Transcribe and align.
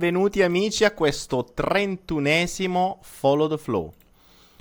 Benvenuti 0.00 0.40
amici 0.40 0.84
a 0.84 0.94
questo 0.94 1.44
trentunesimo 1.52 3.00
Follow 3.02 3.50
the 3.50 3.58
Flow. 3.58 3.92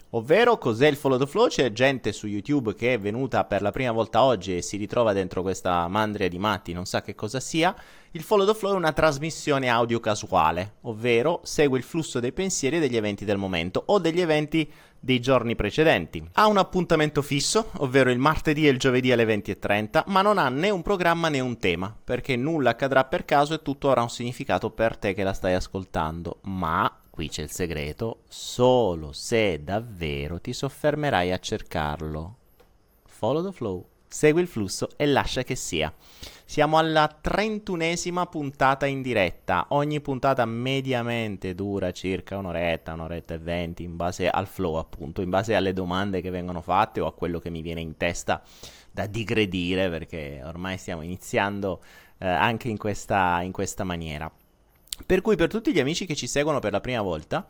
Ovvero, 0.09 0.57
cos'è 0.57 0.87
il 0.87 0.97
Follow 0.97 1.17
the 1.17 1.27
Flow? 1.27 1.47
C'è 1.47 1.71
gente 1.71 2.11
su 2.11 2.27
YouTube 2.27 2.75
che 2.75 2.95
è 2.95 2.99
venuta 2.99 3.45
per 3.45 3.61
la 3.61 3.71
prima 3.71 3.93
volta 3.93 4.21
oggi 4.21 4.57
e 4.57 4.61
si 4.61 4.75
ritrova 4.75 5.13
dentro 5.13 5.41
questa 5.41 5.87
mandria 5.87 6.27
di 6.27 6.37
matti, 6.37 6.73
non 6.73 6.83
sa 6.83 7.01
che 7.01 7.15
cosa 7.15 7.39
sia. 7.39 7.73
Il 8.13 8.23
Follow 8.23 8.47
the 8.47 8.55
Flow 8.55 8.73
è 8.73 8.75
una 8.75 8.91
trasmissione 8.91 9.69
audio 9.69 9.99
casuale, 9.99 10.77
ovvero 10.81 11.41
segue 11.43 11.77
il 11.77 11.83
flusso 11.83 12.19
dei 12.19 12.31
pensieri 12.31 12.77
e 12.77 12.79
degli 12.79 12.97
eventi 12.97 13.23
del 13.23 13.37
momento 13.37 13.83
o 13.85 13.99
degli 13.99 14.19
eventi 14.19 14.67
dei 14.99 15.19
giorni 15.19 15.55
precedenti. 15.55 16.27
Ha 16.33 16.47
un 16.47 16.57
appuntamento 16.57 17.21
fisso, 17.21 17.69
ovvero 17.77 18.09
il 18.09 18.17
martedì 18.17 18.65
e 18.65 18.71
il 18.71 18.79
giovedì 18.79 19.11
alle 19.11 19.25
20.30, 19.25 20.05
ma 20.07 20.23
non 20.23 20.39
ha 20.39 20.49
né 20.49 20.71
un 20.71 20.81
programma 20.81 21.29
né 21.29 21.39
un 21.39 21.59
tema, 21.59 21.95
perché 22.03 22.35
nulla 22.35 22.71
accadrà 22.71 23.05
per 23.05 23.25
caso 23.25 23.53
e 23.53 23.61
tutto 23.61 23.89
avrà 23.89 24.01
un 24.01 24.09
significato 24.09 24.71
per 24.71 24.97
te 24.97 25.13
che 25.13 25.21
la 25.21 25.33
stai 25.33 25.53
ascoltando. 25.53 26.39
Ma 26.45 26.91
qui 27.11 27.29
c'è 27.29 27.43
il 27.43 27.51
segreto, 27.51 28.21
solo 28.27 29.11
se 29.11 29.63
davvero 29.63 30.41
ti 30.41 30.51
soffermerai 30.51 31.31
a 31.31 31.37
cercarlo. 31.37 32.37
Follow 33.05 33.45
the 33.45 33.51
flow, 33.51 33.85
segui 34.09 34.41
il 34.41 34.47
flusso 34.47 34.89
e 34.97 35.05
lascia 35.05 35.43
che 35.43 35.55
sia. 35.55 35.93
Siamo 36.43 36.79
alla 36.79 37.07
trentunesima 37.07 38.25
puntata 38.25 38.87
in 38.87 39.03
diretta. 39.03 39.67
Ogni 39.69 40.01
puntata 40.01 40.45
mediamente 40.45 41.53
dura 41.53 41.91
circa 41.91 42.37
un'oretta, 42.37 42.93
un'oretta 42.93 43.35
e 43.35 43.37
venti, 43.37 43.83
in 43.83 43.95
base 43.95 44.27
al 44.27 44.47
flow, 44.47 44.75
appunto, 44.75 45.21
in 45.21 45.29
base 45.29 45.53
alle 45.53 45.73
domande 45.73 46.21
che 46.21 46.31
vengono 46.31 46.61
fatte 46.61 46.99
o 46.99 47.05
a 47.05 47.13
quello 47.13 47.39
che 47.39 47.51
mi 47.51 47.61
viene 47.61 47.81
in 47.81 47.97
testa 47.97 48.41
da 48.91 49.05
digredire, 49.05 49.89
perché 49.89 50.41
ormai 50.43 50.79
stiamo 50.79 51.03
iniziando 51.03 51.83
eh, 52.17 52.27
anche 52.27 52.67
in 52.67 52.77
questa, 52.77 53.41
in 53.43 53.51
questa 53.51 53.83
maniera. 53.83 54.29
Per 55.05 55.21
cui 55.21 55.35
per 55.35 55.49
tutti 55.49 55.71
gli 55.71 55.79
amici 55.79 56.07
che 56.07 56.15
ci 56.15 56.27
seguono 56.27 56.59
per 56.59 56.71
la 56.71 56.81
prima 56.81 57.01
volta, 57.01 57.47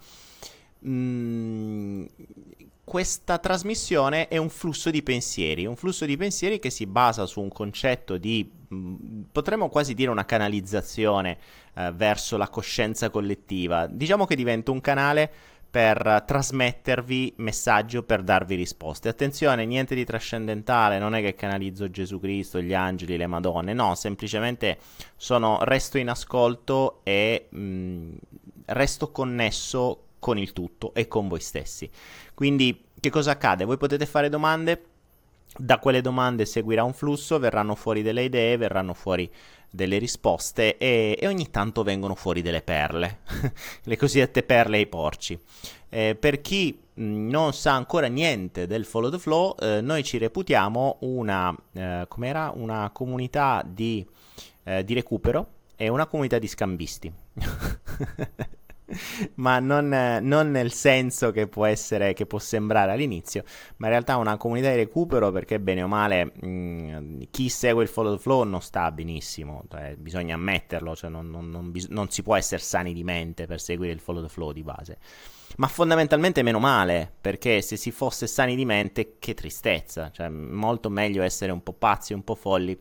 questa 2.89 3.38
trasmissione 3.38 4.27
è 4.30 4.38
un 4.38 4.49
flusso 4.49 4.89
di 4.89 5.03
pensieri, 5.03 5.67
un 5.67 5.75
flusso 5.75 6.05
di 6.05 6.17
pensieri 6.17 6.58
che 6.58 6.72
si 6.72 6.88
basa 6.88 7.27
su 7.27 7.39
un 7.39 7.49
concetto 7.49 8.17
di, 8.17 8.49
mm, 8.73 9.22
potremmo 9.31 9.69
quasi 9.69 9.94
dire 9.94 10.09
una 10.09 10.25
canalizzazione 10.25 11.38
eh, 11.75 11.91
verso 11.91 12.35
la 12.35 12.50
coscienza 12.50 13.12
collettiva. 13.12 13.85
Diciamo 13.85 14.25
che 14.25 14.35
diventa 14.35 14.72
un 14.72 14.81
canale 14.81 15.31
per 15.69 16.23
trasmettervi 16.25 17.35
messaggi 17.38 17.97
o 17.97 18.01
per 18.01 18.23
darvi 18.23 18.56
risposte. 18.56 19.07
Attenzione, 19.07 19.66
niente 19.66 19.94
di 19.94 20.03
trascendentale, 20.03 20.97
non 20.97 21.13
è 21.13 21.22
che 21.22 21.35
canalizzo 21.35 21.91
Gesù 21.91 22.19
Cristo, 22.19 22.59
gli 22.59 22.73
angeli, 22.73 23.18
le 23.18 23.28
Madonne, 23.28 23.73
no, 23.73 23.94
semplicemente 23.94 24.79
sono, 25.16 25.59
resto 25.62 26.00
in 26.00 26.09
ascolto 26.09 27.01
e 27.03 27.50
mh, 27.51 28.13
resto 28.66 29.12
connesso 29.12 30.06
con 30.19 30.38
il 30.38 30.53
tutto 30.53 30.94
e 30.94 31.07
con 31.07 31.28
voi 31.28 31.40
stessi. 31.40 31.90
Quindi, 32.34 32.85
che 33.00 33.09
cosa 33.09 33.31
accade? 33.31 33.66
Voi 33.66 33.78
potete 33.78 34.06
fare 34.06 34.30
domande, 34.30 34.84
da 35.57 35.80
quelle 35.80 36.02
domande 36.02 36.46
seguirà 36.46 36.84
un 36.84 36.94
flusso, 36.94 37.40
verranno 37.40 37.75
fuori 37.75 38.02
delle 38.02 38.24
idee, 38.24 38.57
verranno 38.57 38.94
fuori 38.94 39.30
delle 39.72 39.97
risposte 39.97 40.78
e, 40.78 41.18
e 41.19 41.28
ogni 41.28 41.50
tanto 41.50 41.84
vengono 41.84 42.16
fuori 42.16 42.41
delle 42.41 42.62
perle, 42.62 43.19
le 43.84 43.97
cosiddette 43.97 44.44
perle 44.44 44.78
ai 44.78 44.88
porci. 44.88 45.40
Eh, 45.90 46.16
per 46.19 46.41
chi 46.41 46.78
non 46.96 47.53
sa 47.53 47.74
ancora 47.74 48.07
niente 48.07 48.68
del 48.68 48.86
Follow 48.86 49.09
the 49.09 49.19
Flow, 49.19 49.56
eh, 49.59 49.81
noi 49.81 50.03
ci 50.03 50.18
reputiamo 50.18 50.97
una, 51.01 51.56
eh, 51.74 52.07
una 52.53 52.90
comunità 52.94 53.63
di, 53.66 54.06
eh, 54.63 54.84
di 54.84 54.94
recupero 54.94 55.47
e 55.75 55.88
una 55.88 56.06
comunità 56.06 56.38
di 56.40 56.47
scambisti. 56.47 57.12
ma 59.35 59.59
non, 59.59 60.19
non, 60.22 60.51
nel 60.51 60.72
senso 60.72 61.31
che 61.31 61.47
può 61.47 61.66
essere, 61.66 62.13
che 62.13 62.25
può 62.25 62.39
sembrare 62.39 62.91
all'inizio, 62.91 63.44
ma 63.77 63.88
in 63.88 63.94
realtà 63.94 64.17
una 64.17 64.38
comunità 64.38 64.69
di 64.69 64.77
recupero 64.77 65.31
perché 65.31 65.59
bene 65.59 65.83
o 65.83 65.88
male 65.88 66.25
mh, 66.25 67.27
chi 67.31 67.50
segue 67.50 67.83
il 67.83 67.89
follow 67.89 68.16
the 68.16 68.22
flow 68.22 68.44
non 68.44 68.61
sta 68.61 68.91
benissimo, 68.91 69.63
cioè, 69.69 69.95
bisogna 69.97 70.35
ammetterlo, 70.35 70.95
cioè 70.95 71.09
non, 71.09 71.29
non, 71.29 71.72
bis- 71.72 71.88
non, 71.88 72.09
si 72.09 72.23
può 72.23 72.35
essere 72.35 72.61
sani 72.61 72.94
di 72.94 73.03
mente 73.03 73.45
per 73.45 73.59
seguire 73.59 73.94
il 73.94 74.00
follow 74.00 74.23
the 74.23 74.29
flow 74.29 74.51
di 74.51 74.63
base. 74.63 74.97
Ma 75.57 75.67
fondamentalmente 75.67 76.44
meno 76.44 76.59
male, 76.59 77.11
perché 77.19 77.61
se 77.61 77.75
si 77.75 77.91
fosse 77.91 78.27
sani 78.27 78.56
di 78.56 78.66
mente, 78.66 79.16
che 79.19 79.33
tristezza, 79.33 80.11
cioè 80.11 80.29
molto 80.29 80.89
meglio 80.89 81.23
essere 81.23 81.51
un 81.51 81.63
po' 81.63 81.73
pazzi, 81.73 82.13
un 82.13 82.23
po' 82.23 82.35
folli 82.35 82.79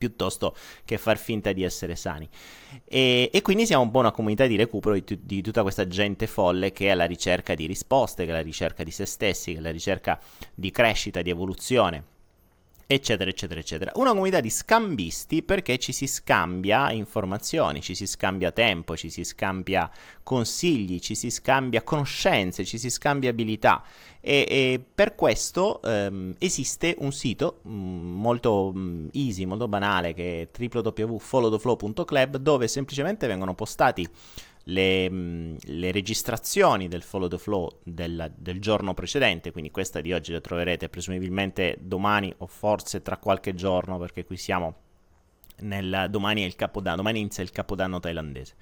piuttosto 0.00 0.56
che 0.86 0.96
far 0.96 1.18
finta 1.18 1.52
di 1.52 1.62
essere 1.62 1.94
sani. 1.94 2.26
E, 2.86 3.28
e 3.30 3.42
quindi 3.42 3.66
siamo 3.66 3.82
un 3.82 3.90
po' 3.90 3.98
una 3.98 4.12
comunità 4.12 4.46
di 4.46 4.56
recupero 4.56 4.94
di, 4.94 5.18
di, 5.22 5.42
tutta 5.42 5.60
questa 5.60 5.86
gente 5.86 6.26
folle 6.26 6.72
che 6.72 6.86
è 6.86 6.90
alla 6.90 7.04
ricerca 7.04 7.54
di 7.54 7.66
risposte, 7.66 8.24
che 8.24 8.30
è 8.30 8.32
alla 8.32 8.42
ricerca 8.42 8.82
di 8.82 8.90
se 8.90 9.04
stessi, 9.04 9.50
che 9.50 9.58
è 9.58 9.60
alla 9.60 9.70
ricerca 9.70 10.18
di 10.54 10.70
crescita, 10.70 11.20
di 11.20 11.28
evoluzione 11.28 12.04
eccetera, 12.92 13.30
eccetera, 13.30 13.60
eccetera. 13.60 13.92
Una 13.94 14.10
comunità 14.10 14.40
di 14.40 14.50
scambisti 14.50 15.44
perché 15.44 15.78
ci 15.78 15.92
si 15.92 16.08
scambia 16.08 16.90
informazioni, 16.90 17.80
ci 17.80 17.94
si 17.94 18.04
scambia 18.04 18.50
tempo, 18.50 18.96
ci 18.96 19.10
si 19.10 19.22
scambia 19.22 19.88
consigli, 20.24 20.98
ci 20.98 21.14
si 21.14 21.30
scambia 21.30 21.82
conoscenze, 21.82 22.64
ci 22.64 22.78
si 22.78 22.90
scambia 22.90 23.30
abilità. 23.30 23.84
E, 24.20 24.44
e 24.48 24.84
per 24.92 25.14
questo 25.14 25.80
ehm, 25.82 26.34
esiste 26.38 26.96
un 26.98 27.12
sito 27.12 27.60
mh, 27.62 27.70
mm, 27.72 28.20
molto 28.20 28.72
mh, 28.74 28.80
mm, 28.80 29.08
easy, 29.12 29.44
molto 29.44 29.68
banale, 29.68 30.12
che 30.12 30.48
è 30.52 30.58
www.followtheflow.club, 30.58 32.38
dove 32.38 32.66
semplicemente 32.66 33.28
vengono 33.28 33.54
postati 33.54 34.08
le, 34.70 35.10
mm, 35.10 35.56
le, 35.64 35.92
registrazioni 35.92 36.88
del 36.88 37.02
follow 37.02 37.28
the 37.28 37.38
flow 37.38 37.78
del, 37.82 38.32
del, 38.36 38.60
giorno 38.60 38.94
precedente, 38.94 39.52
quindi 39.52 39.70
questa 39.70 40.00
di 40.00 40.12
oggi 40.12 40.32
la 40.32 40.40
troverete 40.40 40.88
presumibilmente 40.88 41.76
domani 41.80 42.32
o 42.38 42.46
forse 42.46 43.02
tra 43.02 43.16
qualche 43.18 43.54
giorno, 43.54 43.98
perché 43.98 44.24
qui 44.24 44.36
siamo 44.36 44.74
nel, 45.58 46.06
domani 46.08 46.42
è 46.42 46.46
il 46.46 46.56
capodanno, 46.56 46.96
domani 46.96 47.20
inizia 47.20 47.42
il 47.42 47.50
capodanno 47.50 48.00
thailandese. 48.00 48.54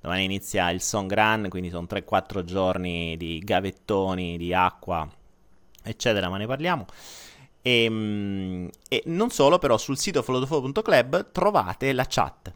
Domani 0.00 0.24
inizia 0.24 0.68
il 0.70 0.82
Songran, 0.82 1.48
quindi 1.48 1.70
sono 1.70 1.86
3-4 1.88 2.44
giorni 2.44 3.16
di 3.16 3.38
gavettoni, 3.42 4.36
di 4.36 4.52
acqua, 4.52 5.08
eccetera, 5.82 6.28
ma 6.28 6.36
ne 6.36 6.46
parliamo. 6.46 6.84
E, 7.62 7.84
ehm, 7.84 8.70
e 8.86 9.02
non 9.06 9.30
solo, 9.30 9.58
però 9.58 9.78
sul 9.78 9.96
sito 9.96 10.22
followtheflow.club 10.22 11.32
trovate 11.32 11.92
la 11.94 12.04
chat 12.06 12.52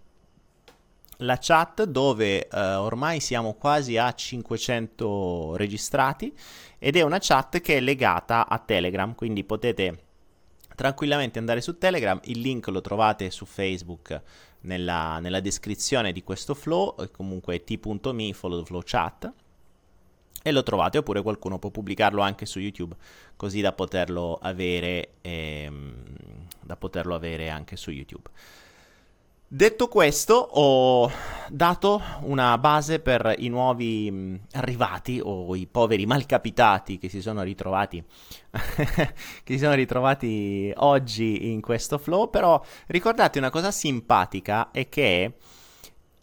la 1.19 1.39
chat 1.41 1.85
dove 1.85 2.49
uh, 2.51 2.57
ormai 2.57 3.21
siamo 3.21 3.55
quasi 3.55 3.97
a 3.97 4.13
500 4.13 5.57
registrati 5.57 6.33
ed 6.79 6.97
è 6.97 7.03
una 7.03 7.19
chat 7.21 7.61
che 7.61 7.79
è 7.79 7.81
legata 7.81 8.47
a 8.47 8.59
Telegram, 8.59 9.15
quindi 9.15 9.43
potete 9.45 10.05
tranquillamente 10.77 11.41
andare 11.41 11.61
su 11.61 11.77
Telegram, 11.77 12.21
il 12.25 12.41
link 12.41 12.69
lo 12.69 12.81
trovate 12.81 13.31
su 13.31 13.47
Facebook 13.47 14.23
nella, 14.61 15.19
nella 15.19 15.41
descrizione 15.41 16.13
di 16.13 16.23
questo 16.23 16.55
flow, 16.55 16.95
comunque 17.11 17.65
t.me 17.65 18.33
follow 18.33 18.65
flow 18.65 18.83
chat 18.85 19.33
e 20.41 20.53
lo 20.53 20.63
trovate 20.63 20.99
oppure 20.99 21.21
qualcuno 21.21 21.59
può 21.59 21.71
pubblicarlo 21.71 22.23
anche 22.23 22.47
su 22.47 22.61
YouTube 22.61 22.95
così 23.35 23.61
da 23.61 23.73
poterlo 23.73 24.39
avere, 24.41 25.15
ehm, 25.23 26.05
da 26.63 26.77
poterlo 26.77 27.17
avere 27.17 27.49
anche 27.49 27.75
su 27.75 27.91
YouTube. 27.91 28.31
Detto 29.51 29.89
questo, 29.89 30.35
ho 30.35 31.11
dato 31.49 32.03
una 32.25 32.59
base 32.59 33.01
per 33.01 33.35
i 33.39 33.49
nuovi 33.49 34.11
mh, 34.11 34.41
arrivati 34.53 35.23
o 35.25 35.57
i 35.57 35.67
poveri 35.67 36.05
malcapitati 36.05 36.99
che 36.99 37.09
si 37.09 37.23
sono 37.23 37.43
ritrovati 37.43 38.05
che 38.53 39.53
si 39.55 39.59
sono 39.59 39.73
ritrovati 39.73 40.71
oggi 40.77 41.51
in 41.51 41.63
questo 41.63 41.97
flow, 41.97 42.29
però 42.29 42.63
ricordate 42.89 43.39
una 43.39 43.49
cosa 43.49 43.71
simpatica 43.71 44.71
è 44.71 44.87
che 44.91 45.33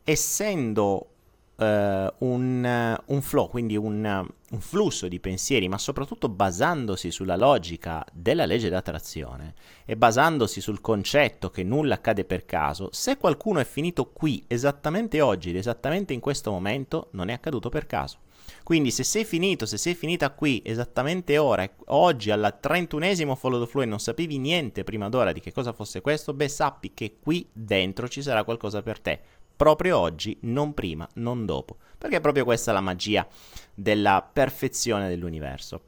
essendo 0.04 1.15
un, 1.58 3.00
un, 3.06 3.22
flow, 3.22 3.50
quindi 3.50 3.78
un, 3.78 4.04
un, 4.52 4.60
flusso 4.60 5.08
di 5.08 5.20
pensieri, 5.20 5.70
ma 5.70 5.78
soprattutto 5.78 6.28
basandosi 6.28 7.12
sulla 7.12 7.38
logica 7.38 8.06
della 8.12 8.46
legge 8.46 8.70
d'attrazione 8.70 9.54
e 9.86 9.96
basandosi 9.96 10.60
sul 10.60 10.82
concetto 10.82 11.50
che 11.50 11.64
nulla 11.64 11.96
accade 11.96 12.26
per 12.26 12.46
caso, 12.46 12.90
se 12.92 13.18
qualcuno 13.18 13.60
è 13.60 13.66
finito 13.66 14.12
qui 14.12 14.44
esattamente 14.48 15.22
oggi 15.22 15.56
esattamente 15.56 16.14
in 16.14 16.20
questo 16.20 16.52
momento, 16.52 17.08
non 17.12 17.30
è 17.30 17.34
accaduto 17.34 17.70
per 17.70 17.86
caso. 17.86 18.18
Quindi 18.64 18.92
se 18.92 19.04
sei 19.04 19.26
finito, 19.26 19.66
se 19.66 19.78
sei 19.78 19.96
finita 19.96 20.32
qui 20.32 20.62
esattamente 20.66 21.38
ora, 21.38 21.68
oggi 21.86 22.32
alla 22.32 22.58
31esimo 22.62 23.36
follow 23.36 23.64
the 23.64 23.70
flow 23.70 23.84
e 23.84 23.88
non 23.88 24.00
sapevi 24.00 24.38
niente 24.38 24.84
prima 24.84 25.10
d'ora 25.10 25.32
di 25.32 25.40
che 25.40 25.52
cosa 25.52 25.74
fosse 25.74 26.02
questo, 26.02 26.34
beh 26.34 26.48
sappi 26.48 26.94
che 26.94 27.18
qui 27.20 27.48
dentro 27.52 28.08
ci 28.08 28.22
sarà 28.22 28.44
qualcosa 28.44 28.82
per 28.82 29.00
te 29.00 29.20
proprio 29.56 29.98
oggi, 29.98 30.38
non 30.42 30.74
prima, 30.74 31.08
non 31.16 31.46
dopo, 31.46 31.78
perché 31.98 32.18
è 32.18 32.22
proprio 32.22 32.44
questa 32.44 32.72
la 32.72 32.82
magia 32.82 33.28
della 33.74 34.28
perfezione 34.32 35.08
dell'universo. 35.08 35.82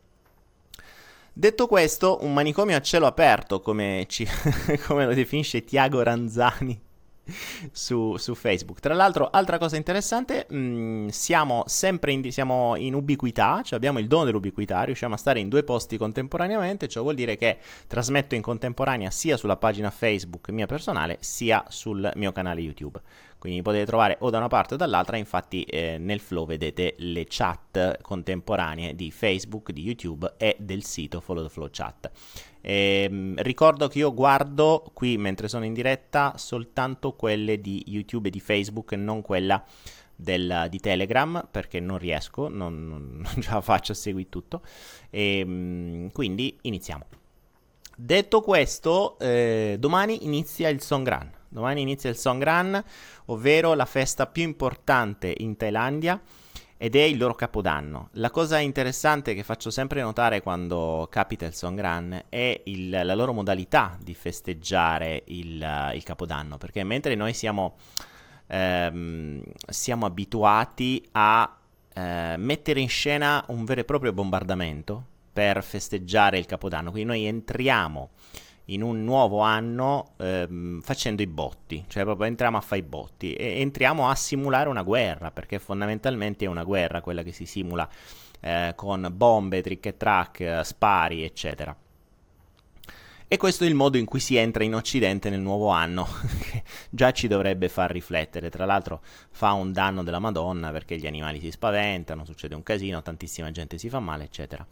Detto 1.33 1.67
questo, 1.67 2.19
un 2.21 2.33
manicomio 2.33 2.75
a 2.75 2.81
cielo 2.81 3.05
aperto, 3.05 3.61
come, 3.61 4.05
ci, 4.09 4.27
come 4.87 5.05
lo 5.05 5.13
definisce 5.13 5.63
Tiago 5.63 6.01
Ranzani 6.01 6.81
su, 7.71 8.17
su, 8.17 8.33
Facebook. 8.35 8.79
Tra 8.79 8.93
l'altro, 8.93 9.29
altra 9.29 9.57
cosa 9.57 9.75
interessante, 9.75 10.47
mh, 10.49 10.57
mm, 10.57 11.07
siamo 11.09 11.63
sempre 11.67 12.11
in, 12.11 12.31
siamo 12.31 12.75
in 12.75 12.93
ubiquità, 12.93 13.61
cioè 13.63 13.77
abbiamo 13.77 13.99
il 13.99 14.07
dono 14.07 14.25
dell'ubiquità, 14.25 14.83
riusciamo 14.83 15.13
a 15.13 15.17
stare 15.17 15.39
in 15.39 15.49
due 15.49 15.63
posti 15.63 15.97
contemporaneamente, 15.97 16.87
ciò 16.87 17.01
vuol 17.01 17.15
dire 17.15 17.37
che 17.37 17.57
trasmetto 17.87 18.35
in 18.35 18.41
contemporanea 18.41 19.11
sia 19.11 19.37
sulla 19.37 19.57
pagina 19.57 19.89
Facebook 19.89 20.49
mia 20.49 20.65
personale, 20.65 21.17
sia 21.19 21.63
sul 21.67 22.11
mio 22.15 22.31
canale 22.31 22.61
YouTube. 22.61 22.99
Quindi 23.39 23.61
potete 23.61 23.85
trovare 23.85 24.17
o 24.21 24.29
da 24.29 24.37
una 24.37 24.47
parte 24.47 24.73
o 24.73 24.77
dall'altra, 24.77 25.17
infatti 25.17 25.63
eh, 25.63 25.97
nel 25.99 26.19
flow 26.19 26.45
vedete 26.45 26.95
le 26.97 27.25
chat 27.27 28.01
contemporanee 28.01 28.95
di 28.95 29.11
Facebook, 29.11 29.71
di 29.71 29.83
YouTube 29.83 30.33
e 30.37 30.55
del 30.59 30.83
sito 30.83 31.21
Follow 31.21 31.43
the 31.43 31.49
Flow 31.49 31.69
Chat. 31.71 32.11
E, 32.61 33.07
ehm, 33.09 33.35
ricordo 33.37 33.87
che 33.87 33.99
io 33.99 34.13
guardo 34.13 34.89
qui 34.93 35.17
mentre 35.17 35.47
sono 35.47 35.65
in 35.65 35.73
diretta 35.73 36.33
soltanto 36.37 37.13
quelle 37.13 37.61
di 37.61 37.83
YouTube 37.87 38.29
e 38.29 38.31
di 38.31 38.39
Facebook, 38.39 38.93
non 38.93 39.21
quella 39.21 39.63
del, 40.15 40.65
di 40.69 40.79
Telegram 40.79 41.47
perché 41.49 41.79
non 41.79 41.99
riesco, 41.99 42.47
non, 42.47 42.87
non, 42.87 43.21
non 43.23 43.41
ce 43.41 43.51
la 43.51 43.61
faccio 43.61 43.91
a 43.91 43.95
seguire 43.95 44.29
tutto. 44.29 44.61
E, 45.09 45.39
ehm, 45.39 46.11
quindi 46.11 46.57
iniziamo. 46.61 47.05
Detto 47.95 48.41
questo, 48.41 49.17
eh, 49.19 49.77
domani 49.79 50.25
inizia 50.25 50.69
il 50.69 50.81
Songran. 50.81 51.36
Domani 51.49 51.81
inizia 51.81 52.09
il 52.09 52.17
Songran, 52.17 52.83
ovvero 53.25 53.73
la 53.73 53.85
festa 53.85 54.27
più 54.27 54.43
importante 54.43 55.33
in 55.37 55.55
Thailandia 55.57 56.21
ed 56.77 56.95
è 56.95 57.01
il 57.01 57.17
loro 57.17 57.33
capodanno. 57.33 58.09
La 58.13 58.29
cosa 58.29 58.59
interessante 58.59 59.33
che 59.33 59.43
faccio 59.43 59.71
sempre 59.71 60.01
notare 60.01 60.41
quando 60.41 61.07
capita 61.09 61.45
il 61.45 61.53
Songran 61.53 62.25
è 62.29 62.61
il, 62.65 62.89
la 62.89 63.15
loro 63.15 63.33
modalità 63.33 63.97
di 63.99 64.13
festeggiare 64.13 65.23
il, 65.27 65.91
il 65.93 66.03
capodanno, 66.03 66.57
perché 66.57 66.83
mentre 66.83 67.15
noi 67.15 67.33
siamo, 67.33 67.77
ehm, 68.45 69.41
siamo 69.67 70.05
abituati 70.05 71.03
a 71.13 71.57
eh, 71.93 72.35
mettere 72.37 72.79
in 72.79 72.89
scena 72.89 73.43
un 73.47 73.65
vero 73.65 73.81
e 73.81 73.85
proprio 73.85 74.13
bombardamento 74.13 75.05
per 75.33 75.63
festeggiare 75.63 76.37
il 76.37 76.45
capodanno, 76.45 76.91
quindi 76.91 77.09
noi 77.09 77.25
entriamo 77.25 78.09
in 78.69 78.81
un 78.81 79.03
nuovo 79.03 79.39
anno 79.39 80.13
ehm, 80.17 80.81
facendo 80.81 81.21
i 81.21 81.27
botti, 81.27 81.85
cioè 81.87 82.03
proprio 82.03 82.27
entriamo 82.27 82.57
a 82.57 82.61
fare 82.61 82.81
i 82.81 82.83
botti 82.83 83.33
e 83.33 83.61
entriamo 83.61 84.09
a 84.09 84.15
simulare 84.15 84.69
una 84.69 84.83
guerra, 84.83 85.31
perché 85.31 85.59
fondamentalmente 85.59 86.45
è 86.45 86.47
una 86.47 86.63
guerra 86.63 87.01
quella 87.01 87.23
che 87.23 87.31
si 87.31 87.45
simula 87.45 87.87
eh, 88.41 88.73
con 88.75 89.09
bombe, 89.13 89.61
trick 89.61 89.85
e 89.85 89.97
track, 89.97 90.61
spari, 90.65 91.23
eccetera. 91.23 91.75
E 93.29 93.35
questo 93.35 93.65
è 93.65 93.67
il 93.67 93.75
modo 93.75 93.97
in 93.97 94.05
cui 94.05 94.21
si 94.21 94.37
entra 94.37 94.63
in 94.63 94.73
Occidente 94.73 95.29
nel 95.29 95.41
nuovo 95.41 95.67
anno, 95.67 96.07
che 96.39 96.63
già 96.89 97.11
ci 97.11 97.27
dovrebbe 97.27 97.67
far 97.67 97.91
riflettere. 97.91 98.49
Tra 98.49 98.63
l'altro 98.63 99.01
fa 99.31 99.51
un 99.51 99.73
danno 99.73 100.01
della 100.01 100.19
Madonna 100.19 100.71
perché 100.71 100.97
gli 100.97 101.07
animali 101.07 101.41
si 101.41 101.51
spaventano, 101.51 102.23
succede 102.23 102.55
un 102.55 102.63
casino, 102.63 103.01
tantissima 103.01 103.51
gente 103.51 103.77
si 103.77 103.89
fa 103.89 103.99
male, 103.99 104.23
eccetera. 104.23 104.65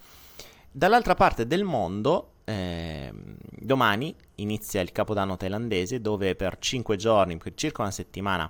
Dall'altra 0.71 1.15
parte 1.15 1.47
del 1.47 1.65
mondo, 1.65 2.34
eh, 2.45 3.11
domani 3.49 4.15
inizia 4.35 4.81
il 4.81 4.91
Capodanno 4.91 5.35
thailandese 5.35 5.99
dove 5.99 6.35
per 6.35 6.57
5 6.59 6.95
giorni, 6.95 7.37
per 7.37 7.53
circa 7.55 7.81
una 7.81 7.91
settimana, 7.91 8.49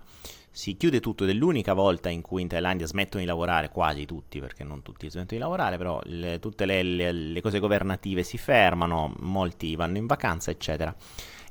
si 0.52 0.78
chiude 0.78 1.02
tutto 1.02 1.24
ed 1.26 1.32
è 1.32 1.34
l'unica 1.34 1.74
volta 1.74 2.10
in 2.10 2.22
cui 2.22 2.42
in 2.42 2.48
Thailandia 2.48 2.88
smettono 2.88 3.22
di 3.22 3.28
lavorare, 3.28 3.70
quasi 3.70 4.06
tutti, 4.06 4.40
perché 4.40 4.64
non 4.64 4.82
tutti 4.84 5.10
smettono 5.10 5.38
di 5.38 5.38
lavorare, 5.38 5.78
però 5.78 6.00
le, 6.04 6.40
tutte 6.40 6.66
le, 6.66 6.82
le, 6.82 7.12
le, 7.12 7.42
cose 7.42 7.60
governative 7.60 8.24
si 8.24 8.38
fermano, 8.38 9.14
molti 9.20 9.76
vanno 9.76 9.98
in 9.98 10.06
vacanza, 10.06 10.52
eccetera. 10.52 10.96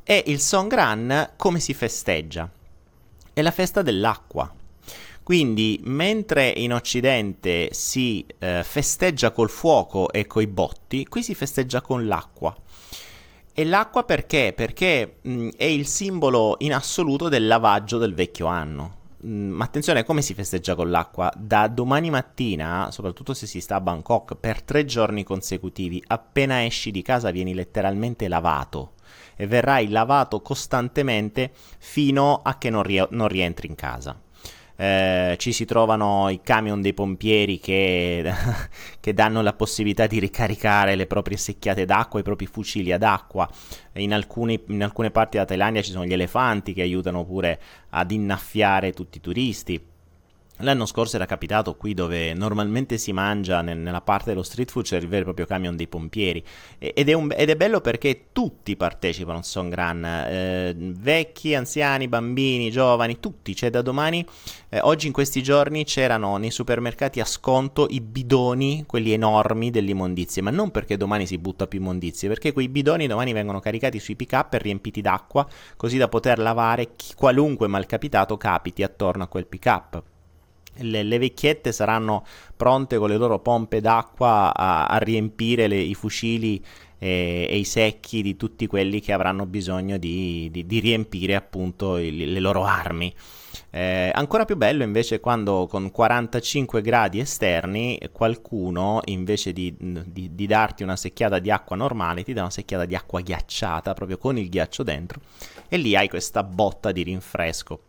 E 0.03 0.25
il 0.27 0.41
Songkran 0.41 1.33
come 1.37 1.61
si 1.61 1.75
festeggia? 1.75 2.51
È 3.33 3.43
la 3.43 3.51
festa 3.51 3.83
dell'acqua. 3.83 4.51
Quindi, 5.25 5.81
mentre 5.85 6.53
in 6.55 6.75
Occidente 6.75 7.71
si 7.73 8.27
eh, 8.39 8.63
festeggia 8.63 9.31
col 9.31 9.49
fuoco 9.49 10.13
e 10.13 10.27
coi 10.27 10.47
botti, 10.47 11.07
qui 11.07 11.23
si 11.23 11.35
festeggia 11.35 11.81
con 11.81 12.07
l'acqua. 12.07 12.55
E 13.55 13.65
l'acqua 13.65 14.05
perché? 14.05 14.53
Perché 14.55 15.21
mh, 15.23 15.49
è 15.57 15.65
il 15.65 15.87
simbolo 15.87 16.57
in 16.59 16.75
assoluto 16.75 17.31
del 17.31 17.47
lavaggio 17.47 17.97
del 17.97 18.13
vecchio 18.13 18.47
anno. 18.47 18.97
ma 19.23 19.65
attenzione, 19.65 20.05
come 20.05 20.21
si 20.21 20.35
festeggia 20.35 20.75
con 20.75 20.91
l'acqua? 20.91 21.33
Da 21.35 21.69
domani 21.69 22.11
mattina, 22.11 22.91
soprattutto 22.91 23.33
se 23.33 23.47
si 23.47 23.63
sta 23.63 23.77
a 23.77 23.81
Bangkok, 23.81 24.35
per 24.35 24.61
tre 24.61 24.85
giorni 24.85 25.25
consecutivi, 25.25 26.05
appena 26.07 26.65
esci 26.67 26.91
di 26.91 27.01
casa 27.01 27.31
vieni 27.31 27.55
letteralmente 27.55 28.29
lavato 28.29 28.93
e 29.37 29.47
verrai 29.47 29.89
lavato 29.89 30.43
costantemente 30.43 31.51
fino 31.79 32.43
a 32.45 32.59
che 32.59 32.69
non, 32.69 32.83
rie- 32.83 33.09
non 33.11 33.29
rientri 33.29 33.69
in 33.69 33.75
casa. 33.75 34.21
Eh, 34.77 35.37
ci 35.39 35.53
si 35.53 35.65
trovano 35.65 36.29
i 36.29 36.41
camion 36.43 36.81
dei 36.81 36.95
pompieri 36.95 37.61
che, 37.61 38.33
che, 39.01 39.15
danno 39.15 39.41
la 39.41 39.53
possibilità 39.53 40.07
di 40.07 40.19
ricaricare 40.19 40.97
le 40.97 41.07
proprie 41.07 41.37
secchiate 41.37 41.85
d'acqua, 41.85 42.21
i 42.21 42.25
propri 42.25 42.47
fucili 42.47 42.93
ad 42.93 43.03
acqua. 43.03 43.49
In, 43.95 44.13
alcuni, 44.13 44.61
in 44.69 44.83
alcune 44.83 45.11
parti 45.11 45.33
della 45.33 45.45
Thailandia 45.45 45.83
ci 45.83 45.93
sono 45.93 46.05
gli 46.05 46.13
elefanti 46.13 46.73
che 46.73 46.83
aiutano 46.83 47.25
pure 47.25 47.61
ad 47.91 48.11
innaffiare 48.11 48.93
tutti 48.93 49.19
i 49.19 49.21
turisti. 49.21 49.93
L'anno 50.59 50.87
scorso 50.87 51.17
era 51.17 51.27
capitato 51.27 51.75
qui 51.75 51.95
dove 51.95 52.33
normalmente 52.33 52.97
si 52.97 53.13
mangia 53.13 53.61
nel, 53.61 53.77
nella 53.77 54.01
parte 54.01 54.31
dello 54.31 54.45
street 54.45 54.71
food 54.71 54.85
c'è 54.85 54.99
il 54.99 55.09
vero 55.09 55.23
e 55.23 55.25
proprio 55.25 55.47
camion 55.47 55.75
dei 55.75 55.89
pompieri. 55.89 56.45
Ed 56.79 57.09
è, 57.09 57.13
un, 57.13 57.33
ed 57.37 57.51
è 57.51 57.57
bello 57.57 57.81
perché 57.81 58.27
tutti 58.31 58.77
partecipano 58.77 59.39
al 59.39 59.45
Songran, 59.45 60.05
eh, 60.05 60.75
vecchi, 60.77 61.57
anziani, 61.57 62.07
bambini, 62.07 62.71
giovani, 62.71 63.19
tutti, 63.19 63.57
cioè 63.57 63.69
da 63.71 63.83
domani, 63.83 64.25
eh, 64.69 64.79
oggi 64.83 65.09
in 65.09 65.13
questi 65.13 65.43
giorni 65.43 65.85
c'erano 65.85 66.37
nei 66.37 66.53
supermercati 66.53 67.19
a 67.19 67.25
sconto 67.25 67.89
i 67.91 68.01
bidoni, 68.01 68.85
quelli 68.87 69.11
enormi 69.11 69.73
dell'immondizia, 69.73 70.41
ma 70.41 70.51
non 70.51 70.71
perché 70.71 70.97
domani 70.97 71.27
si 71.27 71.37
butta 71.37 71.67
più 71.67 71.81
immondizie, 71.81 72.29
perché 72.29 72.53
quei 72.53 72.69
bidoni 72.69 73.09
domani 73.09 73.33
vengono 73.33 73.59
caricati 73.59 73.99
sui 73.99 74.15
pick 74.15 74.33
up 74.35 74.55
e 74.55 74.59
riempiti 74.59 75.01
d'acqua 75.01 75.49
così 75.77 75.99
da 75.99 76.07
poter 76.07 76.39
lavare 76.39 76.95
chi, 76.95 77.13
qualunque 77.15 77.67
malcapitato 77.67 78.37
capiti 78.37 78.85
attorno 78.85 79.25
a 79.25 79.27
quel 79.27 79.47
pick 79.47 79.67
up 79.67 80.03
le, 80.79 81.03
le, 81.03 81.19
vecchiette 81.19 81.73
saranno 81.73 82.25
pronte 82.57 82.99
con 82.99 83.09
le 83.09 83.17
loro 83.17 83.39
pompe 83.39 83.81
d'acqua 83.81 84.55
a, 84.55 84.87
a 84.87 84.97
riempire 84.99 85.67
le, 85.67 85.77
i 85.77 85.95
fucili 85.95 86.63
e, 86.99 87.47
e, 87.51 87.59
i 87.59 87.65
secchi 87.65 88.23
di 88.23 88.37
tutti 88.37 88.67
quelli 88.67 89.01
che 89.01 89.13
avranno 89.13 89.47
bisogno 89.47 89.99
di, 89.99 90.49
di, 90.51 90.67
di 90.67 90.79
riempire 90.81 91.35
appunto 91.35 91.99
il, 91.99 92.33
le 92.33 92.41
loro 92.41 92.65
armi. 92.65 93.15
Eh, 93.71 94.11
ancora 94.13 94.45
più 94.45 94.57
bello 94.57 94.83
invece 94.83 95.21
quando 95.21 95.67
con 95.69 95.91
45 95.91 96.81
gradi 96.81 97.21
esterni 97.21 97.99
qualcuno 98.11 99.01
invece 99.05 99.53
di, 99.53 99.75
di, 99.79 100.35
di, 100.35 100.47
darti 100.47 100.83
una 100.83 100.97
secchiata 100.97 101.39
di 101.39 101.51
acqua 101.51 101.77
normale 101.77 102.25
ti 102.25 102.33
dà 102.33 102.43
una 102.43 102.51
secchiata 102.51 102.85
di 102.85 102.97
acqua 102.97 103.21
ghiacciata 103.21 103.93
proprio 103.95 104.19
con 104.19 104.39
il 104.39 104.49
ghiaccio 104.49 104.83
dentro 104.83 105.21
e 105.69 105.77
lì 105.77 105.95
hai 105.95 106.09
questa 106.09 106.43
botta 106.43 106.91
di 106.91 107.03
rinfresco. 107.03 107.81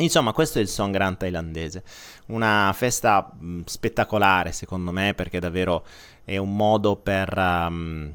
Insomma, 0.00 0.32
questo 0.32 0.58
è 0.58 0.62
il 0.62 0.68
Songkran 0.68 1.16
thailandese, 1.16 1.82
una 2.26 2.72
festa 2.74 3.30
mm, 3.34 3.62
spettacolare 3.66 4.52
secondo 4.52 4.92
me 4.92 5.12
perché 5.14 5.40
davvero 5.40 5.84
è 6.24 6.36
un 6.36 6.54
modo 6.56 6.96
per... 6.96 7.36
Um, 7.36 8.12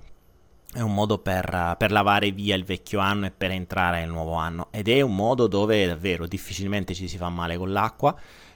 è 0.74 0.82
un 0.82 0.94
modo 0.94 1.20
per, 1.20 1.50
uh, 1.54 1.78
per, 1.78 1.90
lavare 1.90 2.32
via 2.32 2.54
il 2.54 2.66
vecchio 2.66 3.00
anno 3.00 3.28
e 3.28 3.32
per 3.32 3.50
entrare 3.50 4.02
nel 4.02 4.10
nuovo 4.10 4.34
anno. 4.34 4.68
Ed 4.72 4.90
è 4.90 5.00
un 5.00 5.16
modo 5.16 5.48
dove 5.48 5.88
davvero 5.88 6.28
difficilmente 6.28 6.94
ci 6.94 7.08
si 7.08 7.16
fa 7.16 7.30
male 7.30 7.56
con 7.56 7.72
l'acqua 7.72 8.14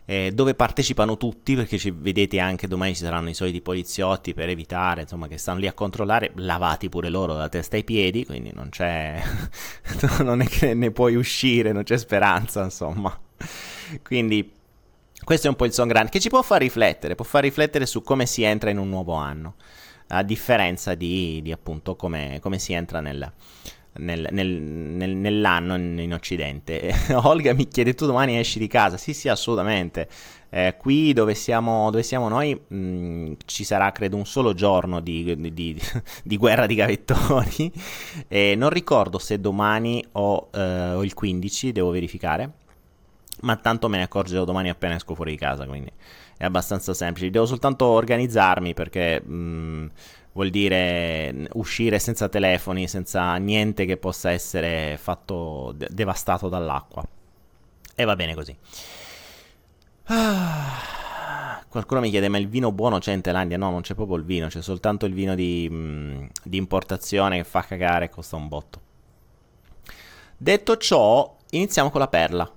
eh, 0.09 0.31
dove 0.33 0.55
partecipano 0.55 1.17
tutti, 1.17 1.53
perché 1.53 1.77
ci, 1.77 1.91
vedete 1.91 2.39
anche 2.39 2.67
domani 2.67 2.95
ci 2.95 3.03
saranno 3.03 3.29
i 3.29 3.35
soliti 3.35 3.61
poliziotti 3.61 4.33
per 4.33 4.49
evitare, 4.49 5.01
insomma, 5.01 5.27
che 5.27 5.37
stanno 5.37 5.59
lì 5.59 5.67
a 5.67 5.73
controllare, 5.73 6.31
lavati 6.37 6.89
pure 6.89 7.09
loro 7.09 7.35
da 7.35 7.47
testa 7.47 7.75
ai 7.75 7.83
piedi, 7.83 8.25
quindi 8.25 8.51
non 8.51 8.69
c'è, 8.69 9.21
non 10.25 10.41
è 10.41 10.47
che 10.47 10.73
ne 10.73 10.89
puoi 10.89 11.13
uscire, 11.13 11.71
non 11.73 11.83
c'è 11.83 11.95
speranza, 11.95 12.63
insomma. 12.63 13.15
Quindi 14.01 14.51
questo 15.23 15.45
è 15.45 15.49
un 15.51 15.55
po' 15.55 15.65
il 15.65 15.73
song 15.73 15.91
grande 15.91 16.09
che 16.09 16.19
ci 16.19 16.29
può 16.29 16.41
far 16.41 16.61
riflettere, 16.61 17.13
può 17.13 17.23
far 17.23 17.43
riflettere 17.43 17.85
su 17.85 18.01
come 18.01 18.25
si 18.25 18.41
entra 18.41 18.71
in 18.71 18.79
un 18.79 18.89
nuovo 18.89 19.13
anno, 19.13 19.57
a 20.07 20.23
differenza 20.23 20.95
di, 20.95 21.39
di 21.43 21.51
appunto 21.51 21.95
come, 21.95 22.39
come 22.41 22.57
si 22.57 22.73
entra 22.73 22.99
nel, 22.99 23.31
nel, 23.99 24.27
nel, 24.31 24.47
nel, 24.47 25.15
nell'anno 25.15 25.75
in, 25.75 25.99
in, 25.99 26.13
Occidente. 26.13 26.93
Olga 27.23 27.53
mi 27.53 27.67
chiede: 27.67 27.93
Tu 27.93 28.05
domani 28.05 28.37
esci 28.37 28.59
di 28.59 28.67
casa? 28.67 28.97
Sì, 28.97 29.13
sì, 29.13 29.29
assolutamente. 29.29 30.07
Eh, 30.51 30.75
qui 30.77 31.13
dove 31.13 31.35
siamo, 31.35 31.91
dove 31.91 32.01
siamo 32.01 32.27
noi 32.27 32.53
mh, 32.55 32.75
mm, 32.75 33.33
ci 33.45 33.63
sarà 33.63 33.91
credo 33.91 34.17
un 34.17 34.25
solo 34.25 34.53
giorno 34.53 34.99
di, 34.99 35.35
di, 35.37 35.53
di, 35.53 35.81
di 36.23 36.37
guerra 36.37 36.65
di 36.65 36.75
gavettoni. 36.75 37.71
e 38.27 38.55
non 38.55 38.69
ricordo 38.69 39.19
se 39.19 39.39
domani 39.39 40.03
o, 40.13 40.49
eh, 40.53 40.91
o 40.93 41.03
il 41.03 41.13
15, 41.13 41.71
devo 41.71 41.91
verificare. 41.91 42.53
Ma 43.41 43.55
tanto 43.55 43.87
me 43.87 43.97
ne 43.97 44.03
accorgerò 44.03 44.43
domani 44.43 44.69
appena 44.69 44.95
esco 44.95 45.15
fuori 45.15 45.31
di 45.31 45.37
casa, 45.37 45.65
quindi 45.65 45.91
è 46.37 46.45
abbastanza 46.45 46.93
semplice. 46.93 47.29
Devo 47.29 47.45
soltanto 47.45 47.85
organizzarmi 47.85 48.73
perché. 48.73 49.21
Mh, 49.23 49.33
mm, 49.33 49.87
vuol 50.39 50.51
dire 50.51 51.49
uscire 51.53 51.99
senza 51.99 52.29
telefoni, 52.29 52.87
senza 52.87 53.35
niente 53.35 53.85
che 53.85 53.97
possa 53.97 54.31
essere 54.31 54.95
fatto 54.97 55.73
de- 55.75 55.89
devastato 55.91 56.47
dall'acqua. 56.47 57.03
E 57.93 58.03
va 58.05 58.15
bene 58.15 58.33
così. 58.33 58.55
Ah, 60.05 61.61
qualcuno 61.67 61.99
mi 61.99 62.09
chiede: 62.09 62.29
ma 62.29 62.37
il 62.37 62.47
vino 62.47 62.71
buono 62.71 62.99
c'è 62.99 63.11
in 63.11 63.19
Thailandia? 63.21 63.57
No, 63.57 63.69
non 63.69 63.81
c'è 63.81 63.95
proprio 63.95 64.15
il 64.15 64.23
vino, 64.23 64.47
c'è 64.47 64.61
soltanto 64.61 65.05
il 65.05 65.13
vino 65.13 65.35
di, 65.35 65.69
mh, 65.69 66.29
di 66.45 66.55
importazione 66.55 67.35
che 67.35 67.43
fa 67.43 67.63
cagare 67.63 68.05
e 68.05 68.09
costa 68.09 68.37
un 68.37 68.47
botto. 68.47 68.79
Detto 70.37 70.77
ciò, 70.77 71.35
iniziamo 71.49 71.89
con 71.89 71.99
la 71.99 72.07
perla. 72.07 72.49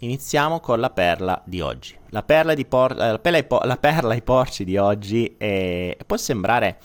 Iniziamo 0.00 0.58
con 0.60 0.80
la 0.80 0.90
perla 0.90 1.40
di 1.44 1.60
oggi. 1.60 1.96
La 2.10 2.22
perla, 2.22 2.54
di 2.54 2.64
por- 2.64 3.00
eh, 3.00 3.10
la 3.12 3.18
perla, 3.18 3.42
po- 3.44 3.60
la 3.64 3.76
perla 3.76 4.12
ai 4.12 4.22
porci 4.22 4.64
di 4.64 4.76
oggi 4.76 5.34
è... 5.36 5.96
può 6.06 6.16
sembrare 6.16 6.78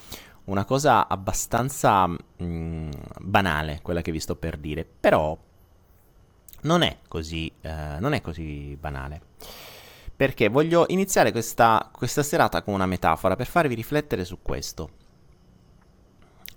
una 0.46 0.66
cosa 0.66 1.08
abbastanza 1.08 2.08
mh, 2.08 2.18
mm, 2.44 2.90
banale, 3.20 3.80
quella 3.82 4.02
che 4.02 4.12
vi 4.12 4.20
sto 4.20 4.36
per 4.36 4.58
dire, 4.58 4.86
però 4.86 5.38
non 6.62 6.82
è 6.82 7.00
così, 7.08 7.52
eh, 7.62 7.98
non 8.00 8.14
è 8.14 8.22
così 8.22 8.78
banale. 8.80 9.22
Perché 10.16 10.50
voglio 10.50 10.86
iniziare 10.90 11.32
questa, 11.32 11.90
questa 11.92 12.24
serata 12.24 12.62
con 12.62 12.74
una 12.74 12.86
metafora 12.86 13.36
per 13.36 13.48
farvi 13.48 13.76
riflettere 13.76 14.26
su 14.26 14.40
questo. 14.42 15.02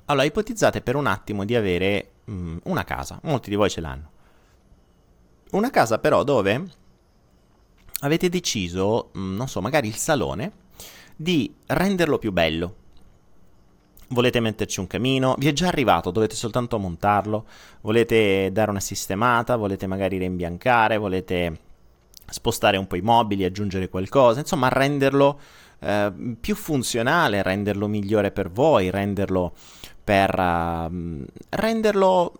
Allora, 0.07 0.27
ipotizzate 0.27 0.83
per 0.83 0.95
un 0.95 1.07
attimo 1.07 1.45
di 1.45 1.57
avere 1.57 2.13
mh, 2.25 2.33
mm, 2.33 2.57
una 2.65 2.85
casa, 2.85 3.19
molti 3.23 3.51
di 3.51 3.57
voi 3.57 3.71
ce 3.71 3.81
l'hanno 3.81 4.15
una 5.53 5.71
casa 5.71 5.99
però 5.99 6.25
dove 6.25 6.65
avete 8.01 8.29
deciso, 8.29 9.11
mm, 9.17 9.37
non 9.37 9.49
so, 9.49 9.61
magari 9.61 9.89
il 9.89 9.97
salone, 9.97 10.53
di 11.17 11.55
renderlo 11.67 12.19
più 12.19 12.33
bello. 12.33 12.85
Volete 14.09 14.39
metterci 14.41 14.79
un 14.79 14.87
camino, 14.87 15.35
vi 15.39 15.49
è 15.49 15.53
già 15.53 15.67
arrivato, 15.67 16.13
dovete 16.13 16.37
soltanto 16.37 16.79
montarlo, 16.79 17.45
volete 17.81 18.51
dare 18.53 18.71
una 18.71 18.81
sistemata, 18.81 19.57
volete 19.57 19.89
magari 19.89 20.17
rimbiancare, 20.19 20.97
volete 20.97 21.59
spostare 22.29 22.77
un 22.77 22.87
po' 22.87 22.97
i 22.97 23.01
mobili, 23.01 23.45
aggiungere 23.45 23.89
qualcosa, 23.89 24.41
insomma 24.41 24.69
renderlo 24.69 25.41
eh, 25.81 26.13
più 26.41 26.55
funzionale, 26.55 27.43
renderlo 27.43 27.89
migliore 27.89 28.31
per 28.31 28.51
voi, 28.51 28.91
renderlo 28.91 29.55
per 30.07 30.39
uh, 30.39 31.25
renderlo 31.49 32.33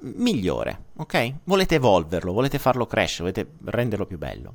migliore, 0.00 0.80
ok? 0.96 1.34
Volete 1.44 1.76
evolverlo, 1.76 2.32
volete 2.32 2.58
farlo 2.58 2.86
crescere, 2.86 3.30
volete 3.30 3.52
renderlo 3.70 4.04
più 4.04 4.18
bello. 4.18 4.54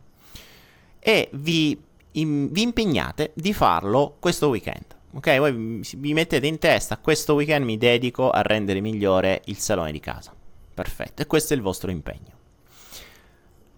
E 1.00 1.30
vi, 1.32 1.82
in, 2.14 2.52
vi 2.52 2.62
impegnate 2.62 3.32
di 3.34 3.54
farlo 3.54 4.18
questo 4.20 4.50
weekend. 4.50 4.98
Ok, 5.12 5.38
voi 5.38 5.82
vi 5.98 6.14
mettete 6.14 6.46
in 6.46 6.60
testa, 6.60 6.98
questo 6.98 7.34
weekend 7.34 7.66
mi 7.66 7.78
dedico 7.78 8.30
a 8.30 8.42
rendere 8.42 8.80
migliore 8.80 9.42
il 9.46 9.58
salone 9.58 9.92
di 9.92 10.00
casa. 10.00 10.34
Perfetto, 10.74 11.22
e 11.22 11.28
questo 11.28 11.54
è 11.54 11.56
il 11.56 11.64
vostro 11.64 11.90
impegno. 11.90 12.38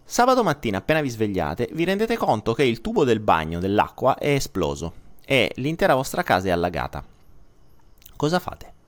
Sabato 0.03 0.43
mattina, 0.43 0.79
appena 0.79 1.01
vi 1.01 1.09
svegliate, 1.09 1.69
vi 1.71 1.85
rendete 1.85 2.17
conto 2.17 2.53
che 2.53 2.63
il 2.63 2.81
tubo 2.81 3.05
del 3.05 3.21
bagno 3.21 3.59
dell'acqua 3.59 4.17
è 4.17 4.29
esploso 4.29 4.93
e 5.25 5.51
l'intera 5.55 5.95
vostra 5.95 6.23
casa 6.23 6.49
è 6.49 6.51
allagata. 6.51 7.03
Cosa 8.17 8.39
fate? 8.39 8.79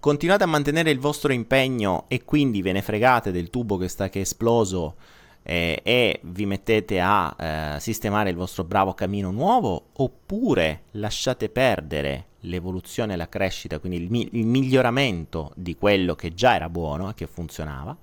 continuate 0.00 0.44
a 0.44 0.46
mantenere 0.46 0.90
il 0.90 0.98
vostro 0.98 1.30
impegno 1.30 2.06
e 2.08 2.24
quindi 2.24 2.62
ve 2.62 2.72
ne 2.72 2.80
fregate 2.80 3.30
del 3.30 3.50
tubo 3.50 3.76
che, 3.76 3.86
sta, 3.86 4.08
che 4.08 4.20
è 4.20 4.22
esploso 4.22 4.96
eh, 5.42 5.80
e 5.82 6.20
vi 6.22 6.46
mettete 6.46 7.00
a 7.00 7.36
eh, 7.38 7.80
sistemare 7.80 8.30
il 8.30 8.36
vostro 8.36 8.64
bravo 8.64 8.94
camino 8.94 9.30
nuovo 9.30 9.86
oppure 9.94 10.82
lasciate 10.92 11.48
perdere 11.48 12.26
l'evoluzione 12.40 13.14
e 13.14 13.16
la 13.16 13.28
crescita, 13.28 13.78
quindi 13.78 14.02
il, 14.02 14.10
mi- 14.10 14.28
il 14.32 14.46
miglioramento 14.46 15.52
di 15.56 15.74
quello 15.76 16.14
che 16.14 16.34
già 16.34 16.54
era 16.54 16.68
buono 16.68 17.10
e 17.10 17.14
che 17.14 17.26
funzionava 17.26 17.96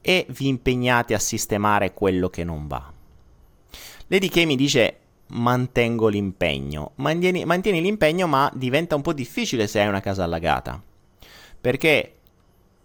e 0.00 0.26
vi 0.28 0.48
impegnate 0.48 1.14
a 1.14 1.18
sistemare 1.18 1.94
quello 1.94 2.28
che 2.28 2.44
non 2.44 2.66
va. 2.66 2.92
Lady 4.08 4.28
Kay 4.28 4.44
mi 4.44 4.56
dice 4.56 4.98
mantengo 5.28 6.08
l'impegno. 6.08 6.92
Mantieni, 6.96 7.44
mantieni, 7.44 7.80
l'impegno 7.80 8.26
ma 8.26 8.50
diventa 8.54 8.94
un 8.94 9.02
po' 9.02 9.12
difficile 9.14 9.66
se 9.66 9.80
hai 9.80 9.88
una 9.88 10.00
casa 10.00 10.22
allagata 10.22 10.80
perché 11.64 12.16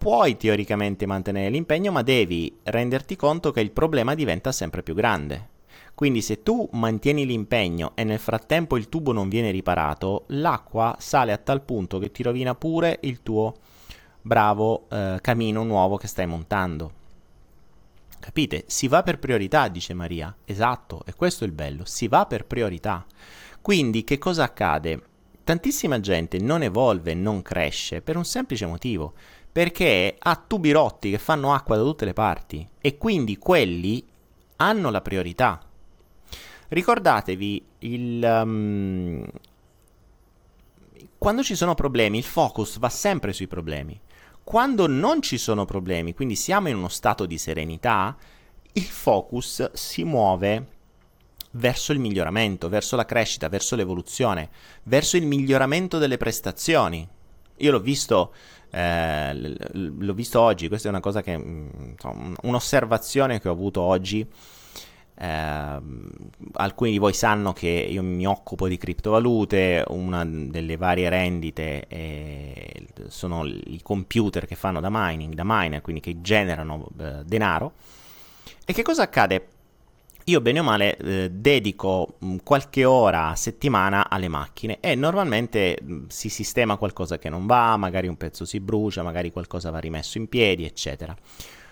puoi 0.00 0.38
teoricamente 0.38 1.04
mantenere 1.04 1.50
l'impegno, 1.50 1.92
ma 1.92 2.00
devi 2.00 2.56
renderti 2.62 3.16
conto 3.16 3.50
che 3.50 3.60
il 3.60 3.70
problema 3.70 4.14
diventa 4.14 4.50
sempre 4.50 4.82
più 4.82 4.94
grande. 4.94 5.48
Quindi 5.94 6.22
se 6.22 6.42
tu 6.42 6.66
mantieni 6.72 7.26
l'impegno 7.26 7.92
e 7.94 8.04
nel 8.04 8.18
frattempo 8.18 8.78
il 8.78 8.88
tubo 8.88 9.12
non 9.12 9.28
viene 9.28 9.50
riparato, 9.50 10.24
l'acqua 10.28 10.96
sale 10.98 11.32
a 11.32 11.36
tal 11.36 11.60
punto 11.60 11.98
che 11.98 12.10
ti 12.10 12.22
rovina 12.22 12.54
pure 12.54 12.98
il 13.02 13.22
tuo 13.22 13.56
bravo 14.22 14.86
eh, 14.88 15.18
camino 15.20 15.64
nuovo 15.64 15.98
che 15.98 16.06
stai 16.06 16.26
montando. 16.26 16.92
Capite? 18.18 18.64
Si 18.68 18.88
va 18.88 19.02
per 19.02 19.18
priorità, 19.18 19.68
dice 19.68 19.92
Maria. 19.92 20.34
Esatto, 20.46 21.02
e 21.04 21.12
questo 21.14 21.44
è 21.44 21.46
il 21.46 21.52
bello, 21.52 21.84
si 21.84 22.08
va 22.08 22.24
per 22.24 22.46
priorità. 22.46 23.04
Quindi 23.60 24.02
che 24.04 24.16
cosa 24.16 24.44
accade? 24.44 25.02
Tantissima 25.44 26.00
gente 26.00 26.38
non 26.38 26.62
evolve, 26.62 27.12
non 27.12 27.42
cresce 27.42 28.02
per 28.02 28.16
un 28.16 28.24
semplice 28.24 28.66
motivo, 28.66 29.14
perché 29.52 30.16
ha 30.18 30.42
tubi 30.46 30.70
rotti 30.70 31.10
che 31.10 31.18
fanno 31.18 31.52
acqua 31.52 31.76
da 31.76 31.82
tutte 31.82 32.04
le 32.04 32.12
parti 32.12 32.66
e 32.80 32.96
quindi 32.96 33.36
quelli 33.36 34.04
hanno 34.56 34.90
la 34.90 35.00
priorità. 35.00 35.60
Ricordatevi, 36.68 37.64
il, 37.80 38.42
um, 38.44 39.24
quando 41.18 41.42
ci 41.42 41.56
sono 41.56 41.74
problemi 41.74 42.18
il 42.18 42.24
focus 42.24 42.78
va 42.78 42.88
sempre 42.88 43.32
sui 43.32 43.48
problemi. 43.48 44.00
Quando 44.42 44.86
non 44.86 45.20
ci 45.20 45.36
sono 45.36 45.64
problemi, 45.64 46.14
quindi 46.14 46.36
siamo 46.36 46.68
in 46.68 46.76
uno 46.76 46.88
stato 46.88 47.26
di 47.26 47.38
serenità, 47.38 48.16
il 48.72 48.84
focus 48.84 49.72
si 49.72 50.04
muove 50.04 50.66
verso 51.52 51.92
il 51.92 51.98
miglioramento, 51.98 52.68
verso 52.68 52.96
la 52.96 53.04
crescita, 53.04 53.48
verso 53.48 53.76
l'evoluzione, 53.76 54.50
verso 54.84 55.16
il 55.16 55.26
miglioramento 55.26 55.98
delle 55.98 56.16
prestazioni. 56.16 57.06
Io 57.56 57.70
l'ho 57.70 57.80
visto, 57.80 58.32
eh, 58.70 59.56
l'ho 59.72 60.14
visto 60.14 60.40
oggi, 60.40 60.68
questa 60.68 60.88
è 60.88 60.90
una 60.90 61.00
cosa 61.00 61.22
che, 61.22 61.36
mm, 61.36 61.68
insomma, 61.90 62.34
un'osservazione 62.42 63.40
che 63.40 63.48
ho 63.48 63.52
avuto 63.52 63.80
oggi. 63.80 64.26
Eh, 65.22 65.78
alcuni 66.52 66.90
di 66.92 66.98
voi 66.98 67.12
sanno 67.12 67.52
che 67.52 67.68
io 67.68 68.02
mi 68.02 68.26
occupo 68.26 68.68
di 68.68 68.78
criptovalute, 68.78 69.84
una 69.88 70.24
delle 70.24 70.76
varie 70.76 71.10
rendite 71.10 71.86
è, 71.86 72.72
sono 73.08 73.44
i 73.44 73.80
computer 73.82 74.46
che 74.46 74.54
fanno 74.54 74.80
da 74.80 74.88
mining, 74.90 75.34
da 75.34 75.42
miner, 75.44 75.82
quindi 75.82 76.00
che 76.00 76.20
generano 76.20 76.88
eh, 76.98 77.22
denaro. 77.24 77.72
E 78.64 78.72
che 78.72 78.82
cosa 78.82 79.02
accade? 79.02 79.46
Io 80.30 80.40
bene 80.40 80.60
o 80.60 80.62
male 80.62 80.96
eh, 80.96 81.30
dedico 81.30 82.16
mm, 82.24 82.36
qualche 82.44 82.84
ora 82.84 83.28
a 83.28 83.36
settimana 83.36 84.08
alle 84.08 84.28
macchine 84.28 84.78
e 84.80 84.94
normalmente 84.94 85.78
mm, 85.82 86.04
si 86.08 86.28
sistema 86.28 86.76
qualcosa 86.76 87.18
che 87.18 87.28
non 87.28 87.46
va, 87.46 87.76
magari 87.76 88.06
un 88.06 88.16
pezzo 88.16 88.44
si 88.44 88.60
brucia, 88.60 89.02
magari 89.02 89.30
qualcosa 89.32 89.70
va 89.70 89.78
rimesso 89.78 90.18
in 90.18 90.28
piedi, 90.28 90.64
eccetera. 90.64 91.16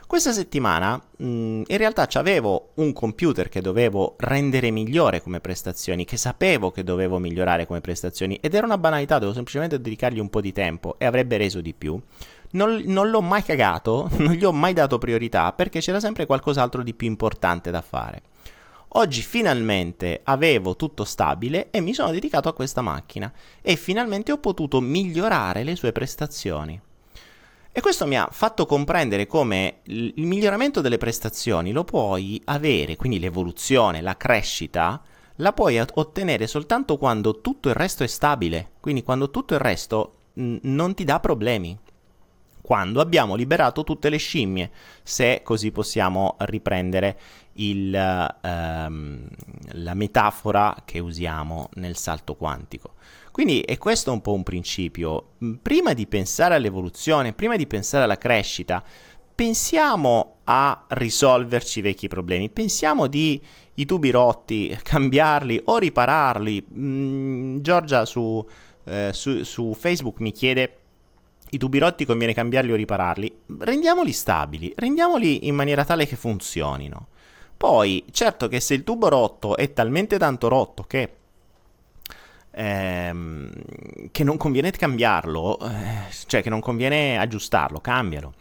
Questa 0.09 0.33
settimana 0.33 0.97
mh, 1.19 1.27
mm, 1.27 1.63
in 1.67 1.77
realtà 1.77 2.09
avevo 2.15 2.71
un 2.77 2.93
computer 2.93 3.49
che 3.49 3.61
dovevo 3.61 4.17
rendere 4.19 4.71
migliore 4.71 5.23
come 5.23 5.39
prestazioni, 5.39 6.05
che 6.05 6.17
sapevo 6.17 6.71
che 6.71 6.83
dovevo 6.83 7.19
migliorare 7.19 7.67
come 7.67 7.81
prestazioni 7.81 8.39
ed 8.41 8.55
era 8.55 8.67
una 8.67 8.79
banalità, 8.79 9.15
dovevo 9.15 9.35
semplicemente 9.35 9.81
dedicargli 9.81 10.19
un 10.19 10.31
po' 10.31 10.41
di 10.41 10.53
tempo 10.53 10.97
e 10.99 11.05
avrebbe 11.05 11.37
reso 11.37 11.61
di 11.61 11.75
più. 11.75 12.01
Non, 12.53 12.83
non 12.87 13.11
l'ho 13.11 13.21
mai 13.21 13.43
cagato, 13.43 14.09
non 14.17 14.33
gli 14.33 14.45
ho 14.45 14.53
mai 14.53 14.73
dato 14.73 14.97
priorità 14.97 15.53
perché 15.53 15.81
c'era 15.81 16.01
sempre 16.01 16.27
qualcos'altro 16.27 16.83
di 16.83 16.95
più 16.95 17.07
importante 17.07 17.71
da 17.71 17.83
fare. 17.83 18.23
Oggi 18.93 19.21
finalmente 19.21 20.21
avevo 20.25 20.75
tutto 20.75 21.05
stabile 21.05 21.69
e 21.71 21.81
mi 21.81 21.93
sono 21.93 22.11
dedicato 22.11 22.49
a 22.49 22.55
questa 22.55 22.81
macchina 22.81 23.31
e 23.61 23.77
finalmente 23.77 24.33
ho 24.33 24.39
potuto 24.39 24.81
migliorare 24.81 25.63
le 25.63 25.77
sue 25.77 25.93
prestazioni. 25.93 26.81
E 27.71 27.81
questo 27.81 28.07
mi 28.07 28.17
ha 28.17 28.29
fatto 28.33 28.65
comprendere 28.65 29.27
come 29.27 29.81
il 29.85 30.27
miglioramento 30.27 30.81
delle 30.81 30.97
prestazioni 30.97 31.71
lo 31.71 31.85
puoi 31.85 32.41
avere, 32.47 32.97
quindi 32.97 33.21
l'evoluzione, 33.21 34.01
la 34.01 34.17
crescita, 34.17 35.03
la 35.37 35.53
puoi 35.53 35.79
ottenere 35.79 36.47
soltanto 36.47 36.97
quando 36.97 37.41
tutto 37.41 37.69
il 37.69 37.75
resto 37.75 38.03
è 38.03 38.09
stabile, 38.09 38.71
quindi 38.81 39.03
quando 39.03 39.31
tutto 39.31 39.55
il 39.55 39.61
resto 39.61 40.15
non 40.33 40.95
ti 40.95 41.05
dà 41.05 41.21
problemi 41.21 41.79
quando 42.69 43.01
abbiamo 43.01 43.35
liberato 43.35 43.83
tutte 43.83 44.11
le 44.11 44.19
scimmie, 44.19 44.71
se 45.03 45.41
così 45.43 45.71
possiamo 45.71 46.37
riprendere 46.41 47.19
il, 47.55 47.95
ehm, 47.95 49.27
la 49.71 49.95
metafora 49.95 50.77
che 50.85 50.99
usiamo 50.99 51.71
nel 51.77 51.97
salto 51.97 52.35
quantico. 52.35 52.97
Quindi 53.33 53.61
è 53.63 53.79
questo 53.79 54.13
un 54.13 54.21
po' 54.21 54.35
un 54.35 54.43
principio. 54.43 55.29
Prima 55.63 55.95
di 55.95 56.07
pensare 56.07 56.57
all'evoluzione, 56.57 57.33
prima 57.33 57.57
di 57.57 57.67
pensare 57.67 58.05
alla 58.05 58.19
crescita, 58.19 58.85
pensiamo 59.35 60.41
a 60.45 60.85
risolverci 60.89 61.79
i 61.79 61.83
vecchi 61.83 62.07
problemi, 62.07 62.51
pensiamo 62.51 63.07
di 63.07 63.43
i 63.77 63.87
tubi 63.87 64.11
rotti, 64.11 64.77
cambiarli 64.85 65.63
o 65.65 65.79
ripararli. 65.79 66.67
Mm, 66.75 67.61
Giorgia 67.61 68.05
su 68.05 68.47
eh, 68.89 69.11
su, 69.13 69.43
su 69.43 69.75
Facebook 69.75 70.21
mi 70.21 70.33
chiede 70.33 70.78
i 71.51 71.59
tubi 71.59 71.79
rotti 71.79 72.05
conviene 72.05 72.35
cambiarli 72.35 72.73
o 72.73 72.77
ripararli, 72.77 73.41
rendiamoli 73.61 74.13
stabili, 74.13 74.73
rendiamoli 74.77 75.47
in 75.47 75.55
maniera 75.55 75.85
tale 75.85 76.07
che 76.07 76.17
funzionino. 76.17 77.09
Poi, 77.57 78.05
certo 78.11 78.49
che 78.49 78.61
se 78.61 78.75
il 78.75 78.85
tubo 78.85 79.09
rotto 79.09 79.57
è 79.57 79.73
talmente 79.73 80.19
tanto 80.19 80.49
rotto 80.49 80.85
che, 80.85 81.13
ehm, 82.51 83.51
che 84.13 84.25
non 84.25 84.37
conviene 84.37 84.71
cambiarlo, 84.71 85.59
eh, 85.59 86.13
cioè 86.27 86.43
che 86.43 86.51
non 86.51 86.61
conviene 86.61 87.19
aggiustarlo, 87.19 87.81
cambialo. 87.81 88.35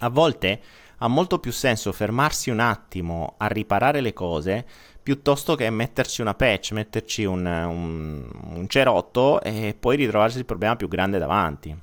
A 0.00 0.08
volte 0.08 0.60
ha 0.98 1.08
molto 1.08 1.38
più 1.38 1.52
senso 1.52 1.92
fermarsi 1.92 2.50
un 2.50 2.60
attimo 2.60 3.34
a 3.38 3.46
riparare 3.46 4.00
le 4.00 4.12
cose 4.12 4.66
piuttosto 5.02 5.54
che 5.54 5.70
metterci 5.70 6.20
una 6.20 6.34
patch, 6.34 6.72
metterci 6.72 7.24
un, 7.24 7.46
un, 7.46 8.28
un 8.54 8.68
cerotto 8.68 9.40
e 9.40 9.74
poi 9.78 9.96
ritrovarsi 9.96 10.38
il 10.38 10.44
problema 10.44 10.76
più 10.76 10.86
grande 10.86 11.18
davanti. 11.18 11.76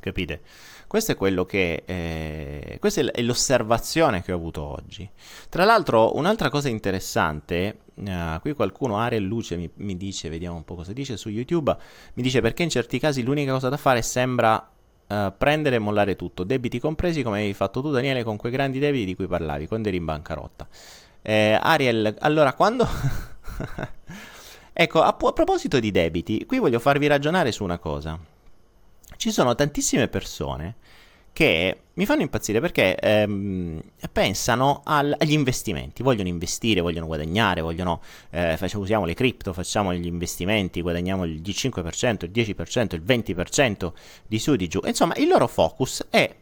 Capite? 0.00 0.40
Questo 0.90 1.12
è 1.12 1.16
quello 1.16 1.44
che. 1.44 1.84
Eh, 1.86 2.78
questa 2.80 3.00
è 3.12 3.22
l'osservazione 3.22 4.22
che 4.22 4.32
ho 4.32 4.34
avuto 4.34 4.62
oggi. 4.62 5.08
Tra 5.48 5.64
l'altro, 5.64 6.16
un'altra 6.16 6.50
cosa 6.50 6.68
interessante. 6.68 7.82
Uh, 7.94 8.40
qui 8.40 8.54
qualcuno, 8.54 8.98
Ariel 8.98 9.22
Luce, 9.22 9.56
mi, 9.56 9.70
mi, 9.74 9.96
dice, 9.96 10.28
vediamo 10.28 10.56
un 10.56 10.64
po' 10.64 10.74
cosa 10.74 10.92
dice 10.92 11.16
su 11.16 11.28
YouTube. 11.28 11.76
Mi 12.14 12.22
dice 12.24 12.40
perché 12.40 12.64
in 12.64 12.70
certi 12.70 12.98
casi 12.98 13.22
l'unica 13.22 13.52
cosa 13.52 13.68
da 13.68 13.76
fare 13.76 14.02
sembra 14.02 14.68
uh, 15.06 15.32
prendere 15.38 15.76
e 15.76 15.78
mollare 15.78 16.16
tutto, 16.16 16.42
debiti 16.42 16.80
compresi, 16.80 17.22
come 17.22 17.38
avevi 17.38 17.54
fatto 17.54 17.80
tu, 17.82 17.92
Daniele, 17.92 18.24
con 18.24 18.36
quei 18.36 18.50
grandi 18.50 18.80
debiti 18.80 19.04
di 19.04 19.14
cui 19.14 19.28
parlavi 19.28 19.68
quando 19.68 19.88
eri 19.88 19.98
in 19.98 20.06
bancarotta. 20.06 20.66
Eh, 21.22 21.56
Ariel, 21.60 22.16
allora 22.18 22.54
quando. 22.54 22.88
ecco, 24.72 25.02
a, 25.02 25.16
a 25.16 25.32
proposito 25.32 25.78
di 25.78 25.92
debiti, 25.92 26.46
qui 26.46 26.58
voglio 26.58 26.80
farvi 26.80 27.06
ragionare 27.06 27.52
su 27.52 27.62
una 27.62 27.78
cosa 27.78 28.38
ci 29.16 29.30
sono 29.30 29.54
tantissime 29.54 30.08
persone 30.08 30.76
che 31.32 31.82
mi 31.94 32.06
fanno 32.06 32.22
impazzire 32.22 32.60
perché 32.60 32.96
ehm, 32.96 33.80
pensano 34.12 34.82
al, 34.84 35.14
agli 35.18 35.32
investimenti, 35.32 36.02
vogliono 36.02 36.28
investire, 36.28 36.80
vogliono 36.80 37.06
guadagnare, 37.06 37.60
vogliono, 37.60 38.00
eh, 38.30 38.56
facciamo, 38.56 38.82
usiamo 38.82 39.04
le 39.04 39.14
cripto, 39.14 39.52
facciamo 39.52 39.94
gli 39.94 40.06
investimenti, 40.06 40.82
guadagniamo 40.82 41.24
il 41.24 41.40
5%, 41.40 42.24
il 42.24 42.30
10%, 42.30 42.94
il 42.94 43.02
20% 43.02 43.92
di 44.26 44.38
su 44.38 44.52
e 44.52 44.56
di 44.56 44.68
giù. 44.68 44.80
Insomma, 44.84 45.14
il 45.16 45.28
loro 45.28 45.46
focus 45.46 46.06
è 46.10 46.34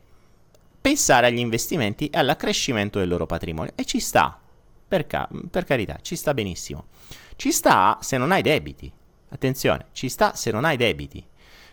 pensare 0.81 1.27
agli 1.27 1.39
investimenti 1.39 2.09
e 2.09 2.19
all'accrescimento 2.19 2.99
del 2.99 3.09
loro 3.09 3.27
patrimonio 3.27 3.73
e 3.75 3.85
ci 3.85 4.01
sta, 4.01 4.39
per, 4.89 5.07
ca- 5.07 5.29
per 5.51 5.65
carità, 5.65 5.99
ci 6.01 6.17
sta 6.17 6.33
benissimo. 6.33 6.87
Ci 7.37 7.53
sta 7.53 7.99
se 8.01 8.17
non 8.17 8.33
hai 8.33 8.43
debiti. 8.43 8.91
Attenzione, 9.31 9.87
ci 9.93 10.09
sta 10.09 10.35
se 10.35 10.51
non 10.51 10.65
hai 10.65 10.77
debiti. 10.77 11.25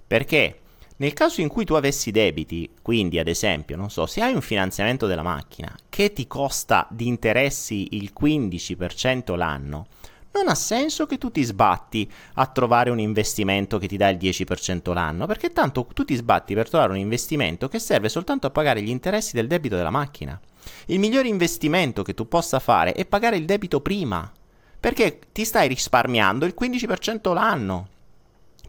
Perché 0.06 0.60
nel 0.98 1.14
caso 1.14 1.42
in 1.42 1.50
cui 1.50 1.66
tu 1.66 1.74
avessi 1.74 2.12
debiti, 2.12 2.70
quindi 2.82 3.20
ad 3.20 3.28
esempio, 3.28 3.76
non 3.76 3.90
so, 3.90 4.06
se 4.06 4.22
hai 4.22 4.34
un 4.34 4.42
finanziamento 4.42 5.08
della 5.08 5.24
macchina 5.24 5.76
che 5.90 6.14
ti 6.14 6.26
costa 6.26 6.88
di 6.90 7.08
interessi 7.08 7.90
il 7.92 8.14
15% 8.18 9.36
l'anno, 9.36 9.88
non 10.32 10.48
ha 10.48 10.56
senso 10.56 11.06
che 11.06 11.18
tu 11.18 11.32
ti 11.32 11.44
sbatti 11.44 12.10
a 12.36 12.46
trovare 12.48 12.90
un 12.90 13.00
investimento 13.00 13.78
che 13.78 13.88
ti 13.88 13.98
dà 13.98 14.10
il 14.10 14.18
10% 14.18 14.94
l'anno, 14.94 15.26
perché 15.26 15.52
tanto 15.52 15.86
tu 15.94 16.06
ti 16.06 16.16
sbatti 16.16 16.54
per 16.54 16.70
trovare 16.70 16.92
un 16.92 16.98
investimento 16.98 17.68
che 17.68 17.80
serve 17.80 18.08
soltanto 18.08 18.48
a 18.48 18.52
pagare 18.52 18.82
gli 18.82 18.90
interessi 18.90 19.36
del 19.36 19.48
debito 19.48 19.76
della 19.76 19.90
macchina. 19.90 20.40
Il 20.88 21.00
migliore 21.00 21.28
investimento 21.28 22.04
che 22.04 22.14
tu 22.14 22.28
possa 22.28 22.60
fare 22.60 22.94
è 22.94 23.06
pagare 23.06 23.38
il 23.38 23.46
debito 23.46 23.82
prima, 23.82 24.32
perché 24.80 25.20
ti 25.32 25.44
stai 25.44 25.68
risparmiando 25.68 26.46
il 26.46 26.56
15% 26.58 27.34
l'anno 27.34 27.88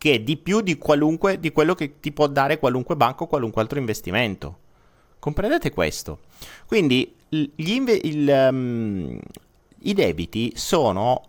che 0.06 0.14
è 0.14 0.20
di 0.20 0.36
più 0.36 0.60
di, 0.60 0.78
di 1.40 1.50
quello 1.50 1.74
che 1.74 1.98
ti 1.98 2.12
può 2.12 2.28
dare 2.28 2.60
qualunque 2.60 2.94
banco 2.94 3.24
o 3.24 3.26
qualunque 3.26 3.60
altro 3.60 3.80
investimento. 3.80 4.58
Comprendete 5.18 5.72
questo? 5.72 6.20
Quindi 6.64 7.12
inve- 7.56 8.00
il, 8.04 8.48
um, 8.48 9.18
i 9.80 9.94
debiti 9.94 10.52
sono 10.54 11.22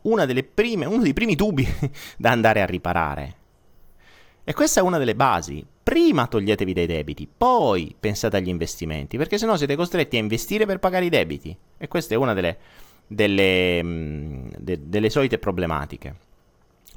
prime, 0.54 0.86
uno 0.86 1.02
dei 1.02 1.14
primi 1.14 1.36
tubi 1.36 1.68
da 2.18 2.30
andare 2.30 2.62
a 2.62 2.68
riparare. 2.68 3.36
E 4.44 4.54
questa 4.54 4.82
è 4.82 4.84
una 4.84 5.00
delle 5.00 5.16
basi. 5.16 5.66
Prima 5.82 6.28
toglietevi 6.28 6.74
dai 6.74 6.86
debiti, 6.86 7.28
poi 7.36 7.96
pensate 8.00 8.38
agli 8.38 8.50
investimenti, 8.50 9.18
perché 9.18 9.40
sennò 9.40 9.58
siete 9.58 9.76
costretti 9.76 10.18
a 10.18 10.20
investire 10.20 10.68
per 10.68 10.78
pagare 10.78 11.06
i 11.06 11.10
debiti. 11.10 11.58
E 11.80 11.88
questa 11.88 12.14
è 12.14 12.18
una 12.18 12.36
delle, 12.36 12.58
delle, 13.08 13.82
mm, 13.84 14.50
de, 14.56 14.80
delle 14.84 15.10
solite 15.10 15.40
problematiche. 15.40 16.27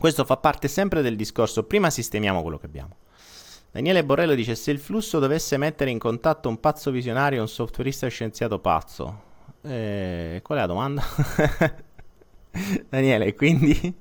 Questo 0.00 0.24
fa 0.24 0.38
parte 0.38 0.66
sempre 0.66 1.02
del 1.02 1.14
discorso, 1.14 1.64
prima 1.64 1.90
sistemiamo 1.90 2.40
quello 2.40 2.56
che 2.56 2.64
abbiamo. 2.64 2.96
Daniele 3.70 4.02
Borrello 4.02 4.34
dice: 4.34 4.54
Se 4.54 4.70
il 4.70 4.78
flusso 4.78 5.18
dovesse 5.18 5.58
mettere 5.58 5.90
in 5.90 5.98
contatto 5.98 6.48
un 6.48 6.58
pazzo 6.58 6.90
visionario 6.90 7.42
un 7.42 7.48
softwareista 7.48 8.08
scienziato 8.08 8.60
pazzo, 8.60 9.22
eh, 9.60 10.40
qual 10.42 10.56
è 10.56 10.60
la 10.62 10.66
domanda? 10.66 11.02
Daniele, 12.88 13.34
quindi? 13.34 13.74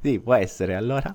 sì, 0.00 0.20
può 0.20 0.34
essere 0.34 0.76
allora. 0.76 1.12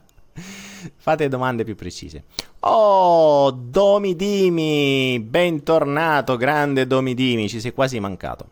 Fate 0.98 1.30
domande 1.30 1.64
più 1.64 1.76
precise. 1.76 2.26
Oh, 2.60 3.50
Domidimi, 3.50 5.22
bentornato, 5.22 6.36
grande 6.36 6.86
Domidimi, 6.86 7.48
ci 7.48 7.62
sei 7.62 7.72
quasi 7.72 7.98
mancato. 8.02 8.50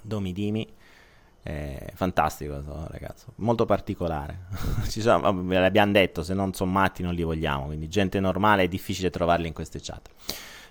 Domidimi 0.00 0.66
eh, 1.46 1.90
fantastico, 1.94 2.62
ragazzo, 2.88 3.26
molto 3.36 3.66
particolare. 3.66 4.46
Ci 4.88 5.02
sono, 5.02 5.44
ve 5.44 5.58
l'abbiamo 5.60 5.92
detto, 5.92 6.22
se 6.22 6.32
non 6.32 6.54
sono 6.54 6.70
matti 6.70 7.02
non 7.02 7.12
li 7.12 7.22
vogliamo, 7.22 7.66
quindi 7.66 7.86
gente 7.88 8.18
normale 8.18 8.62
è 8.62 8.68
difficile 8.68 9.10
trovarli 9.10 9.46
in 9.46 9.52
queste 9.52 9.78
chat. 9.82 10.08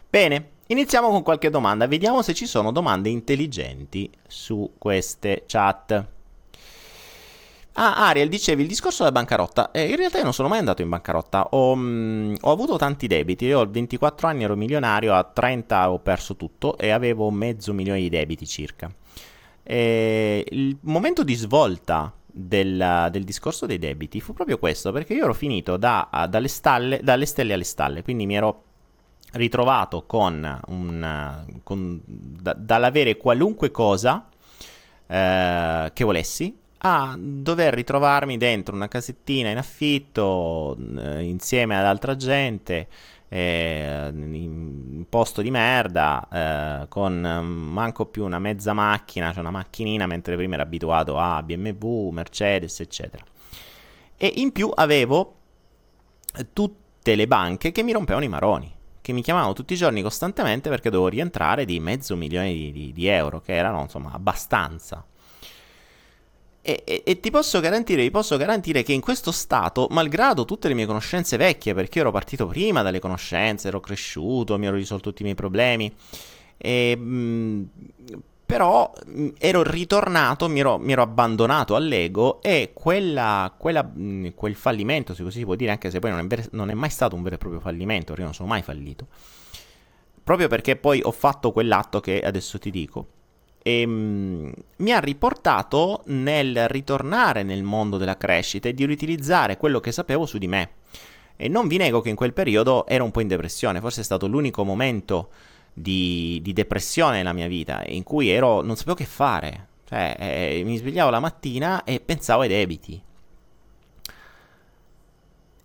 Bene, 0.09 0.49
iniziamo 0.67 1.09
con 1.09 1.21
qualche 1.21 1.51
domanda, 1.51 1.85
vediamo 1.85 2.23
se 2.23 2.33
ci 2.33 2.47
sono 2.47 2.71
domande 2.71 3.09
intelligenti 3.09 4.09
su 4.27 4.73
queste 4.79 5.43
chat. 5.45 6.07
Ah, 7.75 8.07
Ariel, 8.07 8.29
dicevi 8.29 8.61
il 8.61 8.67
discorso 8.67 9.03
della 9.03 9.11
bancarotta. 9.11 9.71
Eh, 9.71 9.89
in 9.89 9.95
realtà 9.95 10.17
io 10.17 10.23
non 10.23 10.33
sono 10.33 10.47
mai 10.47 10.59
andato 10.59 10.83
in 10.83 10.89
bancarotta. 10.89 11.47
Ho, 11.51 11.75
mh, 11.75 11.81
mm, 11.81 12.35
ho, 12.41 12.51
avuto 12.51 12.77
tanti 12.77 13.07
debiti. 13.07 13.45
Io 13.45 13.61
a 13.61 13.65
24 13.65 14.27
anni 14.27 14.43
ero 14.43 14.55
milionario, 14.55 15.15
a 15.15 15.23
30 15.23 15.89
ho 15.91 15.97
perso 15.99 16.35
tutto 16.35 16.77
e 16.77 16.91
avevo 16.91 17.31
mezzo 17.31 17.73
milione 17.73 17.99
di 17.99 18.09
debiti 18.09 18.45
circa. 18.45 18.93
E 19.63 20.45
il 20.49 20.77
momento 20.81 21.23
di 21.23 21.35
svolta 21.35 22.13
del, 22.25 23.07
del, 23.11 23.23
discorso 23.23 23.65
dei 23.65 23.79
debiti 23.79 24.19
fu 24.19 24.33
proprio 24.33 24.57
questo, 24.57 24.91
perché 24.91 25.13
io 25.13 25.23
ero 25.23 25.33
finito 25.33 25.77
da, 25.77 26.27
dalle, 26.29 26.47
stalle, 26.47 26.99
dalle 27.01 27.25
stelle 27.25 27.53
alle 27.53 27.63
stalle, 27.63 28.03
quindi 28.03 28.25
mi 28.25 28.35
ero 28.35 28.63
ritrovato 29.33 30.03
con, 30.05 30.59
un, 30.67 31.45
con 31.63 32.01
da, 32.05 32.53
dall'avere 32.53 33.17
qualunque 33.17 33.71
cosa 33.71 34.27
eh, 35.07 35.91
che 35.93 36.03
volessi 36.03 36.55
a 36.85 37.15
dover 37.17 37.73
ritrovarmi 37.73 38.37
dentro 38.37 38.75
una 38.75 38.89
casettina 38.89 39.49
in 39.49 39.57
affitto 39.57 40.77
eh, 40.97 41.23
insieme 41.23 41.77
ad 41.77 41.85
altra 41.85 42.15
gente 42.15 42.87
eh, 43.33 44.11
in 44.13 45.05
posto 45.09 45.41
di 45.41 45.49
merda, 45.49 46.83
eh, 46.83 46.87
con 46.87 47.19
manco 47.19 48.05
più 48.05 48.25
una 48.25 48.37
mezza 48.37 48.73
macchina, 48.73 49.31
cioè 49.31 49.39
una 49.39 49.49
macchinina, 49.49 50.05
mentre 50.05 50.35
prima 50.35 50.53
ero 50.53 50.61
abituato 50.61 51.17
a 51.17 51.41
BMW, 51.41 52.09
Mercedes, 52.09 52.79
eccetera. 52.79 53.23
E 54.17 54.33
in 54.35 54.51
più 54.51 54.69
avevo 54.71 55.37
tutte 56.53 57.15
le 57.15 57.25
banche 57.25 57.71
che 57.71 57.81
mi 57.81 57.91
rompevano 57.91 58.23
i 58.23 58.29
maroni, 58.29 58.71
che 59.01 59.13
mi 59.13 59.23
chiamavano 59.23 59.53
tutti 59.53 59.73
i 59.73 59.77
giorni 59.77 60.03
costantemente 60.03 60.69
perché 60.69 60.91
dovevo 60.91 61.09
rientrare 61.09 61.65
di 61.65 61.79
mezzo 61.79 62.15
milione 62.15 62.53
di, 62.53 62.71
di, 62.71 62.93
di 62.93 63.07
euro, 63.07 63.41
che 63.41 63.55
erano 63.55 63.81
insomma 63.81 64.11
abbastanza. 64.13 65.03
E, 66.65 66.81
e, 66.85 67.03
e, 67.05 67.19
ti 67.19 67.29
posso 67.29 67.59
garantire, 67.59 68.03
vi 68.03 68.09
posso 68.09 68.37
garantire 68.37 68.83
che 68.83 68.93
in 68.93 69.01
questo 69.01 69.33
stato, 69.33 69.87
malgrado 69.91 70.45
tutte 70.45 70.69
le 70.69 70.73
mie 70.73 70.85
conoscenze 70.85 71.35
vecchie, 71.35 71.73
perché 71.73 71.99
ero 71.99 72.09
partito 72.09 72.47
prima 72.47 72.81
dalle 72.81 72.99
conoscenze, 72.99 73.67
ero 73.67 73.81
cresciuto, 73.81 74.57
mi 74.57 74.67
ero 74.67 74.77
risolto 74.77 75.09
tutti 75.09 75.23
i 75.23 75.25
miei 75.25 75.35
problemi, 75.35 75.93
e, 76.55 76.95
mh, 76.95 77.03
mm, 77.03 77.63
però 78.45 78.89
mh, 79.07 79.21
mm, 79.21 79.29
ero 79.39 79.61
ritornato, 79.61 80.47
mi 80.47 80.61
ero, 80.61 80.77
mi 80.77 80.93
ero, 80.93 81.01
abbandonato 81.01 81.75
all'ego 81.75 82.41
e 82.41 82.71
quella, 82.73 83.53
quella, 83.57 83.83
mh, 83.83 84.01
mm, 84.01 84.27
quel 84.33 84.55
fallimento, 84.55 85.13
se 85.13 85.21
così 85.21 85.39
si 85.39 85.45
può 85.45 85.55
dire, 85.55 85.71
anche 85.71 85.91
se 85.91 85.99
poi 85.99 86.11
non 86.11 86.21
è, 86.21 86.27
ver- 86.27 86.51
non 86.53 86.69
è 86.69 86.73
mai 86.73 86.89
stato 86.89 87.13
un 87.17 87.23
vero 87.23 87.35
e 87.35 87.39
proprio 87.39 87.59
fallimento, 87.59 88.05
perché 88.05 88.21
io 88.21 88.27
non 88.27 88.33
sono 88.33 88.47
mai 88.47 88.61
fallito, 88.61 89.07
proprio 90.23 90.47
perché 90.47 90.77
poi 90.77 91.01
ho 91.03 91.11
fatto 91.11 91.51
quell'atto 91.51 91.99
che 91.99 92.21
adesso 92.21 92.57
ti 92.57 92.71
dico 92.71 93.07
e, 93.63 93.83
um, 93.85 94.53
mi 94.77 94.91
ha 94.91 94.99
riportato 94.99 96.03
nel 96.07 96.67
ritornare 96.67 97.41
nel 97.41 97.63
mondo 97.63 97.97
della 97.97 98.17
crescita 98.17 98.69
e 98.69 98.73
di 98.73 98.85
riutilizzare 98.85 99.57
quello 99.57 99.79
che 99.79 99.91
sapevo 99.91 100.27
su 100.27 100.37
di 100.37 100.47
me. 100.47 100.69
E 101.35 101.47
non 101.47 101.67
vi 101.67 101.77
nego 101.77 102.01
che 102.01 102.09
in 102.09 102.15
quel 102.15 102.33
periodo 102.33 102.85
ero 102.85 103.03
un 103.03 103.11
po' 103.11 103.21
in 103.21 103.27
depressione, 103.27 103.79
forse 103.79 104.01
è 104.01 104.03
stato 104.03 104.27
l'unico 104.27 104.63
momento 104.63 105.29
di, 105.73 106.39
di 106.43 106.53
depressione 106.53 107.17
nella 107.17 107.33
mia 107.33 107.47
vita 107.47 107.81
in 107.87 108.03
cui 108.03 108.29
ero, 108.29 108.61
non 108.61 108.75
sapevo 108.75 108.95
che 108.95 109.05
fare. 109.05 109.67
Cioè, 109.87 110.15
eh, 110.19 110.61
mi 110.63 110.77
svegliavo 110.77 111.09
la 111.09 111.19
mattina 111.19 111.83
e 111.83 111.99
pensavo 111.99 112.41
ai 112.41 112.47
debiti. 112.49 113.01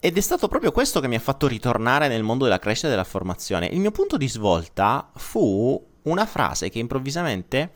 ed 0.00 0.16
è 0.16 0.20
stato 0.20 0.46
proprio 0.46 0.70
questo 0.70 1.00
che 1.00 1.08
mi 1.08 1.16
ha 1.16 1.20
fatto 1.20 1.48
ritornare 1.48 2.06
nel 2.06 2.22
mondo 2.22 2.44
della 2.44 2.60
crescita 2.60 2.86
e 2.86 2.90
della 2.90 3.04
formazione. 3.04 3.66
Il 3.66 3.80
mio 3.80 3.90
punto 3.90 4.16
di 4.16 4.28
svolta 4.28 5.10
fu 5.16 5.87
una 6.08 6.26
frase 6.26 6.68
che 6.68 6.78
improvvisamente 6.78 7.72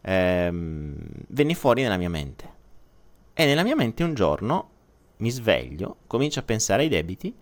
ehm, 0.00 0.96
venne 1.28 1.54
fuori 1.54 1.82
nella 1.82 1.96
mia 1.96 2.10
mente. 2.10 2.56
E 3.34 3.44
nella 3.44 3.62
mia 3.62 3.76
mente 3.76 4.02
un 4.02 4.14
giorno 4.14 4.70
mi 5.18 5.30
sveglio, 5.30 5.98
comincio 6.06 6.40
a 6.40 6.42
pensare 6.42 6.82
ai 6.82 6.88
debiti 6.88 7.34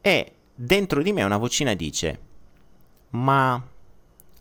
e 0.00 0.32
dentro 0.54 1.02
di 1.02 1.12
me 1.12 1.22
una 1.22 1.36
vocina 1.36 1.74
dice, 1.74 2.20
ma 3.10 3.64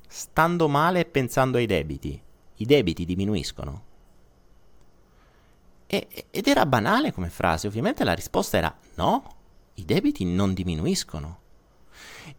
stando 0.08 0.67
male 0.67 1.02
e 1.02 1.06
pensando 1.06 1.58
ai 1.58 1.65
debiti, 1.65 2.22
i 2.56 2.65
debiti 2.65 3.06
diminuiscono? 3.06 3.84
E, 5.88 6.08
ed 6.30 6.48
era 6.48 6.65
banale 6.65 7.12
come 7.12 7.30
frase, 7.30 7.67
ovviamente 7.67 8.04
la 8.04 8.13
risposta 8.13 8.58
era 8.58 8.76
no, 8.96 9.36
i 9.76 9.86
debiti 9.86 10.26
non 10.26 10.54
diminuiscono. 10.54 11.39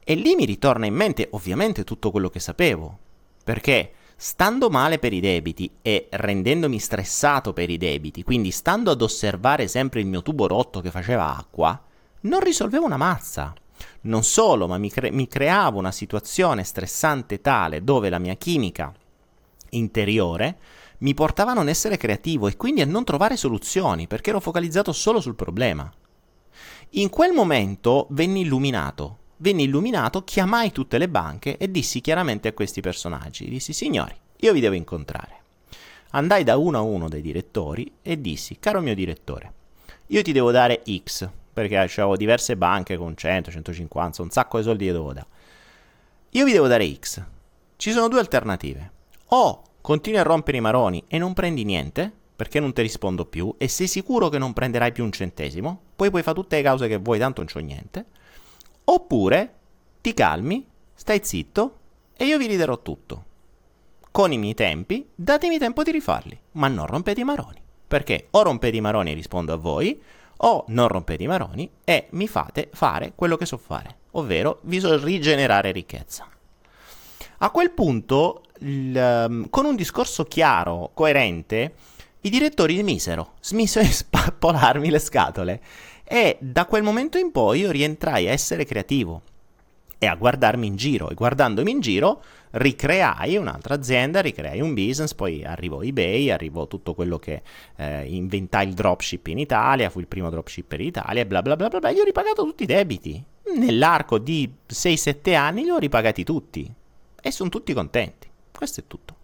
E 0.04 0.14
lì 0.14 0.34
mi 0.34 0.44
ritorna 0.44 0.86
in 0.86 0.94
mente 0.94 1.28
ovviamente 1.32 1.84
tutto 1.84 2.10
quello 2.10 2.28
che 2.28 2.40
sapevo, 2.40 2.98
perché 3.44 3.92
stando 4.16 4.68
male 4.68 4.98
per 4.98 5.12
i 5.12 5.20
debiti 5.20 5.70
e 5.80 6.08
rendendomi 6.10 6.78
stressato 6.78 7.52
per 7.52 7.70
i 7.70 7.78
debiti, 7.78 8.22
quindi 8.22 8.50
stando 8.50 8.90
ad 8.90 9.02
osservare 9.02 9.68
sempre 9.68 10.00
il 10.00 10.06
mio 10.06 10.22
tubo 10.22 10.46
rotto 10.46 10.80
che 10.80 10.90
faceva 10.90 11.36
acqua, 11.36 11.80
non 12.22 12.40
risolvevo 12.40 12.84
una 12.84 12.96
mazza. 12.96 13.54
Non 14.02 14.22
solo, 14.22 14.66
ma 14.66 14.78
mi, 14.78 14.90
cre- 14.90 15.10
mi 15.10 15.26
creavo 15.26 15.78
una 15.78 15.92
situazione 15.92 16.64
stressante 16.64 17.40
tale 17.40 17.82
dove 17.82 18.10
la 18.10 18.18
mia 18.18 18.34
chimica 18.34 18.92
interiore 19.70 20.58
mi 20.98 21.14
portava 21.14 21.50
a 21.50 21.54
non 21.54 21.68
essere 21.68 21.96
creativo 21.96 22.46
e 22.46 22.56
quindi 22.56 22.80
a 22.80 22.86
non 22.86 23.04
trovare 23.04 23.36
soluzioni 23.36 24.06
perché 24.06 24.30
ero 24.30 24.40
focalizzato 24.40 24.92
solo 24.92 25.20
sul 25.20 25.34
problema. 25.34 25.90
In 26.90 27.08
quel 27.10 27.32
momento 27.32 28.06
venni 28.10 28.42
illuminato. 28.42 29.18
Venni 29.42 29.64
illuminato, 29.64 30.22
chiamai 30.22 30.70
tutte 30.70 30.98
le 30.98 31.08
banche 31.08 31.56
e 31.56 31.68
dissi 31.68 32.00
chiaramente 32.00 32.46
a 32.46 32.52
questi 32.52 32.80
personaggi, 32.80 33.48
dissi 33.48 33.72
signori, 33.72 34.14
io 34.36 34.52
vi 34.52 34.60
devo 34.60 34.76
incontrare. 34.76 35.40
Andai 36.10 36.44
da 36.44 36.56
uno 36.56 36.78
a 36.78 36.82
uno 36.82 37.08
dei 37.08 37.22
direttori 37.22 37.92
e 38.02 38.20
dissi, 38.20 38.60
caro 38.60 38.80
mio 38.80 38.94
direttore, 38.94 39.52
io 40.06 40.22
ti 40.22 40.30
devo 40.30 40.52
dare 40.52 40.84
X, 40.86 41.28
perché 41.52 41.76
avevo 41.76 42.16
diverse 42.16 42.56
banche 42.56 42.96
con 42.96 43.16
100, 43.16 43.50
150, 43.50 44.22
un 44.22 44.30
sacco 44.30 44.58
di 44.58 44.62
soldi 44.62 44.86
che 44.86 44.92
devo 44.92 45.12
dare. 45.12 45.26
Io 46.30 46.44
vi 46.44 46.52
devo 46.52 46.68
dare 46.68 46.94
X. 46.94 47.20
Ci 47.74 47.90
sono 47.90 48.06
due 48.06 48.20
alternative. 48.20 48.92
O 49.30 49.62
continui 49.80 50.20
a 50.20 50.22
rompere 50.22 50.58
i 50.58 50.60
maroni 50.60 51.02
e 51.08 51.18
non 51.18 51.32
prendi 51.32 51.64
niente, 51.64 52.12
perché 52.36 52.60
non 52.60 52.72
ti 52.72 52.82
rispondo 52.82 53.24
più, 53.24 53.52
e 53.58 53.66
sei 53.66 53.88
sicuro 53.88 54.28
che 54.28 54.38
non 54.38 54.52
prenderai 54.52 54.92
più 54.92 55.02
un 55.02 55.10
centesimo, 55.10 55.80
poi 55.96 56.10
puoi 56.10 56.22
fare 56.22 56.36
tutte 56.36 56.54
le 56.54 56.62
cause 56.62 56.86
che 56.86 56.98
vuoi, 56.98 57.18
tanto 57.18 57.40
non 57.42 57.52
c'ho 57.52 57.58
niente, 57.58 58.06
oppure 58.84 59.54
ti 60.00 60.14
calmi, 60.14 60.66
stai 60.94 61.20
zitto 61.22 61.78
e 62.16 62.24
io 62.24 62.38
vi 62.38 62.46
riderò 62.46 62.80
tutto. 62.80 63.24
Con 64.10 64.32
i 64.32 64.38
miei 64.38 64.54
tempi, 64.54 65.08
datemi 65.14 65.58
tempo 65.58 65.82
di 65.82 65.90
rifarli, 65.90 66.38
ma 66.52 66.68
non 66.68 66.86
rompete 66.86 67.20
i 67.20 67.24
maroni, 67.24 67.60
perché 67.86 68.28
o 68.30 68.42
rompete 68.42 68.76
i 68.76 68.80
maroni 68.80 69.10
e 69.10 69.14
rispondo 69.14 69.52
a 69.52 69.56
voi, 69.56 70.00
o 70.44 70.64
non 70.68 70.88
rompete 70.88 71.22
i 71.22 71.26
maroni 71.26 71.70
e 71.84 72.08
mi 72.10 72.26
fate 72.26 72.68
fare 72.72 73.12
quello 73.14 73.36
che 73.36 73.46
so 73.46 73.56
fare, 73.56 73.96
ovvero 74.12 74.58
vi 74.62 74.80
so 74.80 75.02
rigenerare 75.02 75.72
ricchezza. 75.72 76.28
A 77.38 77.50
quel 77.50 77.70
punto 77.70 78.42
il, 78.60 79.26
um, 79.28 79.48
con 79.50 79.64
un 79.64 79.74
discorso 79.74 80.24
chiaro, 80.24 80.90
coerente, 80.94 81.74
i 82.20 82.30
direttori 82.30 82.76
smisero, 82.76 83.32
smisero 83.40 83.84
di 83.86 83.92
spappolarmi 83.92 84.90
le 84.90 84.98
scatole. 84.98 85.60
E 86.14 86.36
da 86.40 86.66
quel 86.66 86.82
momento 86.82 87.16
in 87.16 87.32
poi 87.32 87.60
io 87.60 87.70
rientrai 87.70 88.28
a 88.28 88.32
essere 88.32 88.66
creativo 88.66 89.22
e 89.98 90.04
a 90.04 90.14
guardarmi 90.14 90.66
in 90.66 90.76
giro. 90.76 91.08
E 91.08 91.14
guardandomi 91.14 91.70
in 91.70 91.80
giro 91.80 92.22
ricreai 92.50 93.38
un'altra 93.38 93.72
azienda, 93.72 94.20
ricreai 94.20 94.60
un 94.60 94.74
business, 94.74 95.14
poi 95.14 95.42
arrivò 95.42 95.80
eBay, 95.80 96.28
arrivò 96.28 96.66
tutto 96.66 96.92
quello 96.92 97.18
che 97.18 97.40
eh, 97.76 98.04
inventai 98.04 98.68
il 98.68 98.74
dropship 98.74 99.28
in 99.28 99.38
Italia, 99.38 99.88
fu 99.88 100.00
il 100.00 100.06
primo 100.06 100.28
dropshipper 100.28 100.82
in 100.82 100.88
Italia, 100.88 101.24
bla 101.24 101.40
bla 101.40 101.56
bla 101.56 101.68
bla 101.68 101.78
bla. 101.78 101.88
Io 101.88 102.02
ho 102.02 102.04
ripagato 102.04 102.44
tutti 102.44 102.64
i 102.64 102.66
debiti. 102.66 103.24
Nell'arco 103.56 104.18
di 104.18 104.52
6-7 104.68 105.34
anni 105.34 105.62
li 105.62 105.70
ho 105.70 105.78
ripagati 105.78 106.24
tutti. 106.24 106.70
E 107.22 107.30
sono 107.30 107.48
tutti 107.48 107.72
contenti. 107.72 108.28
Questo 108.54 108.80
è 108.80 108.84
tutto. 108.86 109.16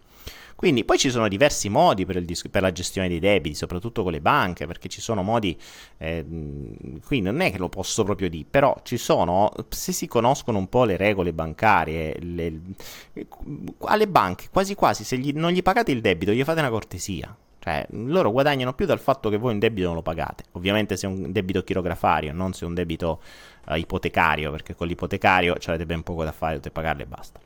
Quindi 0.59 0.85
poi 0.85 0.99
ci 0.99 1.09
sono 1.09 1.29
diversi 1.29 1.69
modi 1.69 2.05
per, 2.05 2.21
dis- 2.25 2.49
per, 2.51 2.63
la 2.63 2.73
gestione 2.73 3.07
dei 3.07 3.21
debiti, 3.21 3.55
soprattutto 3.55 4.03
con 4.03 4.11
le 4.11 4.21
banche, 4.21 4.67
perché 4.67 4.89
ci 4.89 5.01
sono 5.01 5.23
modi, 5.23 5.57
eh, 5.99 6.27
qui 7.07 7.21
non 7.21 7.41
è 7.41 7.53
che 7.53 7.59
lo 7.59 7.69
posso 7.69 8.03
proprio 8.03 8.29
dire, 8.29 8.45
però 8.51 8.77
ci 8.83 8.97
sono, 8.97 9.53
se 9.69 9.93
si 9.93 10.09
conoscono 10.09 10.59
un 10.59 10.69
po' 10.69 10.83
le 10.83 10.97
regole 10.97 11.33
bancarie, 11.33 12.19
le, 12.19 12.61
alle 13.83 14.09
banche 14.09 14.49
quasi 14.51 14.75
quasi 14.75 15.05
se 15.05 15.17
gli, 15.19 15.31
non 15.33 15.53
gli 15.53 15.63
pagate 15.63 15.93
il 15.93 16.01
debito 16.01 16.33
gli 16.33 16.43
fate 16.43 16.59
una 16.59 16.71
cortesia. 16.71 17.33
Cioè, 17.61 17.87
loro 17.91 18.33
guadagnano 18.33 18.73
più 18.73 18.85
dal 18.85 18.99
fatto 18.99 19.31
che 19.31 19.37
voi 19.37 19.53
un 19.53 19.61
debito 19.61 19.87
non 19.87 19.95
lo 19.95 20.03
pagate. 20.03 20.43
Ovviamente 20.53 20.97
se 20.97 21.07
è 21.07 21.11
un 21.11 21.31
debito 21.31 21.63
chirografario, 21.63 22.33
non 22.33 22.53
se 22.53 22.65
è 22.65 22.67
un 22.67 22.75
debito 22.75 23.23
uh, 23.69 23.75
ipotecario, 23.75 24.51
perché 24.51 24.75
con 24.75 24.89
l'ipotecario 24.89 25.55
avete 25.67 25.87
ben 25.87 26.03
poco 26.03 26.25
da 26.25 26.33
fare, 26.33 26.55
dovete 26.55 26.73
pagarle 26.73 27.05
e 27.05 27.07
basta. 27.07 27.39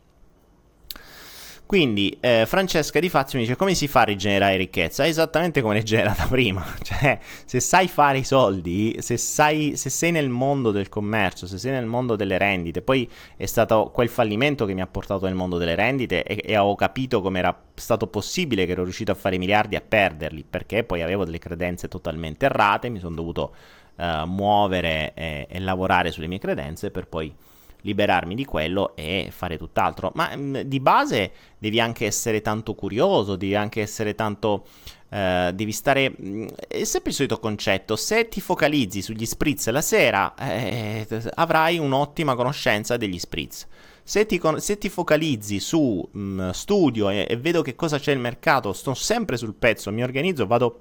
Quindi 1.72 2.18
eh, 2.20 2.44
Francesca 2.46 3.00
di 3.00 3.08
Fazio 3.08 3.38
mi 3.38 3.46
dice 3.46 3.56
come 3.56 3.72
si 3.72 3.88
fa 3.88 4.02
a 4.02 4.04
rigenerare 4.04 4.58
ricchezza? 4.58 5.06
Esattamente 5.06 5.62
come 5.62 5.72
l'hai 5.72 5.82
generata 5.82 6.26
prima, 6.26 6.62
cioè 6.84 7.18
se 7.46 7.60
sai 7.60 7.88
fare 7.88 8.18
i 8.18 8.24
soldi, 8.24 8.96
se, 8.98 9.16
sai, 9.16 9.72
se 9.76 9.88
sei 9.88 10.10
nel 10.10 10.28
mondo 10.28 10.70
del 10.70 10.90
commercio, 10.90 11.46
se 11.46 11.56
sei 11.56 11.72
nel 11.72 11.86
mondo 11.86 12.14
delle 12.14 12.36
rendite, 12.36 12.82
poi 12.82 13.10
è 13.38 13.46
stato 13.46 13.90
quel 13.90 14.10
fallimento 14.10 14.66
che 14.66 14.74
mi 14.74 14.82
ha 14.82 14.86
portato 14.86 15.24
nel 15.24 15.34
mondo 15.34 15.56
delle 15.56 15.74
rendite 15.74 16.24
e, 16.24 16.42
e 16.44 16.58
ho 16.58 16.74
capito 16.74 17.22
come 17.22 17.38
era 17.38 17.58
stato 17.72 18.06
possibile 18.06 18.66
che 18.66 18.72
ero 18.72 18.82
riuscito 18.82 19.10
a 19.10 19.14
fare 19.14 19.38
miliardi 19.38 19.74
a 19.74 19.80
perderli, 19.80 20.44
perché 20.44 20.84
poi 20.84 21.00
avevo 21.00 21.24
delle 21.24 21.38
credenze 21.38 21.88
totalmente 21.88 22.44
errate, 22.44 22.90
mi 22.90 22.98
sono 22.98 23.14
dovuto 23.14 23.54
uh, 23.96 24.26
muovere 24.26 25.14
e, 25.14 25.46
e 25.48 25.58
lavorare 25.58 26.10
sulle 26.10 26.26
mie 26.26 26.38
credenze 26.38 26.90
per 26.90 27.08
poi 27.08 27.34
liberarmi 27.82 28.34
di 28.34 28.44
quello 28.44 28.96
e 28.96 29.28
fare 29.30 29.56
tutt'altro. 29.56 30.10
Ma 30.14 30.34
mh, 30.34 30.40
mm, 30.40 30.56
di 30.60 30.80
base 30.80 31.32
devi 31.58 31.80
anche 31.80 32.06
essere 32.06 32.40
tanto 32.40 32.74
curioso, 32.74 33.36
devi 33.36 33.54
anche 33.54 33.80
essere 33.80 34.14
tanto... 34.14 34.64
Uh, 35.12 35.52
devi 35.52 35.72
stare. 35.72 36.08
Mh, 36.08 36.26
mm, 36.26 36.46
è 36.68 36.84
sempre 36.84 37.10
il 37.10 37.16
solito 37.16 37.38
concetto. 37.38 37.96
Se 37.96 38.28
ti 38.28 38.40
focalizzi 38.40 39.02
sugli 39.02 39.26
spritz 39.26 39.68
la 39.68 39.82
sera, 39.82 40.34
eh, 40.36 41.06
avrai 41.34 41.76
un'ottima 41.76 42.34
conoscenza 42.34 42.96
degli 42.96 43.18
spritz. 43.18 43.66
Se 44.04 44.24
ti, 44.24 44.38
con- 44.38 44.58
se 44.58 44.78
ti 44.78 44.88
focalizzi 44.88 45.60
su 45.60 46.08
mh, 46.10 46.18
mm, 46.18 46.50
studio 46.50 47.10
e-, 47.10 47.26
e, 47.28 47.36
vedo 47.36 47.60
che 47.60 47.74
cosa 47.74 47.98
c'è 47.98 48.12
nel 48.12 48.22
mercato, 48.22 48.72
sto 48.72 48.94
sempre 48.94 49.36
sul 49.36 49.54
pezzo, 49.54 49.92
mi 49.92 50.02
organizzo, 50.02 50.46
vado, 50.46 50.80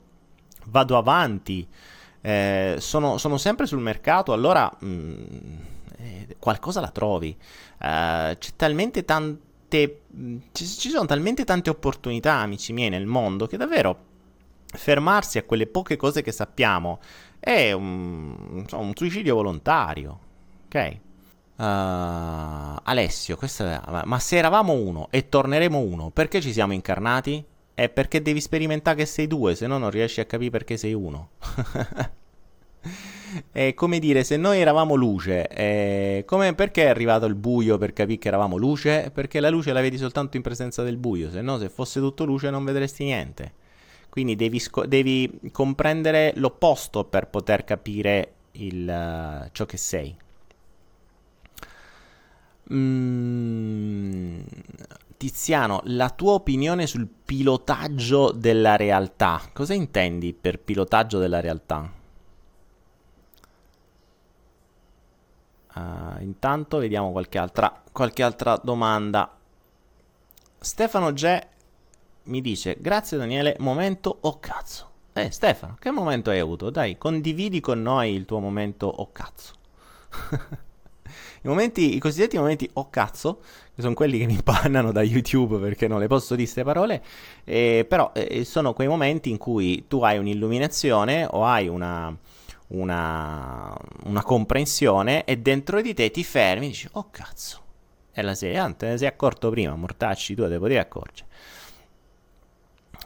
vado 0.67 0.97
avanti, 0.97 1.67
eh, 2.21 2.75
sono, 2.79 3.17
sono, 3.17 3.37
sempre 3.37 3.65
sul 3.65 3.79
mercato, 3.79 4.31
allora 4.31 4.71
eh, 6.01 6.35
qualcosa 6.39 6.81
la 6.81 6.89
trovi. 6.89 7.35
Uh, 7.79 8.35
c'è 8.37 8.51
talmente 8.55 9.05
tante. 9.05 10.01
Ci, 10.51 10.65
ci 10.65 10.89
sono 10.89 11.05
talmente 11.05 11.43
tante 11.45 11.69
opportunità, 11.69 12.33
amici 12.33 12.73
miei, 12.73 12.89
nel 12.89 13.05
mondo 13.05 13.47
che 13.47 13.57
davvero 13.57 14.09
fermarsi 14.73 15.37
a 15.37 15.43
quelle 15.43 15.67
poche 15.67 15.97
cose 15.97 16.21
che 16.21 16.31
sappiamo 16.31 16.99
è 17.39 17.71
un, 17.71 18.35
insomma, 18.53 18.83
un 18.83 18.95
suicidio 18.95 19.35
volontario. 19.35 20.19
Ok? 20.65 20.97
Uh, 21.57 22.79
Alessio, 22.83 23.37
è, 23.39 23.79
ma 24.05 24.19
se 24.19 24.37
eravamo 24.37 24.73
uno 24.73 25.07
e 25.11 25.29
torneremo 25.29 25.77
uno, 25.77 26.09
perché 26.09 26.41
ci 26.41 26.53
siamo 26.53 26.73
incarnati? 26.73 27.43
È 27.73 27.87
perché 27.89 28.21
devi 28.21 28.41
sperimentare 28.41 28.97
che 28.97 29.05
sei 29.05 29.27
due, 29.27 29.55
se 29.55 29.67
no 29.67 29.77
non 29.77 29.89
riesci 29.89 30.19
a 30.19 30.25
capire 30.25 30.49
perché 30.49 30.77
sei 30.77 30.93
uno. 30.93 31.29
È 33.51 33.73
come 33.73 33.99
dire, 33.99 34.23
se 34.23 34.37
noi 34.37 34.59
eravamo 34.59 34.95
luce, 34.95 36.23
come, 36.25 36.53
perché 36.53 36.83
è 36.83 36.89
arrivato 36.89 37.25
il 37.25 37.35
buio 37.35 37.77
per 37.77 37.93
capire 37.93 38.19
che 38.19 38.27
eravamo 38.27 38.57
luce? 38.57 39.11
Perché 39.13 39.39
la 39.39 39.49
luce 39.49 39.73
la 39.73 39.81
vedi 39.81 39.97
soltanto 39.97 40.37
in 40.37 40.43
presenza 40.43 40.83
del 40.83 40.97
buio, 40.97 41.29
se 41.29 41.41
no 41.41 41.57
se 41.57 41.69
fosse 41.69 41.99
tutto 41.99 42.25
luce 42.25 42.49
non 42.49 42.63
vedresti 42.63 43.03
niente. 43.03 43.53
Quindi 44.09 44.35
devi, 44.35 44.59
sco- 44.59 44.85
devi 44.85 45.39
comprendere 45.51 46.33
l'opposto 46.35 47.05
per 47.05 47.27
poter 47.27 47.63
capire 47.63 48.33
il, 48.53 48.85
uh, 48.85 49.49
ciò 49.53 49.65
che 49.65 49.77
sei. 49.77 50.13
Mm, 52.73 54.41
Tiziano, 55.15 55.81
la 55.85 56.09
tua 56.09 56.33
opinione 56.33 56.87
sul 56.87 57.07
pilotaggio 57.07 58.31
della 58.31 58.75
realtà. 58.75 59.41
Cosa 59.53 59.73
intendi 59.73 60.33
per 60.33 60.59
pilotaggio 60.59 61.17
della 61.19 61.39
realtà? 61.39 62.00
Uh, 65.73 66.21
intanto 66.21 66.77
vediamo 66.79 67.11
qualche 67.11 67.37
altra, 67.37 67.81
qualche 67.91 68.23
altra 68.23 68.59
domanda. 68.61 69.37
Stefano 70.59 71.13
G 71.13 71.47
mi 72.23 72.41
dice: 72.41 72.77
Grazie 72.79 73.17
Daniele, 73.17 73.55
momento. 73.59 74.17
Oh 74.21 74.39
cazzo, 74.39 74.89
Eh, 75.13 75.31
Stefano, 75.31 75.75
che 75.79 75.91
momento 75.91 76.29
hai 76.29 76.39
avuto? 76.39 76.69
Dai, 76.69 76.97
condividi 76.97 77.59
con 77.59 77.81
noi 77.81 78.13
il 78.13 78.25
tuo 78.25 78.39
momento 78.39 78.87
oh 78.87 79.11
cazzo. 79.11 79.53
I, 81.43 81.47
momenti, 81.47 81.95
I 81.95 81.99
cosiddetti 81.99 82.37
momenti 82.37 82.69
oh 82.73 82.89
cazzo, 82.89 83.39
che 83.73 83.81
sono 83.81 83.93
quelli 83.93 84.19
che 84.19 84.25
mi 84.25 84.39
bannano 84.43 84.91
da 84.91 85.01
YouTube 85.01 85.57
perché 85.57 85.87
non 85.87 85.99
le 85.99 86.07
posso 86.07 86.35
dire 86.35 86.43
queste 86.43 86.63
parole, 86.63 87.03
eh, 87.43 87.85
però 87.87 88.11
eh, 88.13 88.45
sono 88.45 88.73
quei 88.73 88.87
momenti 88.87 89.29
in 89.29 89.37
cui 89.37 89.85
tu 89.87 90.01
hai 90.03 90.17
un'illuminazione 90.17 91.27
o 91.29 91.45
hai 91.45 91.67
una, 91.67 92.15
una, 92.71 93.75
una 94.03 94.23
comprensione 94.23 95.23
e 95.23 95.37
dentro 95.37 95.81
di 95.81 95.93
te 95.93 96.11
ti 96.11 96.23
fermi 96.23 96.65
e 96.67 96.69
dici 96.69 96.87
oh 96.91 97.09
cazzo. 97.09 97.59
E 98.13 98.21
la 98.21 98.35
serie, 98.35 98.59
ah, 98.59 98.71
te 98.73 98.87
ne 98.87 98.97
sei 98.97 99.07
accorto 99.07 99.49
prima, 99.49 99.75
mortacci, 99.75 100.35
tu 100.35 100.47
te 100.47 100.57
potevi 100.57 100.77
accorgere. 100.77 101.29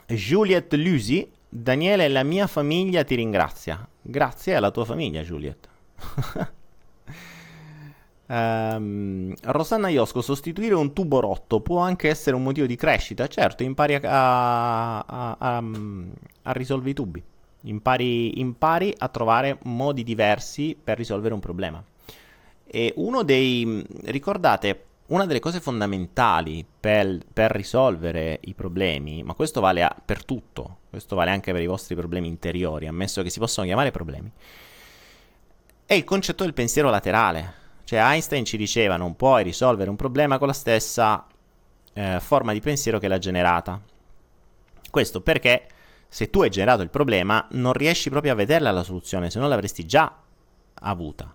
Juliet 0.07 0.73
Lusi, 0.73 1.29
Daniele, 1.47 2.07
la 2.07 2.23
mia 2.23 2.47
famiglia 2.47 3.03
ti 3.03 3.15
ringrazia. 3.15 3.87
Grazie 4.01 4.55
alla 4.55 4.71
tua 4.71 4.85
famiglia, 4.85 5.21
Juliet. 5.21 5.67
um, 8.27 9.33
Rosanna 9.43 9.89
Iosco, 9.89 10.21
sostituire 10.21 10.75
un 10.75 10.93
tubo 10.93 11.19
rotto 11.19 11.61
può 11.61 11.79
anche 11.79 12.09
essere 12.09 12.35
un 12.35 12.43
motivo 12.43 12.65
di 12.65 12.75
crescita. 12.75 13.27
Certo, 13.27 13.63
impari 13.63 13.95
a, 13.95 14.99
a, 14.99 15.35
a, 15.37 15.63
a 16.43 16.51
risolvere 16.51 16.89
i 16.91 16.93
tubi. 16.93 17.23
Impari, 17.67 18.39
impari 18.39 18.93
a 18.97 19.07
trovare 19.09 19.59
modi 19.63 20.03
diversi 20.03 20.77
per 20.81 20.97
risolvere 20.97 21.33
un 21.33 21.39
problema. 21.39 21.83
E 22.65 22.93
uno 22.97 23.23
dei... 23.23 23.85
ricordate, 24.05 24.83
una 25.07 25.25
delle 25.25 25.39
cose 25.39 25.59
fondamentali 25.59 26.65
per, 26.79 27.19
per, 27.31 27.51
risolvere 27.51 28.39
i 28.45 28.53
problemi, 28.53 29.23
ma 29.23 29.33
questo 29.33 29.61
vale 29.61 29.83
a, 29.83 29.95
per 30.03 30.25
tutto, 30.25 30.79
questo 30.89 31.15
vale 31.15 31.29
anche 31.29 31.51
per 31.51 31.61
i 31.61 31.67
vostri 31.67 31.95
problemi 31.95 32.27
interiori, 32.27 32.87
ammesso 32.87 33.21
che 33.21 33.29
si 33.29 33.39
possano 33.39 33.67
chiamare 33.67 33.91
problemi, 33.91 34.31
è 35.85 35.93
il 35.93 36.03
concetto 36.03 36.43
del 36.43 36.53
pensiero 36.53 36.89
laterale. 36.89 37.63
Cioè 37.83 37.99
Einstein 37.99 38.45
ci 38.45 38.57
diceva 38.57 38.97
non 38.97 39.15
puoi 39.15 39.43
risolvere 39.43 39.91
un 39.91 39.95
problema 39.95 40.39
con 40.39 40.47
la 40.47 40.53
stessa 40.53 41.27
eh, 41.93 42.19
forma 42.19 42.51
di 42.51 42.59
pensiero 42.59 42.97
che 42.97 43.07
l'ha 43.07 43.19
generata. 43.19 43.79
Questo 44.89 45.21
perché 45.21 45.67
se 46.07 46.29
tu 46.29 46.41
hai 46.41 46.49
generato 46.49 46.81
il 46.81 46.89
problema 46.89 47.47
non 47.51 47.73
riesci 47.73 48.09
proprio 48.09 48.31
a 48.31 48.35
vederla 48.35 48.71
la 48.71 48.83
soluzione, 48.83 49.29
se 49.29 49.39
non 49.39 49.49
l'avresti 49.49 49.85
già 49.85 50.13
avuta. 50.81 51.33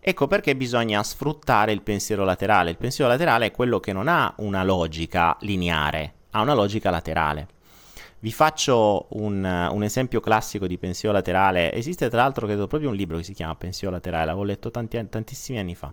Ecco 0.00 0.26
perché 0.26 0.56
bisogna 0.56 1.02
sfruttare 1.02 1.72
il 1.72 1.82
pensiero 1.82 2.24
laterale. 2.24 2.70
Il 2.70 2.76
pensiero 2.76 3.10
laterale 3.10 3.46
è 3.46 3.50
quello 3.50 3.80
che 3.80 3.92
non 3.92 4.08
ha 4.08 4.32
una 4.38 4.64
logica 4.64 5.36
lineare, 5.40 6.14
ha 6.30 6.40
una 6.40 6.54
logica 6.54 6.90
laterale. 6.90 7.48
Vi 8.20 8.32
faccio 8.32 9.06
un, 9.10 9.44
un, 9.44 9.82
esempio 9.82 10.20
classico 10.20 10.66
di 10.66 10.78
pensiero 10.78 11.14
laterale. 11.14 11.72
Esiste 11.72 12.08
tra 12.08 12.22
l'altro, 12.22 12.46
credo, 12.46 12.66
proprio 12.66 12.90
un 12.90 12.96
libro 12.96 13.16
che 13.16 13.22
si 13.22 13.32
chiama 13.32 13.54
Pensiero 13.54 13.92
laterale, 13.92 14.24
l'avevo 14.24 14.44
letto 14.44 14.70
tanti, 14.70 15.08
tantissimi 15.08 15.58
anni 15.58 15.74
fa. 15.74 15.92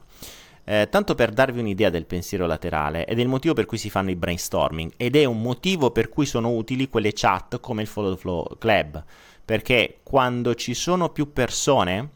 Eh, 0.68 0.88
tanto 0.90 1.14
per 1.14 1.30
darvi 1.32 1.60
un'idea 1.60 1.92
del 1.92 2.08
pensiero 2.08 2.48
laterale 2.48 3.06
ed 3.06 3.20
è 3.20 3.22
il 3.22 3.28
motivo 3.28 3.54
per 3.54 3.68
cui 3.68 3.78
si 3.78 3.92
fanno 3.92 4.10
i 4.10 4.16
brainstorming 4.16 4.94
ed 4.98 5.16
è 5.16 5.24
un 5.24 5.40
motivo 5.40 5.92
per 5.92 6.10
cui 6.10 6.26
sono 6.26 6.50
utili 6.50 6.90
quelle 6.90 7.12
chat 7.14 7.60
come 7.60 7.84
il 7.84 7.88
Follow 7.88 8.16
the 8.16 8.20
Flow 8.20 8.58
Club 8.58 9.04
perché 9.46 10.00
quando 10.02 10.56
ci 10.56 10.74
sono 10.74 11.10
più 11.10 11.32
persone 11.32 12.10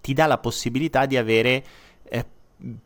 ti 0.00 0.14
dà 0.14 0.24
la 0.24 0.38
possibilità 0.38 1.04
di 1.04 1.18
avere 1.18 1.64
eh, 2.04 2.24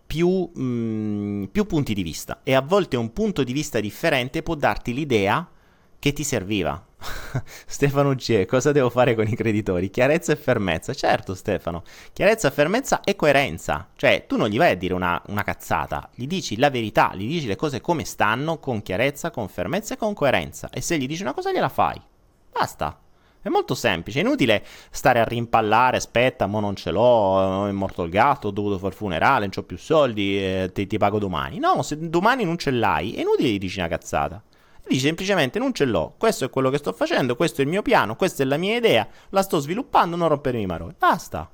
più, 0.04 0.50
mh, 0.52 0.62
mm, 0.62 1.44
più 1.44 1.64
punti 1.64 1.94
di 1.94 2.02
vista 2.02 2.40
e 2.42 2.54
a 2.54 2.60
volte 2.60 2.96
un 2.96 3.12
punto 3.12 3.44
di 3.44 3.52
vista 3.52 3.78
differente 3.78 4.42
può 4.42 4.56
darti 4.56 4.92
l'idea 4.92 5.48
che 5.96 6.12
ti 6.12 6.24
serviva. 6.24 6.84
Stefano 7.66 8.14
G, 8.14 8.44
cosa 8.44 8.72
devo 8.72 8.90
fare 8.90 9.14
con 9.14 9.26
i 9.26 9.34
creditori? 9.34 9.90
Chiarezza 9.90 10.32
e 10.32 10.36
fermezza. 10.36 10.92
Certo, 10.92 11.34
Stefano, 11.34 11.82
chiarezza, 12.12 12.50
fermezza 12.50 13.00
e 13.00 13.16
coerenza. 13.16 13.88
Cioè, 13.96 14.26
tu 14.26 14.36
non 14.36 14.48
gli 14.48 14.58
vai 14.58 14.72
a 14.72 14.76
dire 14.76 14.94
una, 14.94 15.20
una, 15.28 15.42
cazzata, 15.42 16.10
gli 16.14 16.26
dici 16.26 16.56
la 16.56 16.70
verità, 16.70 17.12
gli 17.14 17.26
dici 17.26 17.46
le 17.46 17.56
cose 17.56 17.80
come 17.80 18.04
stanno, 18.04 18.58
con 18.58 18.82
chiarezza, 18.82 19.30
con 19.30 19.48
fermezza 19.48 19.94
e 19.94 19.96
con 19.96 20.14
coerenza. 20.14 20.68
E 20.70 20.80
se 20.80 20.98
gli 20.98 21.06
dici 21.06 21.22
una 21.22 21.34
cosa, 21.34 21.52
gliela 21.52 21.68
fai. 21.68 22.00
Basta. 22.52 22.98
È 23.42 23.48
molto 23.48 23.74
semplice, 23.74 24.18
è 24.18 24.22
inutile 24.22 24.62
stare 24.90 25.18
a 25.18 25.24
rimpallare, 25.24 25.96
aspetta, 25.96 26.44
mo 26.44 26.60
non 26.60 26.76
ce 26.76 26.90
l'ho, 26.90 27.66
è 27.68 27.72
morto 27.72 28.02
il 28.02 28.10
gatto, 28.10 28.48
ho 28.48 28.50
dovuto 28.50 28.76
far 28.76 28.92
funerale, 28.92 29.46
non 29.46 29.50
ho 29.56 29.62
più 29.62 29.78
soldi, 29.78 30.36
eh, 30.36 30.70
ti, 30.74 30.86
ti, 30.86 30.98
pago 30.98 31.18
domani. 31.18 31.58
No, 31.58 31.80
se 31.80 31.96
domani 32.10 32.44
non 32.44 32.58
ce 32.58 32.70
l'hai, 32.70 33.14
è 33.14 33.20
inutile 33.20 33.52
che 33.52 33.58
dici 33.58 33.78
una 33.78 33.88
cazzata. 33.88 34.42
Dici 34.86 35.00
semplicemente 35.00 35.58
non 35.58 35.72
ce 35.72 35.84
l'ho, 35.84 36.14
questo 36.18 36.44
è 36.44 36.50
quello 36.50 36.70
che 36.70 36.78
sto 36.78 36.92
facendo, 36.92 37.36
questo 37.36 37.60
è 37.60 37.64
il 37.64 37.70
mio 37.70 37.82
piano, 37.82 38.16
questa 38.16 38.42
è 38.42 38.46
la 38.46 38.56
mia 38.56 38.76
idea, 38.76 39.06
la 39.30 39.42
sto 39.42 39.58
sviluppando, 39.58 40.16
non 40.16 40.28
rompermi 40.28 40.62
i 40.62 40.66
maroni. 40.66 40.94
Basta. 40.98 41.48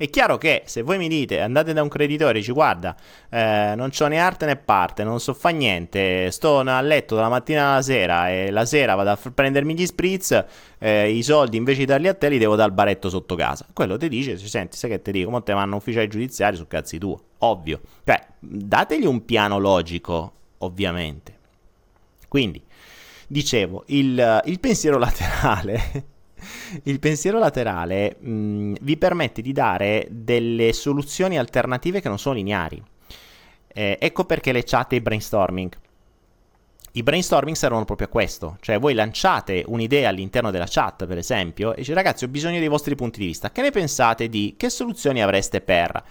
È 0.00 0.08
chiaro 0.08 0.38
che 0.38 0.62
se 0.64 0.80
voi 0.80 0.96
mi 0.96 1.08
dite 1.08 1.42
andate 1.42 1.74
da 1.74 1.82
un 1.82 1.90
creditore 1.90 2.30
e 2.30 2.40
dici 2.40 2.52
guarda 2.52 2.96
eh, 3.28 3.74
non 3.76 3.90
c'ho 3.90 4.06
né 4.06 4.18
arte 4.18 4.46
né 4.46 4.56
parte, 4.56 5.04
non 5.04 5.20
so 5.20 5.34
fa 5.34 5.50
niente, 5.50 6.30
sto 6.30 6.60
a 6.60 6.80
letto 6.80 7.14
dalla 7.16 7.28
mattina 7.28 7.72
alla 7.72 7.82
sera 7.82 8.30
e 8.30 8.50
la 8.50 8.64
sera 8.64 8.94
vado 8.94 9.10
a 9.10 9.16
f- 9.16 9.30
prendermi 9.30 9.74
gli 9.74 9.84
spritz, 9.84 10.42
eh, 10.78 11.10
i 11.10 11.22
soldi 11.22 11.58
invece 11.58 11.80
di 11.80 11.84
darli 11.84 12.08
a 12.08 12.14
te 12.14 12.30
li 12.30 12.38
devo 12.38 12.56
dare 12.56 12.70
al 12.70 12.74
baretto 12.74 13.10
sotto 13.10 13.34
casa. 13.34 13.66
Quello 13.74 13.98
ti 13.98 14.08
dice, 14.08 14.38
senti, 14.38 14.78
sai 14.78 14.88
che 14.88 15.02
ti 15.02 15.12
dico, 15.12 15.28
mo 15.28 15.42
te 15.42 15.52
vanno 15.52 15.76
ufficiali 15.76 16.08
giudiziari 16.08 16.56
su 16.56 16.66
cazzi 16.66 16.96
tuo, 16.96 17.20
ovvio. 17.40 17.80
Cioè, 18.02 18.26
dategli 18.38 19.04
un 19.04 19.22
piano 19.26 19.58
logico, 19.58 20.32
ovviamente. 20.60 21.36
Quindi, 22.26 22.62
dicevo, 23.30 23.84
il, 23.86 24.42
il 24.46 24.58
pensiero 24.58 24.98
laterale 24.98 26.18
il 26.84 26.98
pensiero 26.98 27.38
laterale 27.38 28.16
mh, 28.18 28.30
mm, 28.30 28.74
vi 28.80 28.96
permette 28.96 29.40
di 29.40 29.52
dare 29.52 30.06
delle 30.10 30.72
soluzioni 30.72 31.38
alternative 31.38 32.00
che 32.00 32.08
non 32.08 32.18
sono 32.18 32.34
lineari. 32.34 32.82
Eh, 33.72 33.98
ecco 34.00 34.24
perché 34.24 34.50
le 34.50 34.64
chat 34.64 34.92
e 34.92 34.96
i 34.96 35.00
brainstorming. 35.00 35.70
I 36.92 37.02
brainstorming 37.04 37.54
servono 37.54 37.84
proprio 37.84 38.08
a 38.08 38.10
questo, 38.10 38.56
cioè 38.60 38.80
voi 38.80 38.94
lanciate 38.94 39.62
un'idea 39.64 40.08
all'interno 40.08 40.50
della 40.50 40.66
chat, 40.68 41.06
per 41.06 41.18
esempio, 41.18 41.72
e 41.72 41.76
dice 41.76 41.94
ragazzi 41.94 42.24
ho 42.24 42.28
bisogno 42.28 42.58
dei 42.58 42.66
vostri 42.66 42.96
punti 42.96 43.20
di 43.20 43.26
vista, 43.26 43.52
che 43.52 43.62
ne 43.62 43.70
pensate 43.70 44.28
di 44.28 44.54
che 44.56 44.70
soluzioni 44.70 45.22
avreste 45.22 45.60
per... 45.60 46.02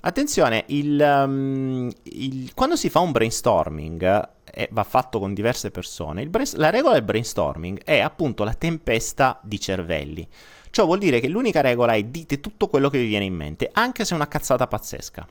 Attenzione, 0.00 0.64
il, 0.68 1.00
um, 1.00 1.90
il, 2.04 2.54
quando 2.54 2.76
si 2.76 2.88
fa 2.88 3.00
un 3.00 3.10
brainstorming 3.10 4.28
e 4.44 4.68
va 4.70 4.84
fatto 4.84 5.18
con 5.18 5.34
diverse 5.34 5.70
persone, 5.70 6.26
brain, 6.26 6.46
la 6.54 6.70
regola 6.70 6.94
del 6.94 7.02
brainstorming 7.02 7.82
è 7.82 7.98
appunto 7.98 8.44
la 8.44 8.54
tempesta 8.54 9.40
di 9.42 9.58
cervelli. 9.58 10.26
Ciò 10.70 10.84
vuol 10.84 10.98
dire 10.98 11.18
che 11.18 11.28
l'unica 11.28 11.60
regola 11.60 11.94
è 11.94 12.02
dite 12.04 12.38
tutto 12.40 12.68
quello 12.68 12.90
che 12.90 12.98
vi 12.98 13.06
viene 13.08 13.24
in 13.24 13.34
mente, 13.34 13.70
anche 13.72 14.04
se 14.04 14.12
è 14.12 14.16
una 14.16 14.28
cazzata 14.28 14.68
pazzesca. 14.68 15.26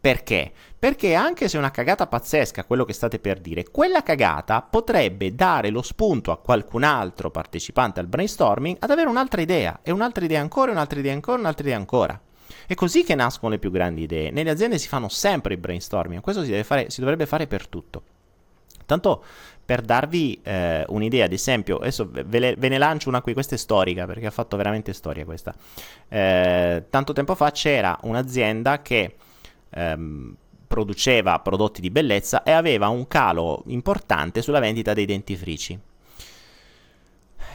Perché? 0.00 0.52
Perché 0.78 1.14
anche 1.14 1.48
se 1.48 1.56
è 1.56 1.58
una 1.58 1.70
cagata 1.70 2.06
pazzesca 2.06 2.64
quello 2.64 2.84
che 2.84 2.92
state 2.92 3.18
per 3.18 3.40
dire, 3.40 3.70
quella 3.70 4.02
cagata 4.02 4.60
potrebbe 4.60 5.34
dare 5.34 5.70
lo 5.70 5.82
spunto 5.82 6.30
a 6.30 6.38
qualcun 6.38 6.84
altro 6.84 7.30
partecipante 7.30 8.00
al 8.00 8.06
brainstorming 8.06 8.76
ad 8.78 8.90
avere 8.90 9.08
un'altra 9.08 9.40
idea, 9.40 9.80
e 9.82 9.90
un'altra 9.90 10.24
idea 10.24 10.40
ancora, 10.40 10.70
un'altra 10.70 11.00
idea 11.00 11.14
ancora, 11.14 11.38
un'altra 11.38 11.64
idea 11.64 11.78
ancora. 11.78 12.20
È 12.66 12.74
così 12.74 13.04
che 13.04 13.14
nascono 13.14 13.52
le 13.52 13.58
più 13.58 13.70
grandi 13.70 14.02
idee. 14.02 14.30
Nelle 14.30 14.50
aziende 14.50 14.78
si 14.78 14.88
fanno 14.88 15.08
sempre 15.08 15.54
i 15.54 15.56
brainstorming, 15.56 16.20
questo 16.20 16.44
si, 16.44 16.62
fare, 16.62 16.90
si 16.90 17.00
dovrebbe 17.00 17.26
fare 17.26 17.46
per 17.46 17.66
tutto. 17.68 18.02
Tanto 18.86 19.24
per 19.64 19.80
darvi 19.80 20.40
eh, 20.42 20.84
un'idea, 20.88 21.24
ad 21.24 21.32
esempio, 21.32 21.78
adesso 21.78 22.08
ve, 22.10 22.38
le, 22.38 22.54
ve, 22.56 22.68
ne 22.68 22.78
lancio 22.78 23.08
una 23.08 23.22
qui, 23.22 23.32
questa 23.32 23.54
è 23.54 23.58
storica 23.58 24.04
perché 24.04 24.26
ha 24.26 24.30
fatto 24.30 24.56
veramente 24.56 24.92
storia 24.92 25.24
questa. 25.24 25.54
Eh, 26.08 26.84
tanto 26.90 27.12
tempo 27.12 27.34
fa 27.34 27.50
c'era 27.50 27.98
un'azienda 28.02 28.82
che 28.82 29.16
ehm, 29.70 30.36
produceva 30.66 31.38
prodotti 31.40 31.80
di 31.80 31.90
bellezza 31.90 32.42
e 32.42 32.50
aveva 32.50 32.88
un 32.88 33.06
calo 33.06 33.62
importante 33.66 34.42
sulla 34.42 34.60
vendita 34.60 34.92
dei 34.92 35.06
dentifrici. 35.06 35.78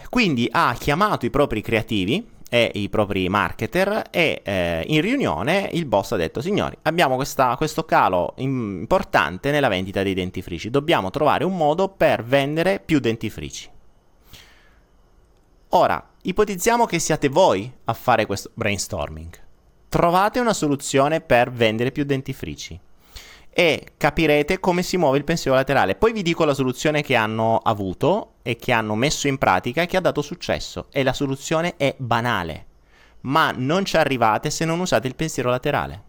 Quindi 0.10 0.48
ha 0.52 0.76
chiamato 0.80 1.28
i 1.28 1.30
propri 1.30 1.62
creativi 1.62 2.28
e 2.50 2.72
i 2.74 2.90
propri 2.90 3.30
marketer 3.30 4.08
e 4.10 4.42
eh, 4.44 4.84
in 4.88 5.02
riunione 5.02 5.70
il 5.74 5.86
boss 5.86 6.12
ha 6.12 6.16
detto 6.16 6.42
signori 6.42 6.76
abbiamo 6.82 7.16
questa, 7.16 7.56
questo 7.56 7.86
calo 7.86 8.34
importante 8.38 9.52
nella 9.52 9.68
vendita 9.68 10.04
dei 10.04 10.16
dentifrici. 10.16 10.70
Dobbiamo 10.70 11.12
trovare 11.12 11.44
un 11.44 11.56
modo 11.56 11.88
per 11.88 12.24
vendere 12.24 12.82
più 12.84 13.00
dentifrici. 13.00 13.70
Ora 15.70 16.04
ipotizziamo 16.24 16.86
che 16.86 17.00
siate 17.00 17.30
voi 17.30 17.72
a 17.86 17.94
fare 17.94 18.26
questo 18.26 18.50
brainstorming. 18.56 19.30
Trovate 19.88 20.40
una 20.40 20.54
soluzione 20.54 21.22
per 21.22 21.52
vendere 21.52 21.92
più 21.92 22.04
dentifrici 22.04 22.80
e 23.52 23.94
capirete 23.98 24.60
come 24.60 24.84
si 24.84 24.98
muove 24.98 25.18
il 25.18 25.24
pensiero 25.24 25.58
laterale. 25.58 25.96
Poi 25.96 26.14
vi 26.14 26.22
dico 26.22 26.46
la 26.46 26.54
soluzione 26.54 27.02
che 27.02 27.16
hanno 27.16 27.58
avuto 27.58 28.36
e 28.42 28.56
che 28.56 28.72
hanno 28.72 28.96
messo 28.96 29.28
in 29.28 29.38
pratica 29.38 29.82
e 29.82 29.86
che 29.86 29.98
ha 29.98 30.02
dato 30.02 30.22
successo. 30.22 30.88
E 30.92 31.04
la 31.04 31.14
soluzione 31.14 31.76
è 31.78 31.96
banale, 31.98 32.66
ma 33.22 33.52
non 33.56 33.86
ci 33.86 33.98
arrivate 33.98 34.50
se 34.50 34.66
non 34.66 34.80
usate 34.80 35.08
il 35.08 35.16
pensiero 35.16 35.50
laterale. 35.50 36.04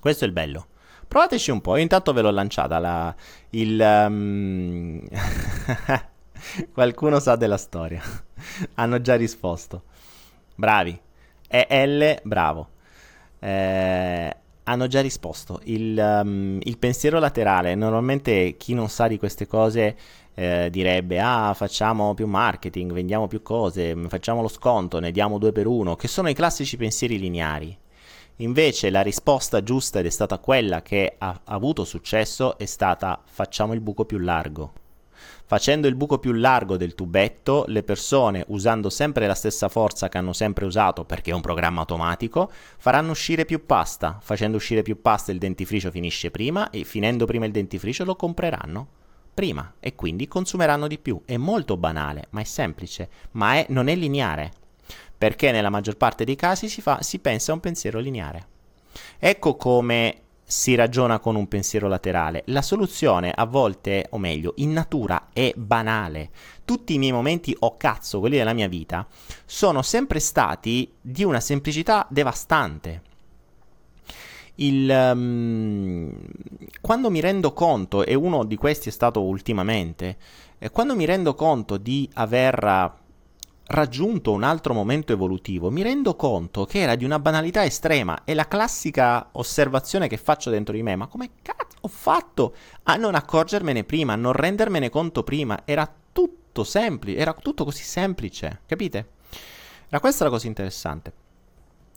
Questo 0.00 0.24
è 0.24 0.26
il 0.26 0.32
bello. 0.32 0.66
Provateci 1.08 1.50
un 1.50 1.60
po', 1.60 1.76
io 1.76 1.82
intanto 1.82 2.12
ve 2.12 2.20
l'ho 2.20 2.30
lanciata 2.30 2.78
la, 2.78 3.14
il... 3.50 3.80
Um... 3.80 5.00
Qualcuno 6.72 7.18
sa 7.18 7.34
della 7.34 7.56
storia. 7.56 8.00
Hanno 8.74 9.00
già 9.00 9.16
risposto. 9.16 9.84
Bravi. 10.54 11.00
E 11.48 11.86
L, 11.86 12.20
bravo. 12.22 12.68
Eh, 13.38 14.36
hanno 14.68 14.86
già 14.86 15.00
risposto. 15.00 15.60
Il, 15.64 15.98
um, 15.98 16.58
il, 16.62 16.78
pensiero 16.78 17.18
laterale, 17.18 17.74
normalmente 17.74 18.56
chi 18.56 18.74
non 18.74 18.88
sa 18.88 19.08
di 19.08 19.18
queste 19.18 19.46
cose 19.46 19.96
eh, 20.34 20.68
direbbe 20.70 21.18
ah 21.18 21.52
facciamo 21.54 22.14
più 22.14 22.26
marketing, 22.26 22.92
vendiamo 22.92 23.26
più 23.26 23.42
cose, 23.42 23.96
facciamo 24.08 24.42
lo 24.42 24.48
sconto, 24.48 25.00
ne 25.00 25.10
diamo 25.10 25.38
due 25.38 25.52
per 25.52 25.66
uno, 25.66 25.96
che 25.96 26.06
sono 26.06 26.28
i 26.28 26.34
classici 26.34 26.76
pensieri 26.76 27.18
lineari. 27.18 27.76
Invece 28.40 28.90
la 28.90 29.00
risposta 29.00 29.62
giusta 29.62 29.98
ed 29.98 30.06
è 30.06 30.10
stata 30.10 30.38
quella 30.38 30.80
che 30.82 31.16
ha, 31.18 31.28
ha 31.28 31.54
avuto 31.54 31.84
successo 31.84 32.56
è 32.56 32.66
stata 32.66 33.20
facciamo 33.24 33.72
il 33.72 33.80
buco 33.80 34.04
più 34.04 34.18
largo. 34.18 34.72
Facendo 35.44 35.86
il 35.88 35.94
buco 35.94 36.18
più 36.18 36.32
largo 36.32 36.76
del 36.76 36.94
tubetto, 36.94 37.64
le 37.68 37.82
persone, 37.82 38.44
usando 38.48 38.90
sempre 38.90 39.26
la 39.26 39.34
stessa 39.34 39.68
forza 39.68 40.08
che 40.08 40.18
hanno 40.18 40.32
sempre 40.32 40.64
usato 40.64 41.04
perché 41.04 41.30
è 41.30 41.34
un 41.34 41.40
programma 41.40 41.80
automatico, 41.80 42.50
faranno 42.78 43.10
uscire 43.10 43.44
più 43.44 43.64
pasta. 43.64 44.18
Facendo 44.20 44.56
uscire 44.56 44.82
più 44.82 45.00
pasta 45.00 45.32
il 45.32 45.38
dentifricio 45.38 45.90
finisce 45.90 46.30
prima 46.30 46.70
e 46.70 46.84
finendo 46.84 47.24
prima 47.26 47.46
il 47.46 47.52
dentifricio 47.52 48.04
lo 48.04 48.16
compreranno 48.16 48.96
prima 49.38 49.74
e 49.78 49.94
quindi 49.94 50.26
consumeranno 50.26 50.88
di 50.88 50.98
più. 50.98 51.22
È 51.24 51.36
molto 51.36 51.76
banale, 51.76 52.26
ma 52.30 52.40
è 52.40 52.44
semplice, 52.44 53.08
ma 53.32 53.54
è, 53.54 53.66
non 53.68 53.86
è 53.86 53.94
lineare 53.94 54.52
perché 55.18 55.50
nella 55.50 55.68
maggior 55.68 55.96
parte 55.96 56.24
dei 56.24 56.36
casi 56.36 56.68
si, 56.68 56.80
fa, 56.80 57.02
si 57.02 57.18
pensa 57.18 57.50
a 57.50 57.54
un 57.54 57.60
pensiero 57.60 57.98
lineare. 57.98 58.46
Ecco 59.18 59.56
come 59.56 60.22
si 60.50 60.74
ragiona 60.74 61.18
con 61.18 61.36
un 61.36 61.46
pensiero 61.46 61.88
laterale. 61.88 62.42
La 62.46 62.62
soluzione 62.62 63.30
a 63.30 63.44
volte, 63.44 64.06
o 64.10 64.18
meglio, 64.18 64.54
in 64.56 64.72
natura 64.72 65.28
è 65.34 65.52
banale. 65.54 66.30
Tutti 66.64 66.94
i 66.94 66.98
miei 66.98 67.12
momenti 67.12 67.54
o 67.58 67.66
oh 67.66 67.76
cazzo, 67.76 68.18
quelli 68.18 68.38
della 68.38 68.54
mia 68.54 68.66
vita, 68.66 69.06
sono 69.44 69.82
sempre 69.82 70.20
stati 70.20 70.90
di 70.98 71.22
una 71.22 71.40
semplicità 71.40 72.06
devastante. 72.08 73.02
Il, 74.54 74.88
um, 74.88 76.10
quando 76.80 77.10
mi 77.10 77.20
rendo 77.20 77.52
conto, 77.52 78.06
e 78.06 78.14
uno 78.14 78.44
di 78.44 78.56
questi 78.56 78.88
è 78.88 78.92
stato 78.92 79.20
ultimamente, 79.20 80.16
eh, 80.58 80.70
quando 80.70 80.96
mi 80.96 81.04
rendo 81.04 81.34
conto 81.34 81.76
di 81.76 82.08
aver 82.14 83.06
raggiunto 83.68 84.32
un 84.32 84.44
altro 84.44 84.72
momento 84.72 85.12
evolutivo, 85.12 85.70
mi 85.70 85.82
rendo 85.82 86.16
conto 86.16 86.64
che 86.64 86.80
era 86.80 86.94
di 86.94 87.04
una 87.04 87.18
banalità 87.18 87.64
estrema. 87.64 88.24
È 88.24 88.34
la 88.34 88.48
classica 88.48 89.28
osservazione 89.32 90.08
che 90.08 90.16
faccio 90.16 90.50
dentro 90.50 90.74
di 90.74 90.82
me. 90.82 90.96
Ma 90.96 91.06
come 91.06 91.30
cazzo 91.42 91.76
ho 91.80 91.88
fatto 91.88 92.54
a 92.84 92.96
non 92.96 93.14
accorgermene 93.14 93.84
prima, 93.84 94.14
a 94.14 94.16
non 94.16 94.32
rendermene 94.32 94.90
conto 94.90 95.22
prima? 95.22 95.62
Era 95.64 95.90
tutto 96.12 96.64
semplice, 96.64 97.18
era 97.18 97.34
tutto 97.34 97.64
così 97.64 97.82
semplice, 97.82 98.60
capite? 98.66 99.10
Era 99.88 100.00
questa 100.00 100.24
la 100.24 100.30
cosa 100.30 100.46
interessante. 100.46 101.12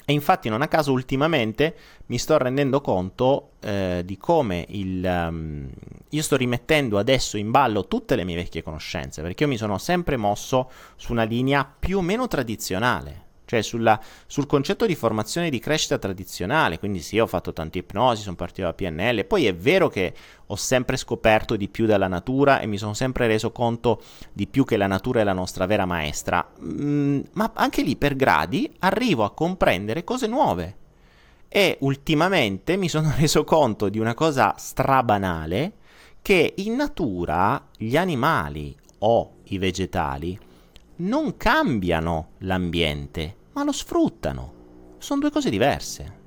E 0.06 0.14
infatti 0.14 0.50
non 0.50 0.62
a 0.62 0.68
caso 0.68 0.92
ultimamente 0.92 1.76
mi 2.08 2.18
sto 2.18 2.38
rendendo 2.38 2.82
conto 2.82 3.52
eh, 3.62 4.02
di 4.04 4.18
come 4.18 4.66
il, 4.70 5.04
um, 5.04 5.70
io 6.10 6.22
sto 6.22 6.36
rimettendo 6.36 6.98
adesso 6.98 7.38
in 7.38 7.52
ballo 7.52 7.88
tutte 7.88 8.16
le 8.16 8.24
mie 8.24 8.36
vecchie 8.36 8.64
conoscenze, 8.64 9.22
perché 9.22 9.44
io 9.44 9.50
mi 9.50 9.58
sono 9.58 9.78
sempre 9.78 10.18
mosso 10.18 10.70
su 10.96 11.12
una 11.12 11.24
linea 11.24 11.66
più 11.66 12.00
o 12.00 12.02
meno 12.02 12.28
tradizionale 12.28 13.30
cioè 13.52 13.62
sulla, 13.62 14.00
sul 14.28 14.46
concetto 14.46 14.86
di 14.86 14.96
formazione 14.96 15.50
di 15.50 15.60
crescita 15.60 15.98
tradizionale. 15.98 16.80
Quindi 16.80 17.02
sì, 17.02 17.20
ho 17.20 17.28
fatto 17.28 17.52
tante 17.52 17.80
ipnosi, 17.80 18.22
sono 18.22 18.38
partito 18.38 18.62
da 18.62 18.74
PNL, 18.74 19.26
poi 19.26 19.46
è 19.46 19.54
vero 19.54 19.90
che 19.90 20.14
ho 20.46 20.56
sempre 20.56 20.96
scoperto 20.96 21.58
di 21.58 21.68
più 21.68 21.86
dalla 21.86 22.08
natura 22.08 22.62
e 22.62 22.66
mi 22.66 22.78
sono 22.78 22.94
sempre 22.94 23.28
reso 23.28 23.52
conto 23.52 24.02
di 24.32 24.48
più 24.48 24.64
che 24.64 24.78
la 24.78 24.88
natura 24.88 25.20
è 25.20 25.24
la 25.26 25.34
nostra 25.34 25.66
vera 25.66 25.86
maestra, 25.86 26.50
mm, 26.64 27.20
ma 27.34 27.52
anche 27.54 27.82
lì 27.82 27.98
per 27.98 28.16
gradi 28.16 28.74
arrivo 28.80 29.26
a 29.26 29.34
comprendere 29.34 30.06
cose 30.06 30.28
nuove. 30.28 30.78
E 31.50 31.76
ultimamente 31.82 32.78
mi 32.78 32.88
sono 32.88 33.12
reso 33.20 33.44
conto 33.44 33.90
di 33.90 34.00
una 34.00 34.14
cosa 34.14 34.56
strabanale, 34.58 35.74
che 36.22 36.54
in 36.56 36.76
natura 36.76 37.68
gli 37.76 37.98
animali 37.98 38.74
o 39.00 39.40
i 39.46 39.58
vegetali 39.58 40.40
non 41.02 41.36
cambiano 41.38 42.32
l'ambiente, 42.40 43.36
ma 43.54 43.64
lo 43.64 43.72
sfruttano. 43.72 44.60
Sono 44.98 45.20
due 45.20 45.32
cose 45.32 45.50
diverse. 45.50 46.20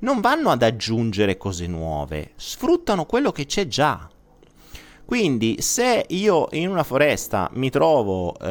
Non 0.00 0.20
vanno 0.20 0.50
ad 0.50 0.62
aggiungere 0.62 1.36
cose 1.36 1.66
nuove, 1.66 2.32
sfruttano 2.36 3.06
quello 3.06 3.30
che 3.32 3.46
c'è 3.46 3.66
già. 3.66 4.08
Quindi 5.04 5.60
se 5.60 6.06
io 6.08 6.48
in 6.52 6.68
una 6.68 6.82
foresta 6.82 7.48
mi 7.54 7.70
trovo 7.70 8.36
eh, 8.38 8.48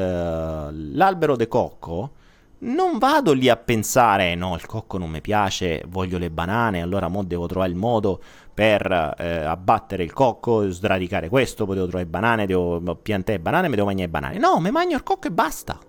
l'albero 0.71 1.35
de 1.35 1.47
cocco, 1.47 2.11
non 2.59 2.99
vado 2.99 3.33
lì 3.33 3.49
a 3.49 3.57
pensare 3.57 4.35
no, 4.35 4.53
il 4.55 4.65
cocco 4.65 4.97
non 4.97 5.09
mi 5.09 5.21
piace, 5.21 5.83
voglio 5.87 6.17
le 6.17 6.29
banane, 6.29 6.81
allora 6.81 7.07
mo 7.07 7.23
devo 7.23 7.47
trovare 7.47 7.71
il 7.71 7.77
modo 7.77 8.21
per 8.53 9.15
eh, 9.17 9.37
abbattere 9.43 10.03
il 10.03 10.13
cocco, 10.13 10.69
sradicare 10.69 11.29
questo, 11.29 11.65
poi 11.65 11.75
devo 11.75 11.87
trovare 11.87 12.07
banane, 12.07 12.45
devo 12.45 12.95
piantare 12.95 13.39
banane, 13.39 13.67
mi 13.67 13.75
devo 13.75 13.87
mangiare 13.87 14.09
banane. 14.09 14.37
No, 14.37 14.59
mi 14.59 14.71
mangio 14.71 14.95
il 14.95 15.03
cocco 15.03 15.27
e 15.27 15.31
basta 15.31 15.79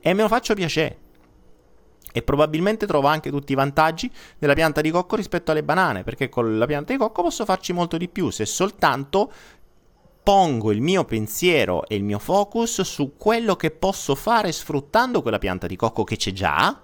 e 0.00 0.14
me 0.14 0.22
lo 0.22 0.28
faccio 0.28 0.54
piacere. 0.54 0.98
E 2.12 2.22
probabilmente 2.22 2.86
trovo 2.86 3.06
anche 3.06 3.30
tutti 3.30 3.52
i 3.52 3.54
vantaggi 3.54 4.10
della 4.38 4.54
pianta 4.54 4.80
di 4.80 4.90
cocco 4.90 5.16
rispetto 5.16 5.52
alle 5.52 5.62
banane, 5.62 6.02
perché 6.02 6.28
con 6.28 6.58
la 6.58 6.66
pianta 6.66 6.92
di 6.92 6.98
cocco 6.98 7.22
posso 7.22 7.44
farci 7.44 7.72
molto 7.72 7.96
di 7.96 8.08
più 8.08 8.30
se 8.30 8.46
soltanto 8.46 9.32
pongo 10.22 10.70
il 10.70 10.80
mio 10.80 11.04
pensiero 11.04 11.86
e 11.86 11.94
il 11.94 12.04
mio 12.04 12.18
focus 12.18 12.82
su 12.82 13.14
quello 13.16 13.56
che 13.56 13.70
posso 13.70 14.14
fare 14.14 14.52
sfruttando 14.52 15.22
quella 15.22 15.38
pianta 15.38 15.66
di 15.66 15.76
cocco 15.76 16.04
che 16.04 16.16
c'è 16.16 16.32
già, 16.32 16.80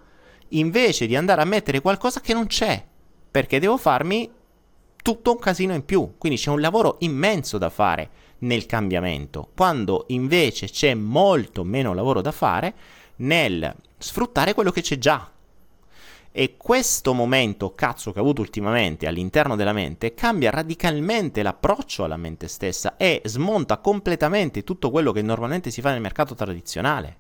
invece 0.51 1.07
di 1.07 1.17
andare 1.17 1.43
a 1.43 1.45
mettere 1.45 1.81
qualcosa 1.81 2.21
che 2.21 2.33
non 2.33 2.47
c'è, 2.47 2.85
perché 3.31 3.59
devo 3.59 3.77
farmi 3.77 4.31
tutto 5.03 5.33
un 5.33 5.39
casino 5.39 5.75
in 5.75 5.85
più. 5.85 6.15
Quindi 6.19 6.39
c'è 6.39 6.51
un 6.51 6.61
lavoro 6.61 6.97
immenso 7.01 7.59
da 7.59 7.71
fare 7.71 8.11
nel 8.39 8.67
cambiamento, 8.67 9.51
quando 9.55 10.05
invece 10.09 10.69
c'è 10.69 10.95
molto 10.95 11.63
meno 11.65 11.95
lavoro 11.95 12.21
da 12.21 12.33
fare 12.33 12.75
nel 13.17 13.75
sfruttare 13.99 14.55
quello 14.55 14.71
che 14.71 14.83
c'è 14.83 14.99
già. 14.99 15.31
E 16.39 16.57
questo 16.59 17.15
momento 17.15 17.75
cazzo 17.75 18.13
che 18.13 18.19
ho 18.19 18.23
avuto 18.23 18.43
ultimamente 18.43 19.07
all'interno 19.07 19.57
della 19.57 19.73
mente 19.73 20.13
cambia 20.13 20.51
radicalmente 20.51 21.43
l'approccio 21.43 22.05
alla 22.05 22.19
mente 22.19 22.47
stessa 22.47 22.99
e 22.99 23.23
smonta 23.25 23.79
completamente 23.79 24.63
tutto 24.63 24.91
quello 24.91 25.13
che 25.13 25.23
normalmente 25.23 25.71
si 25.71 25.81
fa 25.81 25.93
nel 25.93 26.03
mercato 26.03 26.35
tradizionale. 26.35 27.17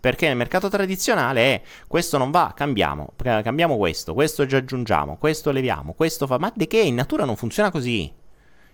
Perché 0.00 0.28
nel 0.28 0.36
mercato 0.36 0.70
tradizionale 0.70 1.40
è 1.42 1.62
questo 1.86 2.16
non 2.16 2.30
va, 2.30 2.54
cambiamo, 2.56 3.12
cambiamo 3.16 3.76
questo, 3.76 4.14
questo 4.14 4.46
già 4.46 4.58
aggiungiamo, 4.58 5.18
questo 5.18 5.50
leviamo, 5.50 5.92
questo 5.92 6.26
fa. 6.26 6.38
Ma 6.38 6.50
di 6.54 6.66
che? 6.66 6.78
In 6.78 6.94
natura 6.94 7.26
non 7.26 7.36
funziona 7.36 7.70
così. 7.70 8.10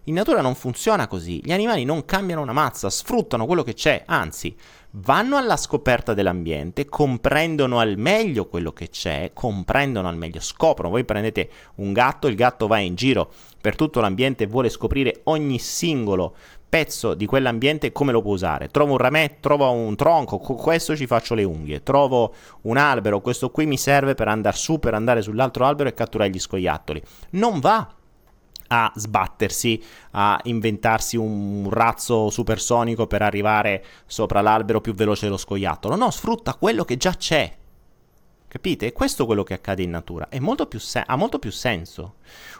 In 0.04 0.14
natura 0.14 0.40
non 0.40 0.54
funziona 0.54 1.06
così. 1.06 1.40
Gli 1.42 1.52
animali 1.52 1.84
non 1.84 2.04
cambiano 2.04 2.42
una 2.42 2.52
mazza, 2.52 2.90
sfruttano 2.90 3.46
quello 3.46 3.62
che 3.62 3.74
c'è, 3.74 4.02
anzi, 4.06 4.54
vanno 4.92 5.36
alla 5.36 5.56
scoperta 5.56 6.14
dell'ambiente, 6.14 6.86
comprendono 6.86 7.78
al 7.78 7.96
meglio 7.96 8.46
quello 8.46 8.72
che 8.72 8.88
c'è, 8.88 9.30
comprendono 9.32 10.08
al 10.08 10.16
meglio, 10.16 10.40
scoprono. 10.40 10.90
Voi 10.90 11.04
prendete 11.04 11.48
un 11.76 11.92
gatto, 11.92 12.26
il 12.26 12.34
gatto 12.34 12.66
va 12.66 12.78
in 12.78 12.94
giro 12.94 13.30
per 13.60 13.76
tutto 13.76 14.00
l'ambiente 14.00 14.44
e 14.44 14.48
vuole 14.48 14.68
scoprire 14.68 15.20
ogni 15.24 15.58
singolo 15.58 16.34
pezzo 16.68 17.12
di 17.12 17.26
quell'ambiente 17.26 17.92
come 17.92 18.12
lo 18.12 18.22
può 18.22 18.32
usare. 18.32 18.68
Trovo 18.68 18.92
un 18.92 18.98
rametto, 18.98 19.36
trovo 19.40 19.70
un 19.70 19.94
tronco, 19.94 20.38
con 20.38 20.56
questo 20.56 20.96
ci 20.96 21.06
faccio 21.06 21.34
le 21.34 21.44
unghie. 21.44 21.82
Trovo 21.82 22.34
un 22.62 22.76
albero, 22.76 23.20
questo 23.20 23.50
qui 23.50 23.66
mi 23.66 23.76
serve 23.76 24.14
per 24.14 24.28
andare 24.28 24.56
su, 24.56 24.78
per 24.78 24.94
andare 24.94 25.22
sull'altro 25.22 25.64
albero 25.66 25.88
e 25.88 25.94
catturare 25.94 26.30
gli 26.30 26.38
scoiattoli. 26.38 27.02
Non 27.30 27.60
va 27.60 27.94
a 28.74 28.90
sbattersi, 28.94 29.82
a 30.12 30.40
inventarsi 30.44 31.18
un 31.18 31.68
razzo 31.70 32.30
supersonico 32.30 33.06
per 33.06 33.20
arrivare 33.20 33.84
sopra 34.06 34.40
l'albero 34.40 34.80
più 34.80 34.94
veloce 34.94 35.26
dello 35.26 35.36
scoiattolo. 35.36 35.94
No, 35.94 36.10
sfrutta 36.10 36.54
quello 36.54 36.84
che 36.84 36.96
già 36.96 37.14
c'è. 37.14 37.54
Capite? 38.48 38.86
E 38.86 38.92
questo 38.92 39.22
è 39.22 39.26
quello 39.26 39.42
che 39.42 39.54
accade 39.54 39.82
in 39.82 39.90
natura. 39.90 40.26
Molto 40.40 40.68
se- 40.78 41.04
ha 41.06 41.16
molto 41.16 41.38
più 41.38 41.50
senso. 41.50 42.14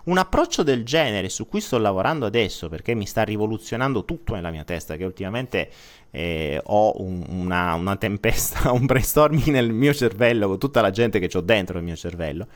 Un 0.05 0.19
approccio 0.19 0.63
del 0.63 0.85
genere 0.85 1.31
su 1.31 1.47
cui 1.47 1.61
sto 1.63 1.79
lavorando 1.79 2.27
adesso, 2.27 2.69
perché 2.69 2.95
mi 2.95 3.07
sta 3.07 3.23
rivoluzionando 3.23 4.05
tutto 4.05 4.35
nella 4.35 4.51
mia 4.51 4.65
testa, 4.65 4.97
che 4.97 5.05
ultimamente 5.05 5.71
eh, 6.11 6.61
ho 6.63 7.01
un, 7.03 7.25
una, 7.29 7.73
una 7.75 7.97
tempesta, 7.97 8.71
un 8.73 8.85
brainstorming 8.85 9.47
nel 9.47 9.73
mio 9.73 9.95
cervello, 9.95 10.49
con 10.49 10.59
tutta 10.59 10.83
la 10.83 10.91
gente 10.91 11.19
che 11.19 11.35
ho 11.37 11.43
dentro 11.43 11.79
il 11.79 11.85
mio 11.85 11.97
cervello, 11.97 12.49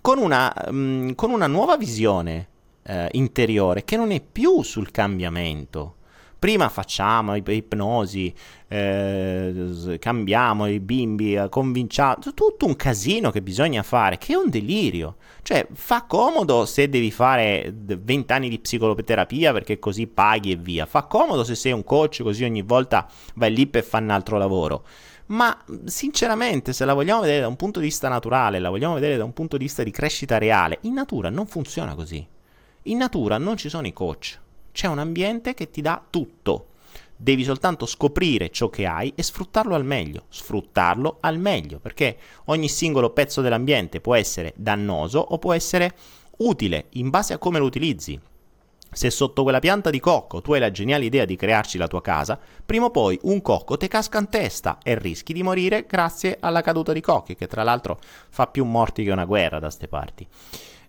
con 0.00 0.18
una, 0.18 0.54
mh, 0.70 0.76
mm, 0.76 1.10
con 1.12 1.30
una 1.30 1.46
nuova 1.46 1.76
visione 1.76 2.48
eh, 2.86 3.08
interiore 3.12 3.84
che 3.84 3.96
non 3.96 4.10
è 4.10 4.20
più 4.20 4.62
sul 4.62 4.90
cambiamento. 4.90 5.94
Prima 6.38 6.68
facciamo 6.68 7.34
ipnosi, 7.34 8.32
eh, 8.68 9.96
cambiamo 9.98 10.66
i 10.66 10.80
bimbi, 10.80 11.34
eh, 11.34 11.48
convinciamo, 11.48 12.18
tutto 12.34 12.66
un 12.66 12.76
casino 12.76 13.30
che 13.30 13.40
bisogna 13.40 13.82
fare, 13.82 14.18
che 14.18 14.34
è 14.34 14.36
un 14.36 14.50
delirio. 14.50 15.16
Cioè, 15.42 15.66
fa 15.72 16.02
comodo 16.02 16.66
se 16.66 16.90
devi 16.90 17.10
fare 17.10 17.72
20 17.74 18.32
anni 18.32 18.48
di 18.50 18.58
psicoterapia 18.58 19.52
perché 19.52 19.78
così 19.78 20.06
paghi 20.06 20.52
e 20.52 20.56
via. 20.56 20.84
Fa 20.84 21.04
comodo 21.04 21.42
se 21.42 21.54
sei 21.54 21.72
un 21.72 21.82
coach 21.82 22.22
così 22.22 22.44
ogni 22.44 22.62
volta 22.62 23.08
vai 23.34 23.54
lì 23.54 23.66
per 23.66 23.82
fare 23.82 24.04
un 24.04 24.10
altro 24.10 24.36
lavoro. 24.36 24.84
Ma 25.28 25.56
sinceramente, 25.86 26.72
se 26.74 26.84
la 26.84 26.94
vogliamo 26.94 27.22
vedere 27.22 27.40
da 27.40 27.48
un 27.48 27.56
punto 27.56 27.80
di 27.80 27.86
vista 27.86 28.08
naturale, 28.08 28.58
la 28.58 28.70
vogliamo 28.70 28.94
vedere 28.94 29.16
da 29.16 29.24
un 29.24 29.32
punto 29.32 29.56
di 29.56 29.64
vista 29.64 29.82
di 29.82 29.90
crescita 29.90 30.38
reale, 30.38 30.78
in 30.82 30.92
natura 30.92 31.30
non 31.30 31.46
funziona 31.46 31.94
così. 31.94 32.34
In 32.88 32.98
natura 32.98 33.36
non 33.36 33.56
ci 33.56 33.68
sono 33.68 33.88
i 33.88 33.92
coach, 33.92 34.38
c'è 34.70 34.86
un 34.86 35.00
ambiente 35.00 35.54
che 35.54 35.70
ti 35.70 35.80
dà 35.80 36.00
tutto. 36.08 36.68
Devi 37.16 37.42
soltanto 37.42 37.84
scoprire 37.84 38.50
ciò 38.50 38.68
che 38.68 38.86
hai 38.86 39.12
e 39.16 39.24
sfruttarlo 39.24 39.74
al 39.74 39.84
meglio, 39.84 40.26
sfruttarlo 40.28 41.16
al 41.18 41.36
meglio, 41.40 41.80
perché 41.80 42.16
ogni 42.44 42.68
singolo 42.68 43.10
pezzo 43.10 43.40
dell'ambiente 43.40 44.00
può 44.00 44.14
essere 44.14 44.52
dannoso 44.54 45.18
o 45.18 45.36
può 45.38 45.52
essere 45.52 45.96
utile 46.38 46.86
in 46.90 47.10
base 47.10 47.32
a 47.32 47.38
come 47.38 47.58
lo 47.58 47.64
utilizzi. 47.64 48.20
Se 48.92 49.10
sotto 49.10 49.42
quella 49.42 49.58
pianta 49.58 49.90
di 49.90 49.98
cocco 49.98 50.40
tu 50.40 50.52
hai 50.52 50.60
la 50.60 50.70
geniale 50.70 51.06
idea 51.06 51.24
di 51.24 51.34
crearci 51.34 51.78
la 51.78 51.88
tua 51.88 52.00
casa, 52.00 52.38
prima 52.64 52.84
o 52.84 52.90
poi 52.92 53.18
un 53.22 53.42
cocco 53.42 53.76
ti 53.76 53.88
casca 53.88 54.20
in 54.20 54.28
testa 54.28 54.78
e 54.84 54.96
rischi 54.96 55.32
di 55.32 55.42
morire 55.42 55.86
grazie 55.86 56.36
alla 56.38 56.60
caduta 56.60 56.92
di 56.92 57.00
cocchi, 57.00 57.34
che 57.34 57.48
tra 57.48 57.64
l'altro 57.64 57.98
fa 58.28 58.46
più 58.46 58.64
morti 58.64 59.02
che 59.02 59.10
una 59.10 59.24
guerra 59.24 59.58
da 59.58 59.70
ste 59.70 59.88
parti. 59.88 60.26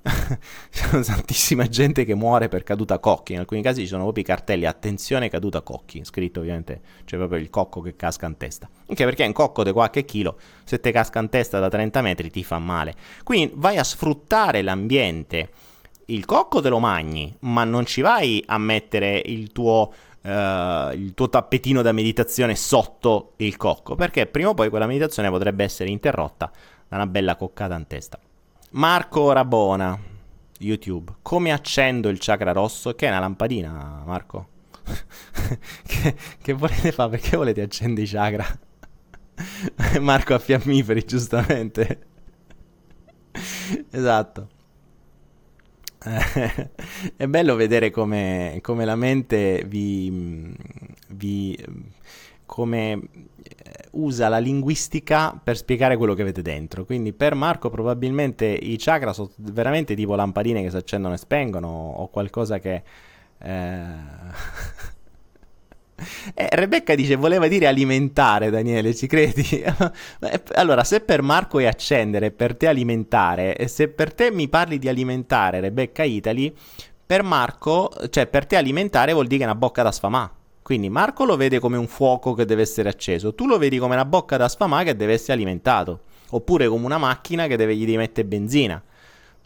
C'è 0.71 0.99
tantissima 1.01 1.67
gente 1.67 2.05
che 2.05 2.15
muore 2.15 2.47
per 2.47 2.63
caduta 2.63 2.99
cocchi. 2.99 3.33
In 3.33 3.39
alcuni 3.39 3.61
casi 3.61 3.81
ci 3.81 3.87
sono 3.87 4.03
proprio 4.03 4.23
i 4.23 4.27
cartelli 4.27 4.65
attenzione 4.65 5.29
caduta 5.29 5.61
cocchi. 5.61 6.03
Scritto 6.03 6.39
ovviamente 6.39 6.81
c'è 7.05 7.17
proprio 7.17 7.39
il 7.39 7.49
cocco 7.49 7.81
che 7.81 7.95
casca 7.95 8.25
in 8.25 8.37
testa. 8.37 8.69
Anche 8.87 9.03
perché 9.03 9.25
un 9.25 9.33
cocco 9.33 9.63
di 9.63 9.71
qualche 9.71 10.05
chilo, 10.05 10.37
se 10.63 10.79
te 10.79 10.91
casca 10.91 11.19
in 11.19 11.29
testa 11.29 11.59
da 11.59 11.69
30 11.69 12.01
metri 12.01 12.29
ti 12.29 12.43
fa 12.43 12.59
male. 12.59 12.95
Quindi 13.23 13.53
vai 13.55 13.77
a 13.77 13.83
sfruttare 13.83 14.61
l'ambiente 14.61 15.49
il 16.07 16.25
cocco 16.25 16.61
te 16.61 16.69
lo 16.69 16.79
magni, 16.79 17.35
ma 17.39 17.63
non 17.63 17.85
ci 17.85 18.01
vai 18.01 18.41
a 18.45 18.57
mettere 18.57 19.21
il 19.25 19.51
tuo, 19.51 19.91
uh, 20.21 20.29
il 20.93 21.11
tuo 21.13 21.29
tappetino 21.29 21.81
da 21.81 21.91
meditazione 21.91 22.55
sotto 22.55 23.33
il 23.37 23.57
cocco, 23.57 23.95
perché 23.95 24.25
prima 24.25 24.49
o 24.49 24.53
poi 24.53 24.69
quella 24.69 24.87
meditazione 24.87 25.29
potrebbe 25.29 25.63
essere 25.63 25.89
interrotta 25.89 26.51
da 26.87 26.95
una 26.95 27.07
bella 27.07 27.35
coccata 27.35 27.75
in 27.75 27.87
testa. 27.87 28.19
Marco 28.77 29.31
Rabona, 29.31 29.99
YouTube, 30.59 31.11
come 31.23 31.51
accendo 31.51 32.09
il 32.09 32.19
chakra 32.19 32.51
rosso? 32.51 32.93
Che 32.93 33.07
è 33.07 33.09
una 33.09 33.17
lampadina, 33.17 34.03
Marco? 34.05 34.49
che, 35.83 36.15
che 36.39 36.53
volete 36.53 36.91
fare? 36.91 37.09
Perché 37.09 37.37
volete 37.37 37.61
accendere 37.61 38.05
i 38.05 38.07
chakra? 38.07 38.45
Marco 39.99 40.35
a 40.35 40.37
fiammiferi, 40.37 41.03
giustamente. 41.05 42.05
esatto. 43.89 44.47
è 47.15 47.25
bello 47.25 47.55
vedere 47.55 47.89
come, 47.89 48.59
come 48.61 48.85
la 48.85 48.95
mente 48.95 49.63
vi, 49.65 50.55
vi 51.07 51.65
come 52.45 53.01
usa 53.91 54.27
la 54.27 54.37
linguistica 54.39 55.39
per 55.41 55.57
spiegare 55.57 55.97
quello 55.97 56.13
che 56.13 56.21
avete 56.21 56.41
dentro. 56.41 56.85
Quindi 56.85 57.13
per 57.13 57.35
Marco 57.35 57.69
probabilmente 57.69 58.45
i 58.45 58.77
chakra 58.77 59.13
sono 59.13 59.31
veramente 59.37 59.95
tipo 59.95 60.15
lampadine 60.15 60.61
che 60.61 60.69
si 60.69 60.77
accendono 60.77 61.13
e 61.13 61.17
spengono 61.17 61.67
o 61.67 62.07
qualcosa 62.09 62.59
che... 62.59 62.83
Eh... 63.39 64.95
Eh, 66.35 66.49
Rebecca 66.51 66.93
dice 66.93 67.15
voleva 67.15 67.47
dire 67.47 67.65
alimentare 67.65 68.51
Daniele, 68.51 68.93
ci 68.93 69.07
credi? 69.07 69.63
allora, 70.53 70.83
se 70.83 70.99
per 70.99 71.23
Marco 71.23 71.57
è 71.57 71.65
accendere, 71.65 72.29
per 72.29 72.55
te 72.55 72.67
alimentare, 72.67 73.55
e 73.55 73.67
se 73.67 73.87
per 73.87 74.13
te 74.13 74.29
mi 74.29 74.47
parli 74.47 74.77
di 74.77 74.87
alimentare 74.87 75.59
Rebecca 75.59 76.03
Italy, 76.03 76.53
per 77.03 77.23
Marco, 77.23 77.91
cioè 78.09 78.27
per 78.27 78.45
te 78.45 78.57
alimentare 78.57 79.13
vuol 79.13 79.25
dire 79.25 79.37
che 79.37 79.43
è 79.45 79.49
una 79.49 79.57
bocca 79.57 79.81
da 79.81 79.91
sfamà. 79.91 80.36
Quindi 80.67 80.89
Marco 80.89 81.23
lo 81.23 81.37
vede 81.37 81.59
come 81.59 81.77
un 81.77 81.87
fuoco 81.87 82.33
che 82.33 82.43
deve 82.43 82.61
essere 82.61 82.89
acceso, 82.89 83.33
tu 83.33 83.47
lo 83.47 83.57
vedi 83.57 83.77
come 83.77 83.93
una 83.93 84.03
bocca 84.03 84.35
da 84.35 84.49
sfamà 84.49 84.83
che 84.83 84.97
deve 84.97 85.13
essere 85.13 85.31
alimentato, 85.31 86.01
oppure 86.31 86.67
come 86.67 86.83
una 86.83 86.97
macchina 86.97 87.47
che 87.47 87.55
deve 87.55 87.73
gli 87.73 87.95
mettere 87.95 88.27
benzina. 88.27 88.83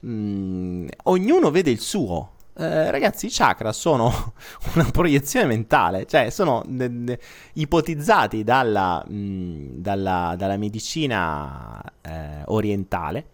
Mm, 0.03 0.87
ognuno 1.03 1.51
vede 1.51 1.69
il 1.69 1.79
suo. 1.79 2.31
Eh, 2.57 2.89
ragazzi, 2.89 3.27
i 3.27 3.29
chakra 3.29 3.71
sono 3.71 4.33
una 4.73 4.89
proiezione 4.89 5.45
mentale, 5.45 6.07
cioè 6.07 6.31
sono 6.31 6.63
de- 6.65 7.03
de- 7.03 7.19
ipotizzati 7.53 8.43
dalla, 8.43 9.05
mh, 9.07 9.13
mm, 9.13 9.67
dalla, 9.75 10.33
dalla 10.35 10.57
medicina 10.57 11.83
eh, 12.01 12.41
orientale 12.45 13.25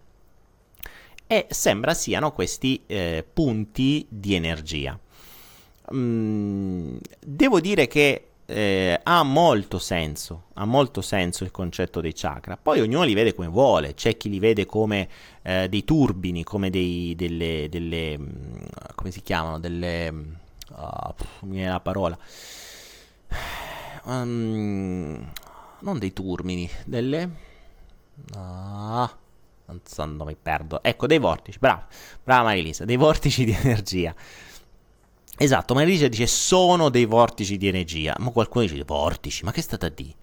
e 1.26 1.46
sembra 1.52 1.94
siano 1.94 2.34
questi 2.34 2.84
eh, 2.86 3.26
punti 3.32 4.06
di 4.10 4.34
energia. 4.36 5.00
Mm, 5.94 6.98
devo 7.20 7.62
dire 7.62 7.88
che 7.88 8.28
eh, 8.50 9.00
ha 9.04 9.24
molto 9.24 9.78
senso, 9.78 10.46
ha 10.54 10.66
molto 10.66 11.02
senso 11.02 11.44
il 11.44 11.52
concetto 11.52 12.02
dei 12.02 12.14
chakra. 12.14 12.58
Poi 12.58 12.80
ognuno 12.80 13.04
li 13.04 13.14
vede 13.14 13.34
come 13.34 13.48
vuole, 13.48 13.94
c'è 13.94 14.16
chi 14.18 14.30
li 14.30 14.40
vede 14.40 14.66
come 14.66 15.08
eh, 15.44 15.68
dei 15.70 15.84
turbini, 15.84 16.44
come 16.44 16.70
dei, 16.70 17.14
delle, 17.16 17.68
delle, 17.70 18.18
mm, 18.18 18.56
come 18.96 19.12
si 19.12 19.22
chiamano, 19.22 19.60
delle, 19.60 20.14
oh, 20.76 21.16
viene 21.42 21.70
la 21.70 21.80
parola, 21.82 22.18
um, 24.06 25.32
non 25.80 26.00
dei 26.00 26.14
turbini, 26.14 26.70
delle, 26.86 27.30
ah, 28.36 29.14
non 29.66 29.82
so, 29.84 30.06
non 30.06 30.26
mi 30.26 30.38
perdo, 30.42 30.82
ecco, 30.84 31.06
dei 31.08 31.20
vortici, 31.20 31.60
bravo, 31.60 31.84
brava 32.24 32.44
Marilisa, 32.44 32.86
dei 32.86 32.96
vortici 32.98 33.44
di 33.44 33.52
energia. 33.52 34.16
Esatto, 35.40 35.76
ma 35.76 35.84
Elisa 35.84 36.08
dice 36.08 36.26
sono 36.26 36.90
dei 36.90 37.06
vortici 37.06 37.58
di 37.58 37.68
energia. 37.68 38.16
Ma 38.20 38.32
qualcuno 38.32 38.66
dice 38.66 38.84
vortici, 38.84 39.44
ma 39.44 39.52
che 39.52 39.60
è 39.60 39.64
stata 39.64 39.88
dire? 39.90 40.16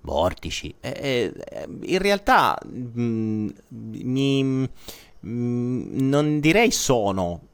Vortici. 0.00 0.74
Eh, 0.80 1.32
eh, 1.36 1.68
in 1.82 1.98
realtà 1.98 2.58
mh, 2.64 3.00
mm, 3.00 3.48
mi, 3.68 4.42
mh, 4.42 4.68
mm, 5.26 6.08
non 6.08 6.40
direi 6.40 6.70
sono, 6.70 7.48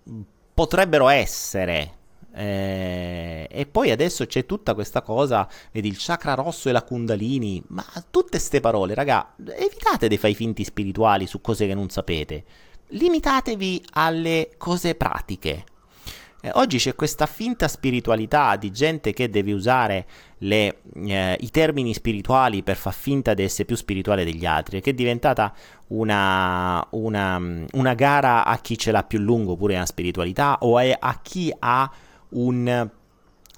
potrebbero 0.54 1.08
essere. 1.08 1.96
Eh, 2.32 3.48
e 3.50 3.66
poi 3.66 3.90
adesso 3.90 4.24
c'è 4.24 4.46
tutta 4.46 4.74
questa 4.74 5.02
cosa, 5.02 5.48
vedi 5.72 5.88
il 5.88 5.96
chakra 5.98 6.34
rosso 6.34 6.68
e 6.68 6.72
la 6.72 6.84
kundalini, 6.84 7.60
ma 7.68 7.84
tutte 8.10 8.30
queste 8.30 8.60
parole, 8.60 8.94
raga, 8.94 9.34
evitate 9.56 10.06
dei 10.06 10.18
fai 10.18 10.34
finti 10.34 10.62
spirituali 10.62 11.26
su 11.26 11.40
cose 11.40 11.66
che 11.66 11.74
non 11.74 11.88
sapete. 11.88 12.44
Limitatevi 12.90 13.86
alle 13.90 14.50
cose 14.56 14.94
pratiche. 14.94 15.64
Eh, 16.41 16.51
oggi 16.55 16.78
c'è 16.78 16.95
questa 16.95 17.26
finta 17.26 17.66
spiritualità 17.66 18.55
di 18.55 18.70
gente 18.70 19.12
che 19.12 19.28
deve 19.28 19.53
usare 19.53 20.07
le, 20.39 20.82
eh, 20.95 21.36
i 21.41 21.51
termini 21.51 21.93
spirituali 21.93 22.62
per 22.62 22.76
far 22.76 22.95
finta 22.95 23.34
di 23.34 23.43
essere 23.43 23.64
più 23.64 23.74
spirituale 23.74 24.24
degli 24.24 24.47
altri, 24.47 24.80
che 24.80 24.91
è 24.91 24.95
diventata 24.95 25.53
una, 25.89 26.86
una, 26.91 27.41
una 27.72 27.95
gara 27.95 28.45
a 28.45 28.57
chi 28.59 28.78
ce 28.78 28.93
l'ha 28.93 29.03
più 29.03 29.18
lungo 29.18 29.57
pure 29.57 29.72
nella 29.72 29.86
spiritualità 29.86 30.59
o 30.61 30.76
a 30.78 31.20
chi 31.22 31.53
ha 31.59 31.91
un 32.30 32.91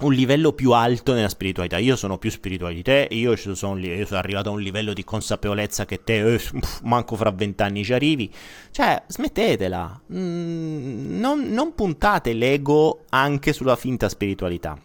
un 0.01 0.13
livello 0.13 0.53
più 0.53 0.73
alto 0.73 1.13
nella 1.13 1.29
spiritualità. 1.29 1.79
Io 1.79 1.97
sono 1.97 2.19
più 2.19 2.31
spirituale 2.31 2.75
di 2.75 2.83
te, 2.83 3.09
io 3.11 3.37
sono, 3.37 3.79
io 3.79 4.07
sono 4.07 4.19
arrivato 4.19 4.49
a 4.49 4.53
un 4.53 4.61
livello 4.61 4.93
di 4.93 5.05
consapevolezza 5.05 5.85
che 5.85 6.03
te, 6.03 6.35
eh, 6.35 6.41
manco 6.85 7.17
fra 7.17 7.31
vent'anni 7.31 7.85
ci 7.85 7.93
arrivi. 7.93 8.31
Cioè, 8.71 9.03
smettetela. 9.07 10.01
Mm, 10.13 11.19
non, 11.19 11.41
non 11.49 11.75
puntate 11.75 12.33
l'ego 12.33 13.05
anche 13.11 13.53
sulla 13.53 13.77
finta 13.77 14.09
spiritualità. 14.09 14.79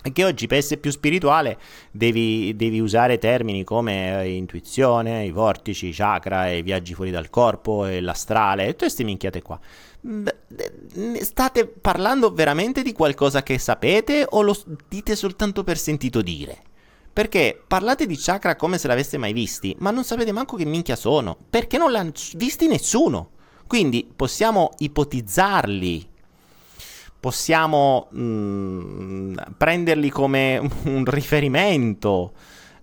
E 0.00 0.24
oggi 0.24 0.46
per 0.46 0.58
essere 0.58 0.80
più 0.80 0.92
spirituale 0.92 1.58
devi, 1.90 2.54
devi 2.54 2.78
usare 2.78 3.18
termini 3.18 3.64
come 3.64 4.22
eh, 4.22 4.30
intuizione, 4.30 5.24
i 5.24 5.32
vortici, 5.32 5.88
i 5.88 5.92
chakra, 5.92 6.48
i 6.48 6.62
viaggi 6.62 6.94
fuori 6.94 7.10
dal 7.10 7.30
corpo, 7.30 7.84
e 7.84 8.00
l'astrale, 8.00 8.66
tutte 8.66 8.76
queste 8.76 9.02
minchiate 9.04 9.42
qua. 9.42 9.58
State 11.20 11.66
parlando 11.66 12.32
veramente 12.32 12.82
di 12.82 12.92
qualcosa 12.92 13.42
che 13.42 13.58
sapete 13.58 14.24
o 14.28 14.42
lo 14.42 14.56
dite 14.88 15.16
soltanto 15.16 15.64
per 15.64 15.76
sentito 15.76 16.22
dire? 16.22 16.62
Perché 17.12 17.60
parlate 17.66 18.06
di 18.06 18.16
chakra 18.16 18.54
come 18.54 18.78
se 18.78 18.86
l'aveste 18.86 19.18
mai 19.18 19.32
visti, 19.32 19.74
ma 19.80 19.90
non 19.90 20.04
sapete 20.04 20.30
manco 20.30 20.56
che 20.56 20.64
minchia 20.64 20.94
sono, 20.94 21.36
perché 21.50 21.76
non 21.76 21.90
l'hanno 21.90 22.12
visti 22.34 22.68
nessuno. 22.68 23.30
Quindi 23.66 24.08
possiamo 24.14 24.70
ipotizzarli, 24.78 26.08
possiamo 27.18 28.08
mm, 28.14 29.36
prenderli 29.56 30.08
come 30.10 30.58
un 30.84 31.04
riferimento, 31.04 32.32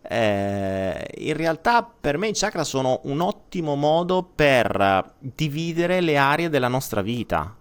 eh, 0.10 1.08
in 1.18 1.36
realtà 1.36 1.84
per 1.84 2.18
me 2.18 2.28
i 2.28 2.34
chakra 2.34 2.64
sono 2.64 3.01
un 3.03 3.22
ottimo 3.22 3.76
modo 3.76 4.24
per 4.24 5.14
dividere 5.20 6.01
le 6.01 6.18
aree 6.18 6.49
della 6.49 6.68
nostra 6.68 7.01
vita 7.01 7.56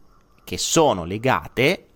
che 0.45 0.59
sono 0.59 1.05
legate 1.05 1.87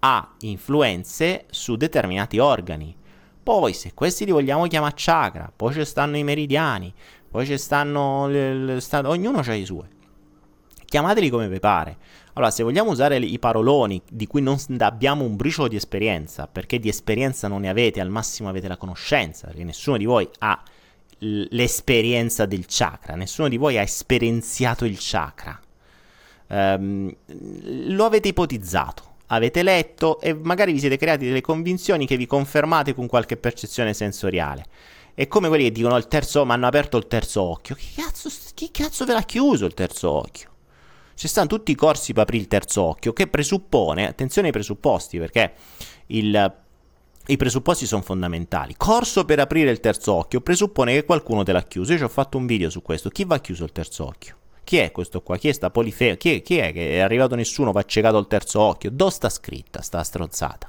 ha 0.00 0.34
influenze 0.40 1.46
su 1.50 1.76
determinati 1.76 2.38
organi. 2.38 2.94
Poi, 3.42 3.72
se 3.72 3.92
questi 3.94 4.24
li 4.24 4.30
vogliamo 4.30 4.66
chiamare 4.66 4.94
chakra, 4.96 5.52
poi 5.54 5.72
ci 5.72 5.84
stanno 5.84 6.16
i 6.16 6.24
meridiani, 6.24 6.92
poi 7.28 7.46
ci 7.46 7.58
stanno. 7.58 8.26
Le, 8.28 8.54
le, 8.54 8.80
stanno 8.80 9.08
ognuno 9.08 9.38
ha 9.38 9.54
i 9.54 9.64
suoi. 9.64 9.88
Chiamateli 10.84 11.30
come 11.30 11.48
vi 11.48 11.58
pare. 11.58 11.96
Allora, 12.34 12.50
se 12.50 12.62
vogliamo 12.62 12.90
usare 12.90 13.18
i 13.18 13.38
paroloni 13.38 14.00
di 14.08 14.26
cui 14.26 14.40
non 14.40 14.56
abbiamo 14.78 15.24
un 15.24 15.36
briciolo 15.36 15.68
di 15.68 15.76
esperienza, 15.76 16.46
perché 16.46 16.78
di 16.78 16.88
esperienza 16.88 17.46
non 17.46 17.60
ne 17.60 17.68
avete, 17.68 18.00
al 18.00 18.08
massimo 18.08 18.48
avete 18.48 18.68
la 18.68 18.78
conoscenza, 18.78 19.48
perché 19.48 19.64
nessuno 19.64 19.98
di 19.98 20.06
voi 20.06 20.26
ha 20.38 20.62
l'esperienza 21.18 22.46
del 22.46 22.64
chakra, 22.66 23.14
nessuno 23.16 23.48
di 23.48 23.58
voi 23.58 23.76
ha 23.76 23.82
esperienziato 23.82 24.86
il 24.86 24.96
chakra. 24.98 25.60
Um, 26.48 27.14
lo 27.86 28.04
avete 28.06 28.28
ipotizzato, 28.28 29.16
avete 29.26 29.62
letto 29.62 30.18
e 30.20 30.32
magari 30.34 30.72
vi 30.72 30.80
siete 30.80 30.96
creati 30.96 31.26
delle 31.26 31.40
convinzioni 31.42 32.06
che 32.06 32.16
vi 32.16 32.26
confermate 32.26 32.94
con 32.94 33.06
qualche 33.06 33.36
percezione 33.36 33.92
sensoriale. 33.92 34.64
È 35.14 35.28
come 35.28 35.48
quelli 35.48 35.64
che 35.64 35.72
dicono 35.72 35.98
il 35.98 36.08
terzo, 36.08 36.46
ma 36.46 36.54
hanno 36.54 36.66
aperto 36.66 36.96
il 36.96 37.06
terzo 37.06 37.42
occhio. 37.42 37.74
Chi 37.74 37.88
cazzo, 37.94 38.30
chi 38.54 38.70
cazzo 38.70 39.04
ve 39.04 39.12
l'ha 39.12 39.22
chiuso 39.22 39.66
il 39.66 39.74
terzo 39.74 40.10
occhio? 40.10 40.51
Ci 41.14 41.28
stanno 41.28 41.46
tutti 41.46 41.70
i 41.70 41.74
corsi 41.74 42.12
per 42.12 42.22
aprire 42.22 42.42
il 42.42 42.48
terzo 42.48 42.82
occhio, 42.82 43.12
che 43.12 43.26
presuppone, 43.26 44.08
attenzione 44.08 44.48
ai 44.48 44.52
presupposti, 44.52 45.18
perché 45.18 45.52
il, 46.06 46.54
i 47.26 47.36
presupposti 47.36 47.86
sono 47.86 48.02
fondamentali. 48.02 48.74
Corso 48.76 49.24
per 49.24 49.40
aprire 49.40 49.70
il 49.70 49.80
terzo 49.80 50.14
occhio 50.14 50.40
presuppone 50.40 50.94
che 50.94 51.04
qualcuno 51.04 51.42
te 51.42 51.52
l'ha 51.52 51.62
chiuso. 51.62 51.92
Io 51.92 51.98
ci 51.98 52.04
ho 52.04 52.08
fatto 52.08 52.38
un 52.38 52.46
video 52.46 52.70
su 52.70 52.82
questo. 52.82 53.10
Chi 53.10 53.24
va 53.24 53.38
chiuso 53.38 53.64
il 53.64 53.72
terzo 53.72 54.04
occhio? 54.06 54.36
Chi 54.64 54.78
è 54.78 54.90
questo 54.90 55.22
qua? 55.22 55.36
Chi 55.36 55.48
è 55.48 55.52
sta 55.52 55.70
polifeo? 55.70 56.16
Chi 56.16 56.36
è, 56.36 56.42
chi 56.42 56.56
è 56.56 56.72
che 56.72 56.92
è 56.92 56.98
arrivato 56.98 57.34
nessuno, 57.34 57.72
va 57.72 57.82
ciecato 57.82 58.18
il 58.18 58.26
terzo 58.26 58.60
occhio? 58.60 58.90
Dove 58.90 59.10
sta 59.10 59.28
scritta 59.28 59.82
sta 59.82 60.02
stronzata? 60.02 60.68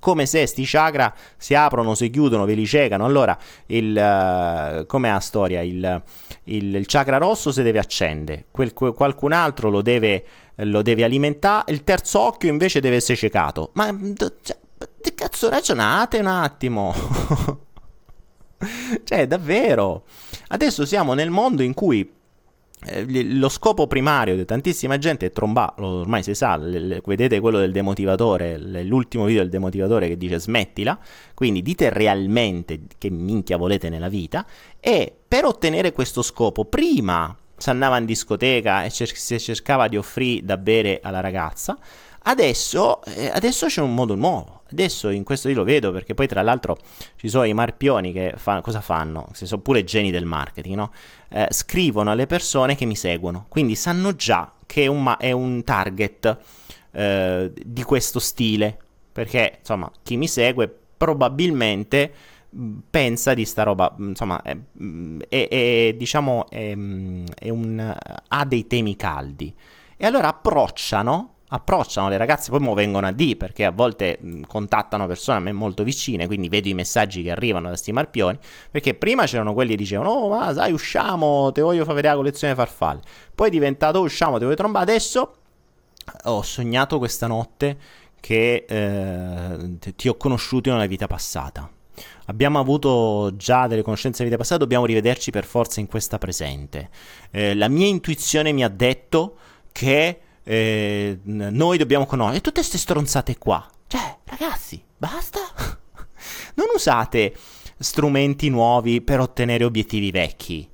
Come 0.00 0.26
se 0.26 0.46
sti 0.46 0.64
chakra 0.64 1.14
si 1.36 1.54
aprono, 1.54 1.94
si 1.94 2.10
chiudono, 2.10 2.44
ve 2.44 2.54
li 2.54 2.66
ciecano. 2.66 3.04
Allora, 3.04 3.36
il, 3.66 3.96
uh, 3.96 4.86
com'è 4.86 5.10
la 5.10 5.20
storia? 5.20 5.62
Il, 5.62 6.02
il, 6.44 6.74
il, 6.74 6.86
chakra 6.86 7.18
rosso 7.18 7.52
si 7.52 7.62
deve 7.62 7.78
accendere, 7.78 8.46
quel, 8.50 8.72
qualcun 8.72 9.32
altro 9.32 9.70
lo 9.70 9.82
deve, 9.82 10.24
lo 10.56 10.82
deve 10.82 11.04
alimentare, 11.04 11.72
il 11.72 11.84
terzo 11.84 12.20
occhio 12.20 12.50
invece 12.50 12.80
deve 12.80 12.96
essere 12.96 13.16
ciecato. 13.16 13.70
Ma 13.74 13.94
cioè, 14.42 14.56
che 15.00 15.14
cazzo 15.14 15.48
ragionate 15.48 16.18
un 16.18 16.26
attimo? 16.26 16.94
cioè, 19.04 19.26
davvero. 19.26 20.04
Adesso 20.48 20.86
siamo 20.86 21.14
nel 21.14 21.30
mondo 21.30 21.62
in 21.62 21.74
cui 21.74 22.00
eh, 22.00 22.10
lo 22.80 23.48
scopo 23.48 23.86
primario 23.88 24.36
di 24.36 24.44
tantissima 24.44 24.98
gente 24.98 25.26
è 25.26 25.32
trombare, 25.32 25.82
ormai 25.82 26.22
si 26.22 26.34
sa, 26.34 26.56
vedete 26.56 27.40
quello 27.40 27.58
del 27.58 27.72
demotivatore, 27.72 28.56
l'ultimo 28.84 29.24
video 29.24 29.42
del 29.42 29.50
demotivatore 29.50 30.06
che 30.06 30.16
dice 30.16 30.38
smettila, 30.38 30.98
quindi 31.34 31.62
dite 31.62 31.90
realmente 31.90 32.82
che 32.96 33.10
minchia 33.10 33.56
volete 33.56 33.88
nella 33.88 34.08
vita 34.08 34.46
e 34.78 35.12
per 35.26 35.44
ottenere 35.44 35.92
questo 35.92 36.22
scopo 36.22 36.64
prima 36.66 37.36
si 37.56 37.70
andava 37.70 37.98
in 37.98 38.04
discoteca 38.04 38.84
e 38.84 38.90
cer- 38.90 39.16
si 39.16 39.38
cercava 39.40 39.88
di 39.88 39.96
offrire 39.96 40.44
da 40.44 40.56
bere 40.56 41.00
alla 41.02 41.20
ragazza, 41.20 41.76
adesso, 42.24 43.02
eh, 43.04 43.30
adesso 43.32 43.66
c'è 43.66 43.80
un 43.80 43.94
modo 43.94 44.14
nuovo 44.14 44.58
Adesso 44.70 45.08
in 45.08 45.24
questo 45.24 45.48
io 45.48 45.54
lo 45.54 45.64
vedo 45.64 45.92
perché 45.92 46.14
poi 46.14 46.26
tra 46.26 46.42
l'altro 46.42 46.76
ci 47.16 47.28
sono 47.28 47.44
i 47.44 47.54
marpioni 47.54 48.12
che 48.12 48.34
fa, 48.36 48.60
cosa 48.60 48.80
fanno? 48.80 49.28
Se 49.32 49.46
sono 49.46 49.62
pure 49.62 49.82
geni 49.82 50.10
del 50.10 50.26
marketing, 50.26 50.76
no? 50.76 50.92
Eh, 51.30 51.48
scrivono 51.50 52.10
alle 52.10 52.26
persone 52.26 52.74
che 52.74 52.84
mi 52.84 52.96
seguono, 52.96 53.46
quindi 53.48 53.74
sanno 53.74 54.14
già 54.14 54.52
che 54.66 54.84
è 54.84 54.86
un, 54.86 55.14
è 55.18 55.32
un 55.32 55.64
target 55.64 56.38
eh, 56.90 57.50
di 57.54 57.82
questo 57.82 58.18
stile, 58.18 58.76
perché 59.10 59.56
insomma 59.60 59.90
chi 60.02 60.18
mi 60.18 60.28
segue 60.28 60.72
probabilmente 60.96 62.12
pensa 62.90 63.32
di 63.32 63.46
sta 63.46 63.62
roba, 63.62 63.94
insomma, 63.98 64.42
è, 64.42 64.56
è, 65.28 65.48
è 65.48 65.94
diciamo, 65.96 66.48
è, 66.50 66.72
un, 66.72 67.96
ha 68.28 68.44
dei 68.44 68.66
temi 68.66 68.96
caldi. 68.96 69.54
E 69.96 70.06
allora 70.06 70.28
approcciano 70.28 71.36
approcciano 71.48 72.08
le 72.08 72.16
ragazze, 72.16 72.50
poi 72.50 72.74
vengono 72.74 73.06
a 73.06 73.12
D 73.12 73.36
perché 73.36 73.64
a 73.64 73.70
volte 73.70 74.18
mh, 74.20 74.40
contattano 74.42 75.06
persone 75.06 75.38
a 75.38 75.40
me 75.40 75.52
molto 75.52 75.82
vicine, 75.82 76.26
quindi 76.26 76.48
vedo 76.48 76.68
i 76.68 76.74
messaggi 76.74 77.22
che 77.22 77.30
arrivano 77.30 77.70
da 77.70 77.76
sti 77.76 77.92
marpioni, 77.92 78.38
perché 78.70 78.94
prima 78.94 79.24
c'erano 79.24 79.54
quelli 79.54 79.70
che 79.70 79.76
dicevano 79.76 80.10
"Oh, 80.10 80.28
ma 80.28 80.52
sai, 80.52 80.72
usciamo, 80.72 81.50
te 81.52 81.62
voglio 81.62 81.84
far 81.84 81.94
vedere 81.94 82.14
la 82.14 82.20
collezione 82.20 82.54
farfalle". 82.54 83.00
Poi 83.34 83.48
è 83.48 83.50
diventato 83.50 84.00
"Usciamo, 84.00 84.38
te 84.38 84.44
voglio 84.44 84.56
trombare". 84.56 84.84
Adesso 84.90 85.34
ho 86.24 86.42
sognato 86.42 86.98
questa 86.98 87.26
notte 87.26 87.76
che 88.20 88.64
eh, 88.68 89.78
ti 89.94 90.08
ho 90.08 90.16
conosciuto 90.16 90.70
nella 90.70 90.86
vita 90.86 91.06
passata. 91.06 91.70
Abbiamo 92.26 92.58
avuto 92.58 93.32
già 93.36 93.66
delle 93.66 93.82
conoscenze 93.82 94.18
nella 94.22 94.30
vita 94.30 94.42
passata, 94.42 94.60
dobbiamo 94.60 94.84
rivederci 94.84 95.30
per 95.30 95.44
forza 95.44 95.80
in 95.80 95.86
questa 95.86 96.18
presente. 96.18 96.90
Eh, 97.30 97.54
la 97.54 97.68
mia 97.68 97.86
intuizione 97.86 98.52
mi 98.52 98.62
ha 98.62 98.68
detto 98.68 99.36
che 99.72 100.20
eh, 100.50 101.18
noi 101.24 101.76
dobbiamo 101.76 102.06
conoscere 102.06 102.40
tutte 102.40 102.60
queste 102.60 102.78
stronzate 102.78 103.36
qua. 103.36 103.68
Cioè, 103.86 104.16
ragazzi, 104.24 104.82
basta. 104.96 105.40
non 106.56 106.68
usate 106.74 107.34
strumenti 107.78 108.48
nuovi 108.48 109.02
per 109.02 109.20
ottenere 109.20 109.64
obiettivi 109.64 110.10
vecchi. 110.10 110.66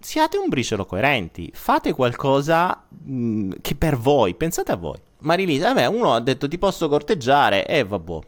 Siate 0.00 0.38
un 0.38 0.48
briciolo 0.48 0.86
coerenti, 0.86 1.50
fate 1.52 1.92
qualcosa 1.92 2.86
mh, 2.88 3.14
mm, 3.14 3.50
che 3.60 3.74
per 3.74 3.98
voi, 3.98 4.34
pensate 4.34 4.72
a 4.72 4.76
voi. 4.76 4.98
Marilisa, 5.18 5.74
vabbè, 5.74 5.86
uno 5.86 6.14
ha 6.14 6.20
detto 6.20 6.48
ti 6.48 6.56
posso 6.56 6.88
corteggiare, 6.88 7.66
e 7.66 7.78
eh, 7.78 7.84
vabbè, 7.84 8.18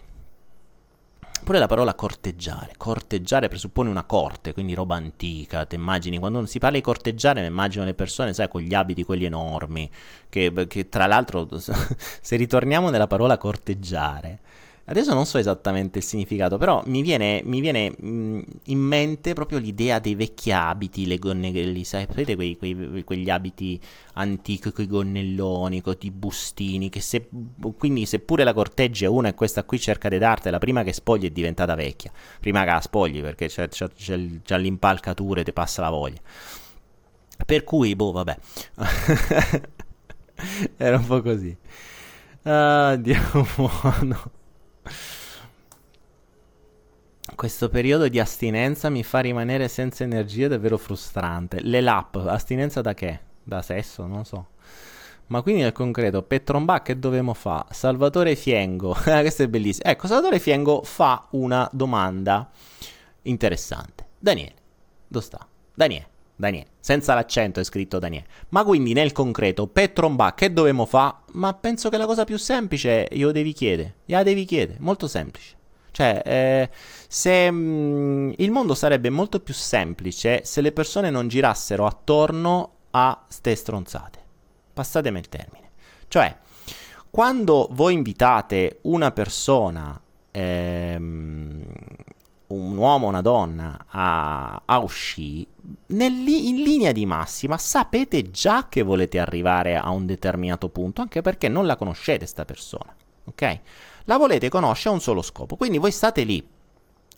Pure 1.45 1.59
la 1.59 1.67
parola 1.67 1.93
corteggiare. 1.93 2.73
Corteggiare 2.79 3.49
presuppone 3.49 3.91
una 3.91 4.05
corte, 4.05 4.55
quindi 4.55 4.73
roba 4.73 4.95
antica. 4.95 5.67
Ti 5.67 5.75
immagini 5.75 6.19
quando 6.19 6.47
si 6.47 6.59
parla 6.59 6.79
di 6.79 6.83
corteggiare, 6.83 7.43
mi 7.43 7.49
immagino 7.49 7.85
le 7.85 7.93
persone, 7.93 8.33
sai, 8.33 8.49
con 8.49 8.63
gli 8.63 8.73
abiti 8.73 9.05
quelli 9.05 9.27
enormi. 9.27 9.91
Che, 10.31 10.67
che 10.67 10.89
tra 10.89 11.07
l'altro, 11.07 11.47
se 11.61 12.37
ritorniamo 12.37 12.89
nella 12.89 13.07
parola 13.07 13.37
corteggiare, 13.37 14.39
Adesso 14.87 15.15
non 15.15 15.25
so 15.25 15.39
esattamente 15.39 15.99
il 15.99 16.05
significato, 16.05 16.59
però 16.59 16.83
mi 16.87 17.01
viene, 17.01 17.41
mi 17.45 17.61
viene 17.61 17.91
mh, 17.91 18.07
mm, 18.07 18.41
in 18.65 18.79
mente 18.79 19.33
proprio 19.33 19.59
l'idea 19.59 19.99
dei 19.99 20.15
vecchi 20.15 20.53
abiti, 20.53 21.07
le 21.07 21.19
gonnelli, 21.19 21.85
sapete 21.85 22.35
quei, 22.35 22.59
quei, 22.59 23.03
quegli 23.03 23.31
abiti 23.31 23.81
antichi 24.15 24.73
con 24.73 24.85
i 24.85 24.87
gonnelloni, 24.87 25.81
con 25.81 25.97
i 26.01 26.11
bustini, 26.11 26.91
che 26.91 27.01
se, 27.01 27.29
quindi 27.79 28.05
seppure 28.05 28.45
la 28.45 28.53
corteggia 28.53 29.09
una 29.09 29.29
e 29.29 29.35
questa 29.35 29.65
qui 29.65 29.79
cerca 29.79 30.11
di 30.11 30.19
dartela, 30.19 30.59
prima 30.59 30.83
che 30.83 30.93
spogli 30.93 31.27
è 31.27 31.31
diventata 31.31 31.75
vecchia, 31.75 32.13
prima 32.39 32.63
che 32.65 32.71
la 32.71 32.81
spogli 32.83 33.23
perché 33.23 33.49
c'è, 33.49 33.69
c'è, 33.69 33.89
c'è, 33.89 34.21
c'è 34.43 34.59
l'impalcatura 34.59 35.41
e 35.41 35.45
ti 35.45 35.53
passa 35.55 35.81
la 35.81 35.91
voglia. 35.91 36.21
Per 37.47 37.65
cui, 37.65 37.97
boh, 37.97 38.13
vabbè. 38.13 38.37
Era 40.77 40.99
un 40.99 41.07
po' 41.07 41.23
così. 41.23 41.57
Ah, 42.43 42.97
Dio 42.97 43.19
buono. 43.57 44.43
Questo 47.35 47.69
periodo 47.69 48.07
di 48.07 48.21
astinenza 48.21 48.89
mi 48.91 49.03
fa 49.03 49.19
rimanere 49.19 49.67
senza 49.67 50.05
energia 50.05 50.47
davvero 50.47 50.79
frustrante. 50.79 51.61
Le 51.63 51.81
lap, 51.81 52.15
astinenza 52.15 52.81
da 52.81 52.95
che? 52.95 53.19
Da 53.43 53.61
sesso? 53.61 54.07
Non 54.07 54.25
so. 54.25 54.47
Ma 55.27 55.43
quindi 55.43 55.63
nel 55.63 55.73
concreto, 55.73 56.23
Petrombà 56.23 56.83
che 56.83 56.97
dovevamo 56.97 57.35
fare? 57.35 57.67
Salvatore 57.71 58.37
Fiengo, 58.37 58.95
questo 59.03 59.43
è 59.43 59.49
bellissimo. 59.49 59.91
Ecco, 59.91 60.07
Salvatore 60.07 60.39
Fiengo 60.39 60.83
fa 60.85 61.27
una 61.31 61.69
domanda 61.73 62.49
interessante. 63.23 64.07
Daniele, 64.17 64.55
dove 65.09 65.25
sta? 65.25 65.45
Daniele, 65.75 66.07
Daniele, 66.37 66.69
senza 66.79 67.15
l'accento 67.15 67.59
è 67.59 67.65
scritto 67.65 67.99
Daniele. 67.99 68.27
Ma 68.51 68.63
quindi 68.63 68.93
nel 68.93 69.11
concreto, 69.11 69.67
Petrombà 69.67 70.35
che 70.35 70.53
dovevamo 70.53 70.87
fare? 70.87 71.17
Ma 71.33 71.53
penso 71.53 71.89
che 71.89 71.97
la 71.97 72.07
cosa 72.07 72.23
più 72.25 72.39
semplice 72.39 73.09
glielo 73.11 73.33
devi 73.33 73.53
chiedere. 73.53 73.97
Gliela 74.05 74.23
devi 74.23 74.45
chiedere, 74.45 74.79
molto 74.79 75.09
semplice. 75.09 75.63
Cioè, 75.95 76.23
eh, 76.25 76.71
se 77.07 77.49
mh, 77.49 77.57
mm, 77.57 78.33
il 78.39 78.51
mondo 78.51 78.75
sarebbe 78.75 79.11
molto 79.11 79.39
più 79.39 79.55
semplice 79.55 80.45
se 80.45 80.61
le 80.61 80.73
persone 80.73 81.09
non 81.09 81.29
girassero 81.29 81.87
attorno 81.87 82.73
a 82.91 83.25
ste 83.29 83.55
stronzate. 83.55 84.19
Passatemi 84.73 85.21
il 85.21 85.29
termine. 85.29 85.71
Cioè, 86.09 86.37
quando 87.11 87.69
voi 87.71 87.95
invitate 87.95 88.81
una 88.83 89.13
persona, 89.13 90.01
ehm, 90.33 91.63
un 92.49 92.77
uomo 92.77 93.07
o 93.07 93.09
una 93.09 93.21
donna 93.21 93.87
a, 93.89 94.63
a 94.65 94.79
uscire, 94.79 95.47
in 95.87 96.63
linea 96.63 96.91
di 96.91 97.07
massima 97.07 97.57
sapete 97.57 98.33
già 98.33 98.67
che 98.69 98.83
volete 98.83 99.21
arrivare 99.21 99.77
a 99.77 99.91
un 99.91 100.07
determinato 100.07 100.69
punto, 100.71 101.03
anche 101.03 101.23
perché 101.23 101.47
non 101.47 101.67
la 101.67 101.77
conoscete 101.77 102.27
sta 102.27 102.45
persona, 102.45 102.93
ok? 103.27 103.61
La 104.05 104.17
volete 104.17 104.49
conoscere 104.49 104.91
a 104.91 104.93
un 104.93 105.01
solo 105.01 105.23
scopo. 105.23 105.57
Quindi 105.57 105.79
voi 105.79 105.91
state 105.91 106.23
lì 106.23 106.47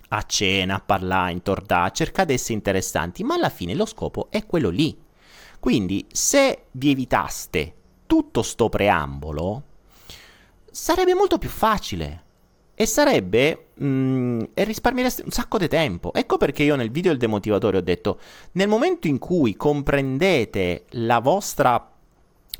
a 0.09 0.23
cena, 0.23 0.77
a 0.77 0.83
parlare, 0.85 1.33
in 1.33 1.43
torda, 1.43 1.91
cercate 1.93 2.29
di 2.29 2.35
essere 2.35 2.55
interessanti, 2.55 3.25
ma 3.25 3.35
alla 3.35 3.49
fine 3.49 3.75
lo 3.75 3.87
scopo 3.87 4.29
è 4.31 4.47
quello 4.47 4.69
lì. 4.69 4.97
Quindi 5.59 6.07
se 6.13 6.67
vi 6.73 6.91
evitaste 6.91 7.75
tutto 8.07 8.43
sto 8.43 8.69
preambolo, 8.69 9.63
sarebbe 10.71 11.15
molto 11.15 11.39
più 11.39 11.49
facile. 11.49 12.23
E 12.79 12.85
sarebbe. 12.85 13.69
Mm, 13.83 14.43
e 14.53 14.65
risparmiereste 14.65 15.23
un 15.25 15.31
sacco 15.31 15.57
di 15.57 15.67
tempo. 15.67 16.13
Ecco 16.13 16.37
perché 16.37 16.63
io 16.63 16.77
nel 16.77 16.91
video 16.91 17.11
del 17.11 17.19
demotivatore 17.19 17.79
ho 17.79 17.83
detto: 17.83 18.21
nel 18.53 18.69
momento 18.69 19.07
in 19.07 19.19
cui 19.19 19.57
comprendete 19.57 20.85
la 20.91 21.21
vostra 21.21 21.91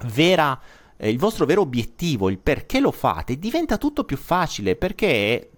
vera. 0.05 0.59
Eh, 0.97 1.11
il 1.11 1.19
vostro 1.19 1.47
vero 1.47 1.63
obiettivo, 1.63 2.31
il 2.31 2.39
perché 2.39 2.81
lo 2.81 2.91
fate, 2.91 3.39
diventa 3.39 3.77
tutto 3.77 4.05
più 4.05 4.17
facile 4.17 4.77
perché 4.77 5.51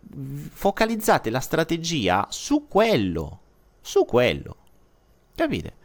focalizzate 0.51 1.31
la 1.31 1.41
strategia 1.41 2.27
su 2.31 2.67
quello. 2.69 3.41
Su 3.81 4.05
quello. 4.05 4.57
Capite? 5.35 5.77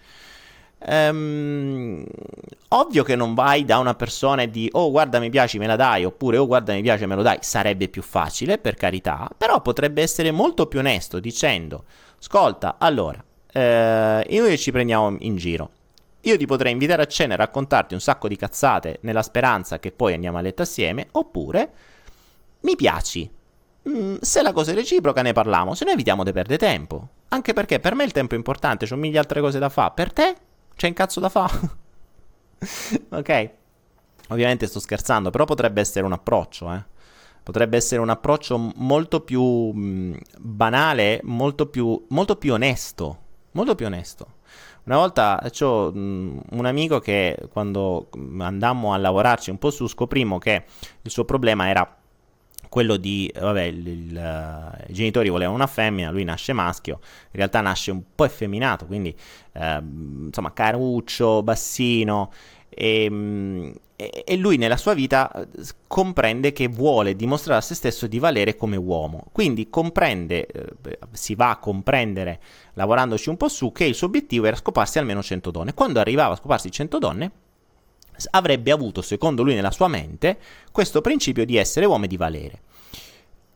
Um, 0.85 2.03
ovvio 2.69 3.03
che 3.03 3.15
non 3.15 3.33
vai 3.33 3.63
da 3.63 3.77
una 3.77 3.93
persona 3.93 4.41
e 4.41 4.49
di 4.49 4.67
oh 4.73 4.91
guarda 4.91 5.17
mi 5.19 5.29
piace 5.29 5.57
me 5.57 5.65
la 5.65 5.77
dai 5.77 6.03
oppure 6.03 6.35
oh 6.35 6.45
guarda 6.45 6.73
mi 6.73 6.81
piace 6.81 7.05
me 7.05 7.15
lo 7.15 7.21
dai 7.21 7.37
sarebbe 7.39 7.87
più 7.87 8.01
facile 8.01 8.57
per 8.57 8.75
carità 8.75 9.29
però 9.37 9.61
potrebbe 9.61 10.01
essere 10.01 10.31
molto 10.31 10.65
più 10.67 10.79
onesto 10.79 11.21
dicendo 11.21 11.85
ascolta 12.19 12.75
allora 12.79 13.23
eh, 13.49 14.27
noi 14.29 14.57
ci 14.57 14.71
prendiamo 14.73 15.15
in 15.19 15.37
giro 15.37 15.69
io 16.23 16.37
ti 16.37 16.45
potrei 16.45 16.71
invitare 16.71 17.01
a 17.01 17.07
cena 17.07 17.33
e 17.33 17.37
raccontarti 17.37 17.93
un 17.93 18.01
sacco 18.01 18.27
di 18.27 18.35
cazzate 18.35 18.99
nella 19.01 19.23
speranza 19.23 19.79
che 19.79 19.91
poi 19.91 20.13
andiamo 20.13 20.37
a 20.37 20.41
letto 20.41 20.61
assieme 20.61 21.07
oppure 21.11 21.71
mi 22.61 22.75
piaci 22.75 23.29
mm, 23.89 24.15
se 24.21 24.41
la 24.41 24.51
cosa 24.51 24.71
è 24.71 24.75
reciproca 24.75 25.21
ne 25.21 25.33
parliamo 25.33 25.73
se 25.75 25.85
no 25.85 25.91
evitiamo 25.91 26.23
di 26.23 26.31
perdere 26.31 26.57
tempo 26.57 27.07
anche 27.29 27.53
perché 27.53 27.79
per 27.79 27.95
me 27.95 28.03
il 28.03 28.11
tempo 28.11 28.33
è 28.33 28.37
importante 28.37 28.87
ho 28.91 28.95
mille 28.95 29.17
altre 29.17 29.41
cose 29.41 29.59
da 29.59 29.69
fare 29.69 29.91
per 29.95 30.13
te 30.13 30.35
c'è 30.75 30.87
un 30.87 30.93
cazzo 30.93 31.19
da 31.19 31.29
fare. 31.29 31.59
ok. 33.09 33.49
Ovviamente 34.29 34.67
sto 34.67 34.79
scherzando, 34.79 35.29
però 35.29 35.45
potrebbe 35.45 35.81
essere 35.81 36.05
un 36.05 36.13
approccio, 36.13 36.73
eh. 36.73 36.83
Potrebbe 37.43 37.75
essere 37.75 38.01
un 38.01 38.09
approccio 38.09 38.57
molto 38.75 39.19
più 39.19 39.43
mh, 39.43 40.17
banale, 40.39 41.19
molto 41.23 41.67
più, 41.67 42.05
molto 42.09 42.37
più 42.37 42.53
onesto. 42.53 43.17
Molto 43.53 43.75
più 43.75 43.85
onesto. 43.85 44.27
Una 44.85 44.97
volta 44.97 45.49
ho 45.61 45.91
un 45.93 46.65
amico 46.65 46.99
che 46.99 47.37
quando 47.51 48.09
andammo 48.39 48.93
a 48.93 48.97
lavorarci 48.97 49.49
un 49.49 49.57
po' 49.57 49.71
su 49.71 49.87
scoprimmo 49.87 50.37
che 50.37 50.65
il 51.01 51.11
suo 51.11 51.23
problema 51.23 51.69
era 51.69 51.97
quello 52.73 52.97
di, 52.97 53.31
vabbè, 53.33 53.61
il, 53.61 53.87
il, 53.87 54.15
uh, 54.17 54.89
i 54.89 54.93
genitori 54.93 55.29
volevano 55.29 55.55
una 55.55 55.67
femmina, 55.67 56.09
lui 56.09 56.23
nasce 56.23 56.53
maschio, 56.53 56.99
in 57.03 57.33
realtà 57.33 57.61
nasce 57.61 57.91
un 57.91 58.01
po' 58.15 58.25
effeminato, 58.25 58.87
quindi 58.87 59.15
uh, 59.51 60.25
insomma 60.25 60.51
caruccio, 60.53 61.43
bassino, 61.43 62.31
e, 62.75 64.25
e, 64.25 64.35
lui 64.37 64.57
nella 64.57 64.77
sua 64.77 64.93
vita 64.93 65.31
eh, 65.31 65.47
comprende 65.87 66.51
che 66.51 66.67
vuole 66.67 67.15
dimostrare 67.15 67.59
a 67.59 67.61
se 67.61 67.75
stesso 67.75 68.07
di 68.07 68.19
valere 68.19 68.55
come 68.55 68.75
uomo. 68.75 69.25
Quindi 69.31 69.69
comprende, 69.69 70.45
eh, 70.45 70.99
si 71.11 71.35
va 71.35 71.51
a 71.51 71.57
comprendere, 71.57 72.39
lavorandoci 72.73 73.29
un 73.29 73.37
po' 73.37 73.47
su, 73.47 73.71
che 73.71 73.85
il 73.85 73.95
suo 73.95 74.07
obiettivo 74.07 74.45
era 74.45 74.55
scoparsi 74.55 74.99
almeno 74.99 75.21
100 75.21 75.51
donne. 75.51 75.73
Quando 75.73 75.99
arrivava 75.99 76.33
a 76.33 76.37
scoparsi 76.37 76.71
100 76.71 76.97
donne, 76.99 77.31
avrebbe 78.31 78.71
avuto, 78.71 79.01
secondo 79.01 79.43
lui 79.43 79.55
nella 79.55 79.71
sua 79.71 79.87
mente, 79.87 80.37
questo 80.71 81.01
principio 81.01 81.45
di 81.45 81.57
essere 81.57 81.85
uomo 81.85 82.05
e 82.05 82.07
di 82.07 82.17
valere. 82.17 82.61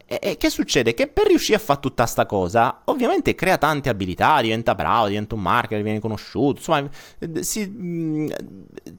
E, 0.10 0.20
e 0.22 0.38
che 0.38 0.50
succede? 0.50 0.94
Che 0.94 1.08
per 1.08 1.28
riuscire 1.28 1.58
a 1.58 1.60
fare 1.60 1.82
tutta 1.82 2.06
sta 2.06 2.26
cosa, 2.26 2.84
ovviamente 2.86 3.36
crea 3.36 3.58
tante 3.58 3.90
abilità, 3.90 4.40
diventa 4.42 4.74
bravo, 4.74 5.08
diventa 5.08 5.36
un 5.36 5.42
marketer, 5.42 5.84
viene 5.84 6.00
conosciuto, 6.00 6.60
insomma, 6.60 6.90
si, 7.42 7.68
mh, 7.68 8.34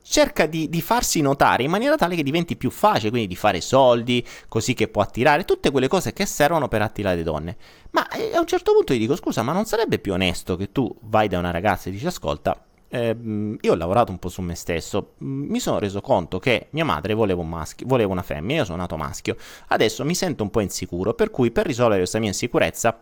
cerca 0.02 0.44
di, 0.44 0.68
di, 0.68 0.82
farsi 0.82 1.22
notare 1.22 1.62
in 1.62 1.70
maniera 1.70 1.96
tale 1.96 2.14
che 2.14 2.22
diventi 2.22 2.56
più 2.56 2.68
facile, 2.70 3.08
quindi 3.08 3.26
di 3.26 3.36
fare 3.36 3.62
soldi, 3.62 4.24
così 4.48 4.74
che 4.74 4.88
può 4.88 5.00
attirare 5.00 5.46
tutte 5.46 5.70
quelle 5.70 5.88
cose 5.88 6.12
che 6.12 6.26
servono 6.26 6.68
per 6.68 6.82
attirare 6.82 7.16
le 7.16 7.22
donne. 7.22 7.56
Ma 7.92 8.06
eh, 8.10 8.36
a 8.36 8.40
un 8.40 8.46
certo 8.46 8.74
punto 8.74 8.92
gli 8.92 8.98
dico, 8.98 9.16
scusa, 9.16 9.42
ma 9.42 9.52
non 9.52 9.64
sarebbe 9.64 9.98
più 9.98 10.12
onesto 10.12 10.56
che 10.56 10.72
tu 10.72 10.94
vai 11.04 11.26
da 11.26 11.38
una 11.38 11.50
ragazza 11.50 11.88
e 11.88 11.92
dici, 11.92 12.06
ascolta, 12.06 12.67
eh, 12.88 13.16
io 13.60 13.72
ho 13.72 13.76
lavorato 13.76 14.10
un 14.10 14.18
po' 14.18 14.28
su 14.28 14.40
me 14.40 14.54
stesso, 14.54 15.12
mi 15.18 15.60
sono 15.60 15.78
reso 15.78 16.00
conto 16.00 16.38
che 16.38 16.68
mia 16.70 16.84
madre 16.84 17.14
voleva, 17.14 17.40
un 17.40 17.48
maschio, 17.48 17.86
voleva 17.86 18.12
una 18.12 18.22
femmina, 18.22 18.60
io 18.60 18.64
sono 18.64 18.78
nato 18.78 18.96
maschio, 18.96 19.36
adesso 19.68 20.04
mi 20.04 20.14
sento 20.14 20.42
un 20.42 20.50
po' 20.50 20.60
insicuro, 20.60 21.14
per 21.14 21.30
cui 21.30 21.50
per 21.50 21.66
risolvere 21.66 21.98
questa 21.98 22.18
mia 22.18 22.28
insicurezza 22.28 22.98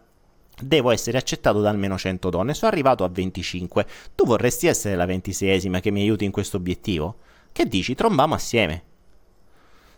devo 0.59 0.91
essere 0.91 1.19
accettato 1.19 1.61
da 1.61 1.71
almeno 1.71 1.97
100 1.97 2.31
donne, 2.31 2.55
sono 2.55 2.71
arrivato 2.71 3.05
a 3.05 3.09
25, 3.09 3.87
tu 4.15 4.25
vorresti 4.25 4.67
essere 4.67 4.97
la 4.97 5.07
ventiseiesima 5.07 5.81
che 5.81 5.91
mi 5.91 6.01
aiuti 6.01 6.25
in 6.25 6.33
questo 6.33 6.57
obiettivo? 6.57 7.17
Che 7.53 7.67
dici, 7.67 7.95
trombiamo 7.95 8.35
assieme? 8.35 8.83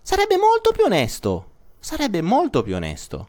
Sarebbe 0.03 0.37
molto 0.37 0.71
più 0.73 0.85
onesto, 0.85 1.51
sarebbe 1.79 2.21
molto 2.23 2.63
più 2.63 2.75
onesto. 2.75 3.29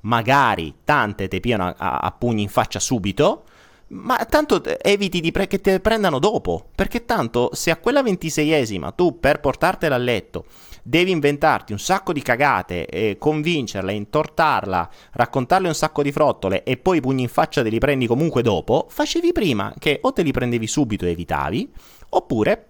Magari 0.00 0.78
tante 0.84 1.28
te 1.28 1.40
piano 1.40 1.74
a, 1.76 1.98
a 1.98 2.12
pugni 2.12 2.42
in 2.42 2.48
faccia 2.48 2.78
subito, 2.78 3.44
ma 3.88 4.16
tanto 4.24 4.62
eviti 4.82 5.20
di 5.20 5.30
pre- 5.30 5.46
che 5.46 5.60
te 5.60 5.80
prendano 5.80 6.18
dopo, 6.18 6.70
perché 6.74 7.04
tanto 7.04 7.50
se 7.52 7.70
a 7.70 7.76
quella 7.76 8.02
ventiseiesima 8.02 8.90
tu 8.92 9.20
per 9.20 9.40
portartela 9.40 9.94
a 9.94 9.98
letto 9.98 10.46
devi 10.82 11.10
inventarti 11.10 11.72
un 11.72 11.78
sacco 11.78 12.12
di 12.12 12.22
cagate, 12.22 12.86
e 12.86 13.16
convincerla, 13.18 13.90
intortarla, 13.92 14.88
raccontarle 15.12 15.68
un 15.68 15.74
sacco 15.74 16.02
di 16.02 16.12
frottole 16.12 16.62
e 16.62 16.76
poi 16.76 16.98
i 16.98 17.00
pugni 17.00 17.22
in 17.22 17.28
faccia 17.28 17.62
te 17.62 17.68
li 17.68 17.78
prendi 17.78 18.06
comunque 18.06 18.42
dopo, 18.42 18.86
facevi 18.88 19.32
prima 19.32 19.74
che 19.78 19.98
o 20.02 20.12
te 20.12 20.22
li 20.22 20.32
prendevi 20.32 20.66
subito 20.66 21.04
e 21.04 21.10
evitavi, 21.10 21.72
oppure 22.10 22.66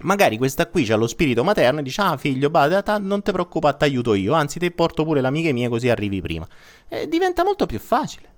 magari 0.00 0.36
questa 0.36 0.66
qui 0.66 0.90
ha 0.90 0.96
lo 0.96 1.06
spirito 1.06 1.42
materno 1.42 1.80
e 1.80 1.82
dice 1.82 2.02
ah 2.02 2.16
figlio, 2.16 2.50
bada, 2.50 2.98
non 2.98 3.22
ti 3.22 3.32
preoccupare, 3.32 3.76
ti 3.78 3.84
aiuto 3.84 4.14
io, 4.14 4.32
anzi 4.32 4.58
ti 4.58 4.70
porto 4.70 5.04
pure 5.04 5.20
l'amica 5.20 5.52
mia 5.52 5.68
così 5.68 5.88
arrivi 5.88 6.20
prima. 6.20 6.46
E 6.88 7.08
diventa 7.08 7.44
molto 7.44 7.66
più 7.66 7.78
facile, 7.78 8.28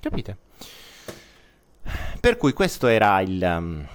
capite? 0.00 0.36
Per 2.20 2.36
cui 2.36 2.52
questo 2.52 2.86
era 2.86 3.20
il... 3.20 3.42
Um, 3.42 3.86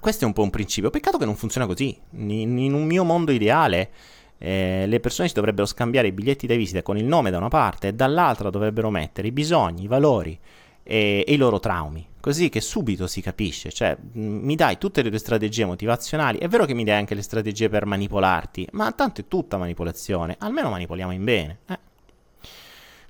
questo 0.00 0.24
è 0.24 0.26
un 0.26 0.32
po' 0.32 0.42
un 0.42 0.50
principio. 0.50 0.90
Peccato 0.90 1.18
che 1.18 1.24
non 1.24 1.36
funziona 1.36 1.66
così. 1.66 1.96
In, 2.12 2.58
in 2.58 2.72
un 2.72 2.84
mio 2.84 3.04
mondo 3.04 3.32
ideale 3.32 3.90
eh, 4.38 4.84
le 4.86 5.00
persone 5.00 5.28
si 5.28 5.34
dovrebbero 5.34 5.66
scambiare 5.66 6.08
i 6.08 6.12
biglietti 6.12 6.46
da 6.46 6.54
visita 6.54 6.82
con 6.82 6.98
il 6.98 7.04
nome 7.04 7.30
da 7.30 7.38
una 7.38 7.48
parte 7.48 7.88
e 7.88 7.92
dall'altra 7.92 8.50
dovrebbero 8.50 8.90
mettere 8.90 9.28
i 9.28 9.32
bisogni, 9.32 9.84
i 9.84 9.86
valori 9.86 10.38
e, 10.82 11.24
e 11.26 11.32
i 11.32 11.36
loro 11.36 11.60
traumi. 11.60 12.06
Così 12.20 12.48
che 12.48 12.60
subito 12.60 13.06
si 13.06 13.20
capisce. 13.20 13.70
Cioè, 13.70 13.96
mi 14.12 14.54
dai 14.54 14.78
tutte 14.78 15.02
le 15.02 15.10
tue 15.10 15.18
strategie 15.18 15.64
motivazionali. 15.64 16.38
È 16.38 16.48
vero 16.48 16.64
che 16.64 16.74
mi 16.74 16.84
dai 16.84 16.96
anche 16.96 17.14
le 17.14 17.22
strategie 17.22 17.68
per 17.68 17.86
manipolarti, 17.86 18.68
ma 18.72 18.90
tanto 18.92 19.20
è 19.20 19.28
tutta 19.28 19.58
manipolazione. 19.58 20.36
Almeno 20.38 20.70
manipoliamo 20.70 21.12
in 21.12 21.24
bene. 21.24 21.58
Eh. 21.68 21.78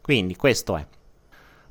Quindi 0.01 0.37
questo 0.37 0.77
è. 0.77 0.87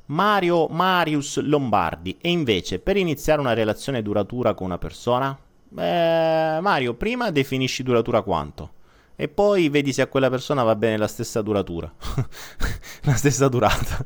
Mario 0.06 0.66
Marius 0.68 1.40
Lombardi. 1.40 2.18
E 2.20 2.30
invece, 2.30 2.78
per 2.78 2.96
iniziare 2.96 3.40
una 3.40 3.54
relazione 3.54 4.02
duratura 4.02 4.54
con 4.54 4.66
una 4.66 4.78
persona? 4.78 5.38
Beh, 5.68 6.60
Mario, 6.60 6.94
prima 6.94 7.30
definisci 7.30 7.82
duratura 7.82 8.22
quanto? 8.22 8.72
E 9.16 9.28
poi 9.28 9.68
vedi 9.68 9.92
se 9.92 10.02
a 10.02 10.06
quella 10.08 10.28
persona 10.28 10.62
va 10.62 10.74
bene 10.74 10.96
la 10.96 11.06
stessa 11.06 11.40
duratura. 11.40 11.92
la 13.02 13.14
stessa 13.14 13.48
durata. 13.48 14.04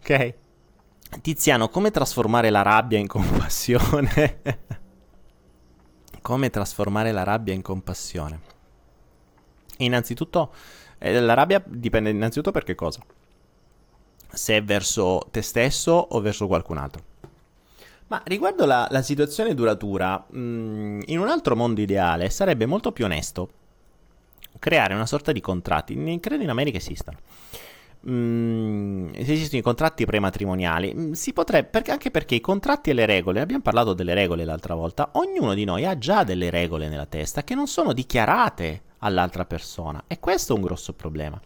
ok? 0.00 0.34
Tiziano, 1.22 1.68
come 1.68 1.90
trasformare 1.90 2.50
la 2.50 2.62
rabbia 2.62 2.98
in 2.98 3.06
compassione? 3.06 4.40
come 6.20 6.50
trasformare 6.50 7.12
la 7.12 7.22
rabbia 7.22 7.54
in 7.54 7.62
compassione? 7.62 8.40
Innanzitutto, 9.78 10.52
eh, 10.98 11.18
la 11.20 11.34
rabbia 11.34 11.62
dipende 11.66 12.10
innanzitutto 12.10 12.50
per 12.50 12.64
che 12.64 12.74
cosa? 12.74 13.00
Se 14.32 14.56
è 14.56 14.62
verso 14.62 15.26
te 15.30 15.42
stesso 15.42 15.92
o 15.92 16.20
verso 16.20 16.46
qualcun 16.46 16.78
altro. 16.78 17.02
Ma 18.08 18.20
riguardo 18.24 18.66
la, 18.66 18.88
la 18.90 19.02
situazione 19.02 19.54
duratura, 19.54 20.24
mh, 20.28 20.38
mm, 20.38 21.00
in 21.06 21.20
un 21.20 21.28
altro 21.28 21.54
mondo 21.54 21.80
ideale 21.80 22.28
sarebbe 22.30 22.66
molto 22.66 22.90
più 22.90 23.04
onesto 23.04 23.50
creare 24.58 24.94
una 24.94 25.06
sorta 25.06 25.32
di 25.32 25.40
contratti. 25.40 26.18
Credo 26.20 26.42
in 26.42 26.50
America 26.50 26.78
esistano. 26.78 27.18
Mm, 28.08 29.10
esistono 29.14 29.60
i 29.60 29.62
contratti 29.62 30.04
prematrimoniali. 30.06 30.94
Mm, 30.94 31.12
si 31.12 31.32
potrebbe, 31.32 31.68
perché, 31.68 31.90
anche 31.90 32.10
perché 32.10 32.34
i 32.34 32.40
contratti 32.40 32.90
e 32.90 32.94
le 32.94 33.06
regole, 33.06 33.40
abbiamo 33.40 33.62
parlato 33.62 33.94
delle 33.94 34.14
regole 34.14 34.44
l'altra 34.44 34.74
volta, 34.74 35.10
ognuno 35.12 35.54
di 35.54 35.64
noi 35.64 35.84
ha 35.84 35.98
già 35.98 36.24
delle 36.24 36.50
regole 36.50 36.88
nella 36.88 37.06
testa 37.06 37.44
che 37.44 37.54
non 37.54 37.66
sono 37.66 37.92
dichiarate 37.92 38.82
all'altra 39.00 39.44
persona 39.44 40.04
e 40.06 40.18
questo 40.18 40.52
è 40.52 40.56
un 40.56 40.62
grosso 40.62 40.92
problema. 40.94 41.40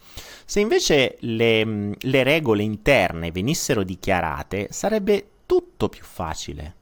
Se 0.44 0.60
invece 0.60 1.16
le, 1.20 1.96
le 1.98 2.22
regole 2.22 2.62
interne 2.62 3.30
venissero 3.30 3.82
dichiarate, 3.82 4.68
sarebbe 4.70 5.28
tutto 5.46 5.88
più 5.88 6.04
facile. 6.04 6.74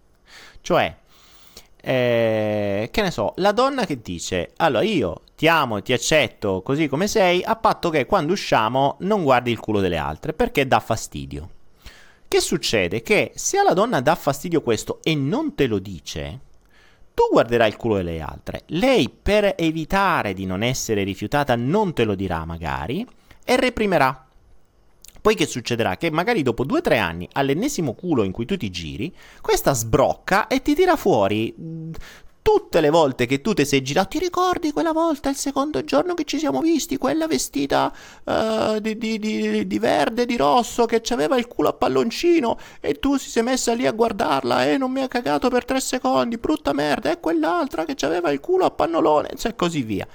Cioè, 0.60 0.96
eh, 1.84 2.88
che 2.92 3.02
ne 3.02 3.10
so, 3.10 3.32
la 3.36 3.52
donna 3.52 3.84
che 3.84 4.00
dice, 4.00 4.52
allora 4.56 4.84
io 4.84 5.22
ti 5.36 5.48
amo, 5.48 5.82
ti 5.82 5.92
accetto 5.92 6.62
così 6.62 6.86
come 6.86 7.08
sei, 7.08 7.42
a 7.42 7.56
patto 7.56 7.90
che 7.90 8.06
quando 8.06 8.32
usciamo 8.32 8.96
non 9.00 9.24
guardi 9.24 9.50
il 9.50 9.58
culo 9.58 9.80
delle 9.80 9.96
altre, 9.96 10.32
perché 10.32 10.66
dà 10.66 10.78
fastidio. 10.78 11.50
Che 12.28 12.40
succede? 12.40 13.02
Che 13.02 13.32
se 13.34 13.58
alla 13.58 13.74
donna 13.74 14.00
dà 14.00 14.14
fastidio 14.14 14.62
questo 14.62 15.00
e 15.02 15.14
non 15.14 15.54
te 15.54 15.66
lo 15.66 15.78
dice, 15.78 16.38
tu 17.14 17.24
guarderai 17.30 17.68
il 17.68 17.76
culo 17.76 17.96
delle 17.96 18.20
altre. 18.20 18.62
Lei, 18.66 19.10
per 19.10 19.54
evitare 19.56 20.34
di 20.34 20.46
non 20.46 20.62
essere 20.62 21.02
rifiutata, 21.02 21.56
non 21.56 21.92
te 21.92 22.04
lo 22.04 22.14
dirà 22.14 22.44
magari 22.44 23.06
e 23.44 23.56
reprimerà. 23.56 24.26
Poi 25.20 25.36
che 25.36 25.46
succederà? 25.46 25.96
Che 25.96 26.10
magari 26.10 26.42
dopo 26.42 26.64
due 26.64 26.78
o 26.78 26.82
tre 26.82 26.98
anni, 26.98 27.28
all'ennesimo 27.32 27.92
culo 27.92 28.24
in 28.24 28.32
cui 28.32 28.44
tu 28.44 28.56
ti 28.56 28.70
giri, 28.70 29.14
questa 29.40 29.72
sbrocca 29.72 30.48
e 30.48 30.62
ti 30.62 30.74
tira 30.74 30.96
fuori 30.96 31.54
tutte 32.42 32.80
le 32.80 32.90
volte 32.90 33.26
che 33.26 33.40
tu 33.40 33.54
ti 33.54 33.64
sei 33.64 33.82
girato, 33.82 34.08
ti 34.08 34.18
ricordi 34.18 34.72
quella 34.72 34.92
volta, 34.92 35.30
il 35.30 35.36
secondo 35.36 35.84
giorno 35.84 36.14
che 36.14 36.24
ci 36.24 36.38
siamo 36.38 36.60
visti, 36.60 36.98
quella 36.98 37.28
vestita 37.28 37.92
uh, 38.24 38.80
di, 38.80 38.98
di, 38.98 39.18
di, 39.18 39.66
di, 39.66 39.78
verde, 39.78 40.26
di 40.26 40.36
rosso, 40.36 40.84
che 40.84 41.00
aveva 41.10 41.38
il 41.38 41.46
culo 41.46 41.68
a 41.68 41.72
palloncino 41.72 42.58
e 42.80 42.94
tu 42.98 43.16
si 43.16 43.30
sei 43.30 43.44
messa 43.44 43.72
lì 43.72 43.86
a 43.86 43.92
guardarla 43.92 44.66
e 44.66 44.76
non 44.76 44.90
mi 44.90 45.02
ha 45.02 45.08
cagato 45.08 45.48
per 45.48 45.64
tre 45.64 45.80
secondi, 45.80 46.36
brutta 46.36 46.72
merda, 46.72 47.12
e 47.12 47.20
quell'altra 47.20 47.84
che 47.84 47.94
aveva 48.04 48.30
il 48.30 48.40
culo 48.40 48.64
a 48.64 48.70
pannolone, 48.70 49.30
cioè 49.36 49.54
così 49.54 49.82
via. 49.82 50.06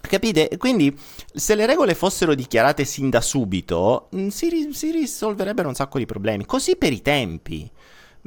Capite? 0.00 0.56
Quindi 0.56 0.96
se 1.32 1.54
le 1.54 1.66
regole 1.66 1.94
fossero 1.94 2.34
dichiarate 2.34 2.84
sin 2.84 3.10
da 3.10 3.20
subito, 3.20 4.08
mm, 4.16 4.28
si, 4.28 4.70
si 4.72 4.90
risolverebbero 4.90 5.68
un 5.68 5.74
sacco 5.74 5.98
di 5.98 6.06
problemi. 6.06 6.46
Così 6.46 6.76
per 6.76 6.92
i 6.92 7.02
tempi. 7.02 7.70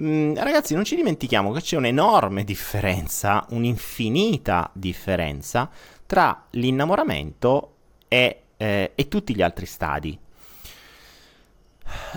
Mm, 0.02 0.36
ragazzi, 0.36 0.74
non 0.74 0.84
ci 0.84 0.96
dimentichiamo 0.96 1.52
che 1.52 1.62
c'è 1.62 1.78
un'enorme 1.78 2.44
differenza, 2.44 3.46
un'infinita 3.50 4.72
differenza 4.74 5.70
tra 6.06 6.46
l'innamoramento 6.52 7.76
e, 8.08 8.42
eh, 8.58 8.92
e 8.96 9.08
tutti 9.08 9.36
gli 9.36 9.42
altri 9.44 9.68
stadi. 9.68 10.18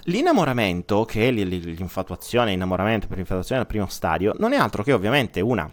L'innamoramento, 0.05 1.05
che 1.05 1.29
è 1.29 1.31
l'infatuazione, 1.31 2.51
l'innamoramento 2.51 3.09
per 3.09 3.19
l'infatuazione 3.19 3.61
al 3.61 3.67
primo 3.67 3.89
stadio, 3.89 4.35
non 4.39 4.55
è 4.55 4.57
altro 4.57 4.83
che 4.83 4.93
ovviamente 4.93 5.41
una 5.41 5.71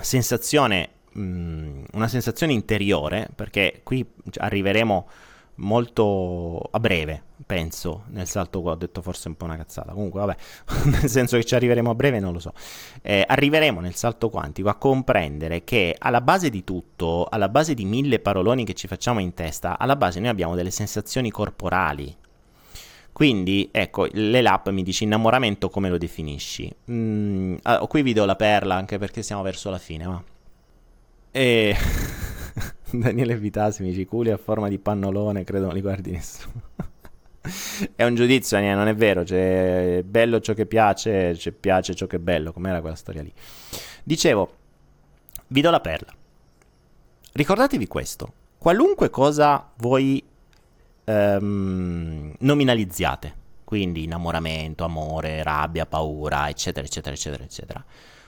sensazione, 0.00 0.88
mh, 1.12 1.22
mm, 1.22 1.84
una 1.92 2.08
sensazione 2.08 2.52
interiore, 2.52 3.28
perché 3.32 3.80
qui 3.84 4.04
arriveremo 4.38 5.08
molto 5.56 6.58
a 6.70 6.80
breve, 6.80 7.22
penso, 7.44 8.04
nel 8.08 8.26
salto 8.26 8.60
qua 8.60 8.72
ho 8.72 8.76
detto 8.76 9.02
forse 9.02 9.28
un 9.28 9.36
po' 9.36 9.44
una 9.44 9.56
cazzata, 9.56 9.92
comunque 9.92 10.20
vabbè, 10.20 10.36
nel 11.00 11.08
senso 11.08 11.36
che 11.36 11.44
ci 11.44 11.54
arriveremo 11.54 11.90
a 11.90 11.94
breve 11.94 12.20
non 12.20 12.32
lo 12.32 12.38
so. 12.38 12.52
Eh, 13.02 13.24
arriveremo 13.26 13.80
nel 13.80 13.94
salto 13.94 14.28
quantico 14.28 14.68
a 14.68 14.74
comprendere 14.74 15.64
che 15.64 15.94
alla 15.98 16.20
base 16.20 16.50
di 16.50 16.64
tutto, 16.64 17.26
alla 17.28 17.48
base 17.48 17.74
di 17.74 17.84
mille 17.84 18.18
paroloni 18.18 18.64
che 18.64 18.74
ci 18.74 18.86
facciamo 18.86 19.20
in 19.20 19.34
testa, 19.34 19.78
alla 19.78 19.96
base 19.96 20.20
noi 20.20 20.28
abbiamo 20.28 20.54
delle 20.54 20.70
sensazioni 20.70 21.30
corporali. 21.30 22.16
Quindi, 23.12 23.68
ecco, 23.70 24.06
l'ELAP 24.10 24.70
mi 24.70 24.82
dice 24.82 25.04
innamoramento 25.04 25.68
come 25.68 25.90
lo 25.90 25.98
definisci? 25.98 26.74
Mm, 26.90 27.56
ah, 27.62 27.86
qui 27.86 28.02
vi 28.02 28.14
do 28.14 28.24
la 28.24 28.36
perla 28.36 28.74
anche 28.74 28.98
perché 28.98 29.22
siamo 29.22 29.42
verso 29.42 29.70
la 29.70 29.78
fine, 29.78 30.06
ma... 30.06 30.22
E... 31.30 31.76
Daniele 32.90 33.36
Vitasi 33.36 33.82
mi 33.82 33.90
dice 33.90 34.06
culi 34.06 34.30
a 34.30 34.36
forma 34.36 34.68
di 34.68 34.78
pannolone, 34.78 35.44
credo 35.44 35.66
non 35.66 35.74
li 35.74 35.80
guardi 35.80 36.10
nessuno. 36.10 36.60
è 37.96 38.04
un 38.04 38.14
giudizio, 38.14 38.58
non 38.60 38.88
è 38.88 38.94
vero, 38.94 39.24
c'è 39.24 40.02
bello 40.04 40.40
ciò 40.40 40.54
che 40.54 40.66
piace, 40.66 41.32
c'è 41.34 41.50
piace 41.52 41.94
ciò 41.94 42.06
che 42.06 42.16
è 42.16 42.20
bello, 42.20 42.52
com'era 42.52 42.80
quella 42.80 42.94
storia 42.94 43.22
lì. 43.22 43.32
Dicevo, 44.04 44.56
vi 45.48 45.60
do 45.60 45.70
la 45.70 45.80
perla. 45.80 46.12
Ricordatevi 47.32 47.86
questo, 47.88 48.32
qualunque 48.58 49.10
cosa 49.10 49.70
voi 49.78 50.22
um, 51.04 52.32
nominalizziate, 52.38 53.34
quindi 53.64 54.04
innamoramento, 54.04 54.84
amore, 54.84 55.42
rabbia, 55.42 55.86
paura, 55.86 56.48
eccetera, 56.48 56.86
eccetera, 56.86 57.14
eccetera, 57.14 57.44
eccetera 57.44 57.84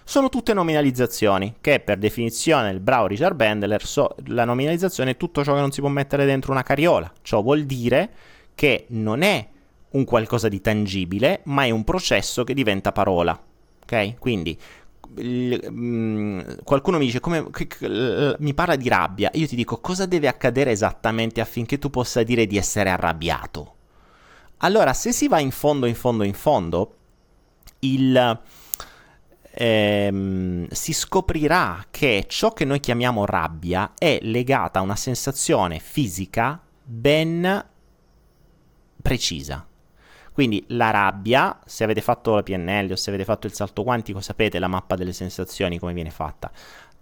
sono 0.07 0.29
tutte 0.29 0.53
nominalizzazioni, 0.53 1.57
che 1.63 1.81
per 1.81 1.97
definizione 1.97 2.71
il 2.71 2.81
bravo 2.81 3.07
Richard 3.07 3.35
Bendler, 3.35 3.83
so, 3.85 4.15
la 4.27 4.45
nominalizzazione 4.45 5.13
è 5.13 5.17
tutto 5.17 5.43
ciò 5.43 5.55
che 5.55 5.61
non 5.61 5.73
si 5.73 5.81
può 5.81 5.89
mettere 5.89 6.27
dentro 6.27 6.53
una 6.53 6.63
carriola. 6.63 7.11
Ciò 7.23 7.41
vuol 7.41 7.65
dire 7.65 8.11
che 8.55 8.87
non 8.89 9.23
è 9.23 9.49
un 9.91 10.05
qualcosa 10.05 10.49
di 10.49 10.61
tangibile, 10.61 11.41
ma 11.45 11.65
è 11.65 11.71
un 11.71 11.85
processo 11.85 12.45
che 12.45 12.55
diventa 12.55 12.93
parola. 12.93 13.41
Ok? 13.83 14.19
Quindi 14.19 14.59
il, 15.17 15.69
mm, 15.71 16.41
qualcuno 16.65 16.99
mi 16.99 17.07
dice 17.07 17.21
come 17.21 17.49
che, 17.51 17.67
che, 17.67 18.37
mi 18.39 18.55
parla 18.55 18.77
di 18.77 18.89
rabbia, 18.89 19.31
io 19.35 19.47
ti 19.47 19.57
dico 19.57 19.79
cosa 19.81 20.07
deve 20.07 20.29
accadere 20.29 20.71
esattamente 20.71 21.41
affinché 21.41 21.79
tu 21.79 21.91
possa 21.91 22.23
dire 22.23 22.47
di 22.47 22.57
essere 22.57 22.91
arrabbiato. 22.91 23.73
Allora, 24.59 24.93
se 24.93 25.13
si 25.13 25.29
va 25.29 25.41
in 25.41 25.51
fondo, 25.51 25.87
in 25.87 25.95
fondo, 25.95 26.25
in 26.25 26.33
fondo, 26.33 26.97
il 27.81 28.41
ehm, 29.51 30.67
si 30.69 30.93
scoprirà 30.93 31.87
che 31.91 32.25
ciò 32.29 32.53
che 32.53 32.65
noi 32.65 32.81
chiamiamo 32.81 33.25
rabbia 33.25 33.93
è 33.97 34.19
legata 34.23 34.79
a 34.79 34.83
una 34.83 34.97
sensazione 34.97 35.79
fisica 35.79 36.61
ben 36.83 37.65
precisa. 39.05 39.67
Quindi 40.33 40.65
la 40.69 40.91
rabbia, 40.91 41.61
se 41.67 41.85
avete 41.85 42.01
fatto 42.01 42.35
la 42.35 42.43
PNL 42.43 42.93
o 42.93 42.97
se 42.97 43.11
avete 43.11 43.25
fatto 43.25 43.47
il 43.47 43.53
salto 43.53 43.83
quantico, 43.83 44.23
sapete 44.23 44.59
la 44.59 44.67
mappa 44.67 44.97
delle 44.97 45.13
sensazioni 45.13 45.79
come 45.79 45.93
viene 45.93 46.11
fatta. 46.11 46.51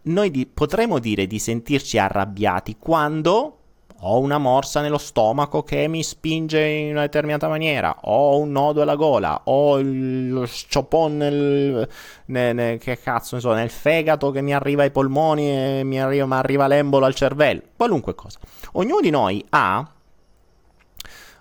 Noi 0.03 0.33
di, 0.33 0.47
potremo 0.47 0.99
dire 0.99 1.29
di 1.29 1.39
sentirci 1.39 1.97
arrabbiati 1.97 2.77
quando 2.77 3.59
ho 4.01 4.19
una 4.19 4.39
morsa 4.39 4.81
nello 4.81 4.99
stomaco 4.99 5.63
che 5.63 5.87
mi 5.87 6.03
spinge 6.03 6.61
in 6.61 6.91
una 6.91 7.03
determinata 7.03 7.47
maniera, 7.47 7.97
ho 8.01 8.37
un 8.37 8.51
nodo 8.51 8.83
alla 8.83 8.97
gola, 8.97 9.43
ho 9.45 9.81
lo 9.81 10.45
sciopon 10.45 11.17
nel, 11.17 11.89
nel, 12.27 12.55
nel, 12.55 12.79
che 12.79 12.99
cazzo 12.99 13.39
so, 13.39 13.53
nel 13.53 13.71
fegato 13.71 14.33
che 14.33 14.43
mi 14.43 14.53
arriva 14.53 14.83
ai 14.83 14.91
polmoni 14.91 15.49
e 15.49 15.85
mi 15.85 16.01
arriva, 16.01 16.27
mi 16.27 16.35
arriva 16.35 16.67
l'embolo 16.67 17.07
al 17.07 17.15
cervello, 17.15 17.63
qualunque 17.77 18.17
cosa. 18.17 18.41
Ognuno 18.73 19.01
di 19.01 19.11
noi 19.11 19.45
ha, 19.51 19.89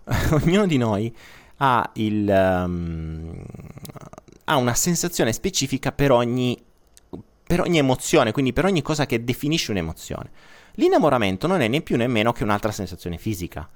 ognuno 0.43 0.65
di 0.65 0.77
noi 0.77 1.13
ha, 1.57 1.89
il, 1.95 2.27
um, 2.27 3.43
ha 4.45 4.55
una 4.55 4.73
sensazione 4.73 5.31
specifica 5.31 5.91
per 5.91 6.11
ogni, 6.11 6.59
per 7.45 7.61
ogni 7.61 7.77
emozione, 7.77 8.31
quindi 8.31 8.53
per 8.53 8.65
ogni 8.65 8.81
cosa 8.81 9.05
che 9.05 9.23
definisce 9.23 9.71
un'emozione. 9.71 10.31
L'innamoramento 10.75 11.47
non 11.47 11.61
è 11.61 11.67
né 11.67 11.81
più 11.81 11.97
né 11.97 12.07
meno 12.07 12.31
che 12.31 12.43
un'altra 12.43 12.71
sensazione 12.71 13.17
fisica. 13.17 13.69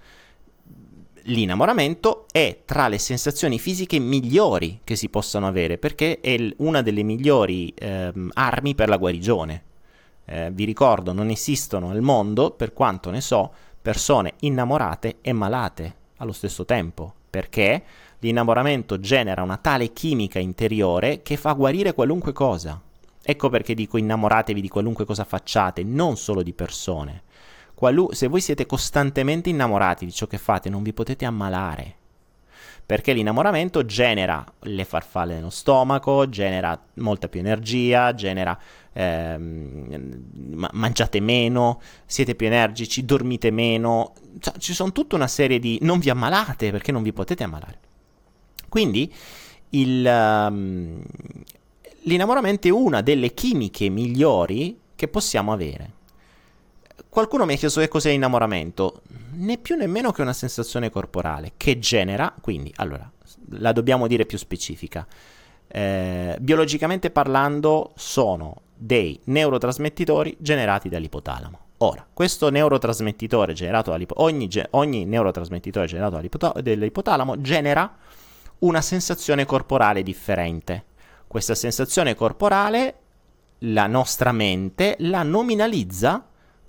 L'innamoramento 1.28 2.26
è 2.32 2.62
tra 2.66 2.88
le 2.88 3.00
sensazioni 3.00 3.60
fisiche 3.60 4.00
migliori 4.00 4.82
che 4.84 4.96
si 4.96 5.10
possano 5.10 5.48
avere 5.48 5.78
perché 5.78 6.20
è 6.22 6.38
una 6.58 6.82
delle 6.82 7.04
migliori 7.04 7.70
eh, 7.70 8.12
armi 8.34 8.76
per 8.76 8.90
la 8.90 8.98
guarigione. 8.98 9.64
Eh, 10.26 10.52
vi 10.52 10.66
ricordo, 10.66 11.14
non 11.14 11.30
esistono 11.30 11.90
al 11.90 12.02
mondo, 12.02 12.52
per 12.52 12.74
quanto 12.74 13.10
ne 13.10 13.22
so, 13.22 13.52
persone 13.82 14.34
innamorate 14.40 15.18
e 15.22 15.34
malate 15.34 16.04
allo 16.18 16.32
stesso 16.32 16.66
tempo, 16.66 17.14
perché 17.30 17.84
l'innamoramento 18.20 19.00
genera 19.00 19.44
una 19.44 19.58
tale 19.58 19.94
chimica 19.94 20.40
interiore 20.40 21.22
che 21.22 21.38
fa 21.38 21.54
guarire 21.54 21.94
qualunque 21.94 22.32
cosa. 22.32 22.82
Ecco 23.22 23.50
perché 23.50 23.74
dico 23.74 23.98
innamoratevi 23.98 24.62
di 24.62 24.70
qualunque 24.70 25.06
cosa 25.06 25.24
facciate, 25.24 25.84
non 25.84 26.16
solo 26.16 26.44
di 26.44 26.54
persone. 26.54 27.24
Qualu- 27.74 28.14
se 28.14 28.28
voi 28.28 28.40
siete 28.40 28.66
costantemente 28.66 29.50
innamorati 29.50 30.06
di 30.06 30.14
ciò 30.14 30.28
che 30.28 30.38
fate, 30.38 30.70
non 30.70 30.84
vi 30.84 30.94
potete 30.94 31.26
ammalare. 31.26 31.96
Perché 32.86 33.14
l'innamoramento 33.14 33.84
genera 33.84 34.46
le 34.60 34.86
farfalle 34.86 35.34
nello 35.34 35.50
stomaco, 35.50 36.30
genera 36.30 36.80
molta 36.96 37.28
più 37.28 37.40
energia, 37.40 38.14
genera 38.14 38.58
ehm, 38.96 40.24
mangiate 40.72 41.20
meno, 41.20 41.82
siete 42.06 42.34
più 42.36 42.48
energici, 42.48 43.06
dormite 43.06 43.52
meno. 43.52 44.14
Cioè, 44.40 44.58
ci 44.58 44.74
sono 44.74 44.92
tutta 44.92 45.16
una 45.16 45.28
serie 45.28 45.60
di... 45.60 45.78
non 45.82 46.00
vi 46.00 46.10
ammalate 46.10 46.72
perché 46.72 46.92
non 46.92 47.04
vi 47.04 47.14
potete 47.14 47.44
ammalare. 47.44 47.80
Quindi 48.70 49.14
il, 49.70 50.06
um, 50.06 51.02
l'innamoramento 52.04 52.68
è 52.68 52.72
una 52.72 53.02
delle 53.02 53.34
chimiche 53.34 53.90
migliori 53.90 54.80
che 54.96 55.08
possiamo 55.08 55.52
avere. 55.52 55.94
Qualcuno 57.10 57.46
mi 57.46 57.54
ha 57.54 57.58
chiesto 57.58 57.80
che 57.80 57.88
cos'è 57.88 58.10
innamoramento, 58.10 59.02
né 59.34 59.58
più 59.58 59.76
nemmeno 59.76 60.12
che 60.12 60.22
una 60.22 60.34
sensazione 60.34 60.90
corporale 60.90 61.54
che 61.56 61.80
genera, 61.80 62.34
quindi, 62.42 62.74
allora, 62.76 63.10
la 63.52 63.72
dobbiamo 63.72 64.08
dire 64.08 64.26
più 64.26 64.38
specifica. 64.38 65.08
Eh, 65.68 66.38
biologicamente 66.40 67.12
parlando 67.12 67.94
sono 67.96 68.62
dei 68.76 69.20
neurotrasmettitori 69.26 70.38
generati 70.40 70.90
dall'ipotalamo. 70.90 71.60
Ora, 71.80 72.06
questo 72.12 72.50
neurotrasmettitore 72.50 73.54
generato 73.54 73.92
dall'ipotalamo, 73.92 74.36
ogni, 74.36 74.48
ge- 74.48 74.68
ogni 74.72 75.06
neurotrasmettitore 75.06 75.88
generato 75.88 76.22
dall'ipotalamo 76.62 77.42
genera 77.42 77.98
una 78.60 78.82
sensazione 78.82 79.46
corporale 79.46 80.04
differente 80.04 80.86
questa 81.36 81.54
sensazione 81.54 82.16
corporale, 82.16 83.00
la 83.60 83.88
nostra 83.88 84.32
mente 84.32 84.96
la 85.00 85.22
nominalizza 85.22 86.26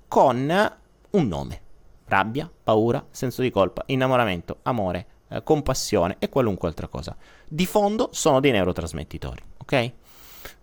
con 0.09 0.73
un 1.11 1.29
nome. 1.29 1.61
Rabbia, 2.07 2.51
paura, 2.65 3.07
senso 3.11 3.43
di 3.43 3.51
colpa, 3.51 3.85
innamoramento, 3.87 4.59
amore, 4.63 5.07
eh, 5.29 5.43
compassione 5.45 6.17
e 6.19 6.29
qualunque 6.29 6.67
altra 6.67 6.89
cosa. 6.89 7.17
Di 7.47 7.65
fondo 7.65 8.09
sono 8.11 8.41
dei 8.41 8.51
neurotrasmettitori, 8.51 9.43
ok? 9.59 9.93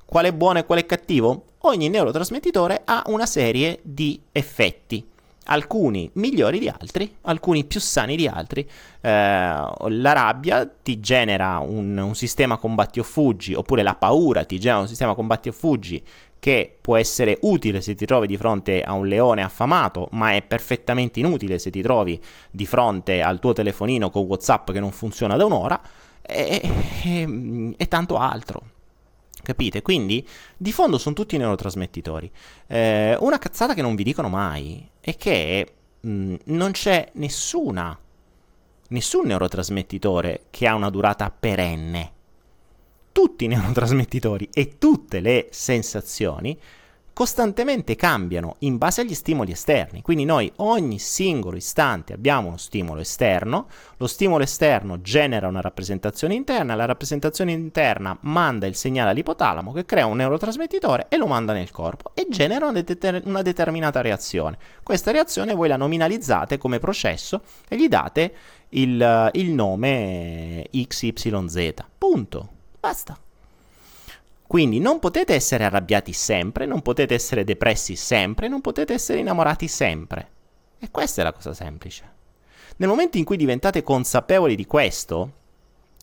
Qual 0.06 0.26
è 0.26 0.34
buono 0.34 0.60
e 0.60 0.66
qual 0.66 0.80
è 0.80 0.86
cattivo? 0.86 1.45
Ogni 1.60 1.89
neurotrasmettitore 1.89 2.82
ha 2.86 3.04
una 3.08 3.26
serie 3.26 3.80
di 3.84 4.20
effetti 4.32 5.12
alcuni 5.45 6.10
migliori 6.14 6.60
di 6.60 6.70
altri, 6.70 7.16
alcuni 7.22 7.66
più 7.66 7.80
sani 7.80 8.16
di 8.16 8.28
altri. 8.28 8.62
Eh, 8.62 9.10
la 9.10 10.14
rabbia 10.14 10.66
ti 10.66 10.99
genera 10.99 11.60
un, 11.60 11.97
un, 11.97 12.16
sistema 12.16 12.58
combatti 12.58 12.99
o 12.99 13.04
fuggi, 13.04 13.54
oppure 13.54 13.84
la 13.84 13.95
paura 13.95 14.43
ti 14.45 14.60
genera 14.60 14.82
un 14.82 14.88
sistema 14.88 15.16
combatti 15.16 15.49
o 15.49 15.51
fuggi 15.51 16.01
che 16.39 16.76
può 16.82 16.97
essere 16.97 17.38
utile 17.43 17.80
se 17.80 17.95
ti 17.95 18.06
trovi 18.06 18.28
di 18.28 18.36
fronte 18.36 18.82
a 18.82 18.91
un 18.91 19.08
leone 19.08 19.41
affamato, 19.41 20.10
ma 20.12 20.34
è 20.34 20.41
perfettamente 20.41 21.22
inutile 21.22 21.58
se 21.58 21.70
ti 21.70 21.82
trovi 21.82 22.22
di 22.51 22.66
fronte 22.66 23.22
al 23.22 23.39
tuo 23.39 23.54
telefonino 23.54 24.10
con 24.10 24.24
WhatsApp 24.24 24.72
che 24.72 24.82
non 24.82 24.91
funziona 24.91 25.38
da 25.38 25.45
un'ora, 25.45 25.82
e, 26.22 26.62
e, 27.04 27.74
e 27.78 27.88
tanto 27.88 28.18
altro. 28.18 28.73
Capite? 29.44 29.82
Quindi 29.82 30.26
di 30.56 30.72
fondo 30.72 30.98
sono 30.98 31.14
tutti 31.14 31.36
neurotrasmettitori. 31.36 32.32
Eh, 32.66 33.18
una 33.20 33.38
cazzata 33.38 33.74
che 33.74 33.82
non 33.82 33.96
vi 33.96 34.04
dicono 34.04 34.30
mai 34.30 34.89
è 35.02 35.18
che 35.18 35.74
mh, 36.00 36.10
mm, 36.10 36.36
non 36.46 36.72
c'è 36.72 37.12
nessuna, 37.16 37.98
nessun 38.88 39.26
neurotrasmettitore 39.26 40.46
che 40.50 40.66
ha 40.66 40.76
una 40.76 40.89
durata 40.89 41.30
perenne. 41.30 42.12
Tutti 43.12 43.44
i 43.44 43.48
neurotrasmettitori 43.50 44.50
e 44.54 44.78
tutte 44.78 45.20
le 45.20 45.50
sensazioni 45.52 46.58
costantemente 47.14 47.95
cambiano 47.95 48.55
in 48.59 48.78
base 48.78 49.01
agli 49.01 49.14
stimoli 49.14 49.51
esterni. 49.51 50.01
Quindi 50.01 50.26
noi 50.26 50.51
ogni 50.57 50.99
singolo 50.99 51.55
istante 51.55 52.14
abbiamo 52.14 52.47
uno 52.47 52.57
stimolo 52.57 52.99
esterno, 52.99 53.68
lo 53.97 54.07
stimolo 54.07 54.43
esterno 54.43 54.99
genera 55.01 55.47
una 55.47 55.61
rappresentazione 55.61 56.34
interna, 56.34 56.76
la 56.76 56.86
rappresentazione 56.86 57.51
interna 57.51 58.18
manda 58.22 58.66
il 58.66 58.76
segnale 58.76 59.11
all'ipotalamo 59.11 59.72
che 59.72 59.86
crea 59.86 60.07
un 60.07 60.18
neurotrasmettitore 60.18 61.05
e 61.09 61.18
lo 61.18 61.28
manda 61.28 61.53
nel 61.53 61.72
corpo 61.72 62.11
e 62.16 62.26
genera 62.30 62.68
una, 62.68 62.82
deter- 62.82 63.26
una 63.26 63.43
determinata 63.43 64.01
reazione. 64.01 64.57
Questa 64.82 65.11
reazione 65.11 65.53
voi 65.53 65.68
la 65.68 65.78
nominalizzate 65.78 66.57
come 66.57 66.80
processo 66.80 67.43
e 67.68 67.78
gli 67.78 67.88
date 67.88 68.34
il, 68.70 69.30
il 69.34 69.51
nome 69.51 70.68
XYZ. 70.72 71.74
Punto. 71.97 72.49
Basta. 72.80 73.18
Quindi 74.46 74.80
non 74.80 75.00
potete 75.00 75.34
essere 75.34 75.64
arrabbiati 75.64 76.14
sempre, 76.14 76.66
non 76.66 76.82
potete 76.82 77.14
essere 77.14 77.44
depressi 77.44 77.96
sempre, 77.96 78.48
non 78.48 78.62
potete 78.62 78.94
essere 78.94 79.20
innamorati 79.20 79.68
sempre. 79.68 80.30
E 80.80 80.91
questa 80.91 81.22
è 81.22 81.24
la 81.24 81.34
cosa 81.34 81.54
semplice. 81.54 82.12
Nel 82.78 82.89
momento 82.89 83.18
in 83.18 83.24
cui 83.24 83.38
diventate 83.38 83.84
consapevoli 83.84 84.56
di 84.56 84.66
questo, 84.66 85.32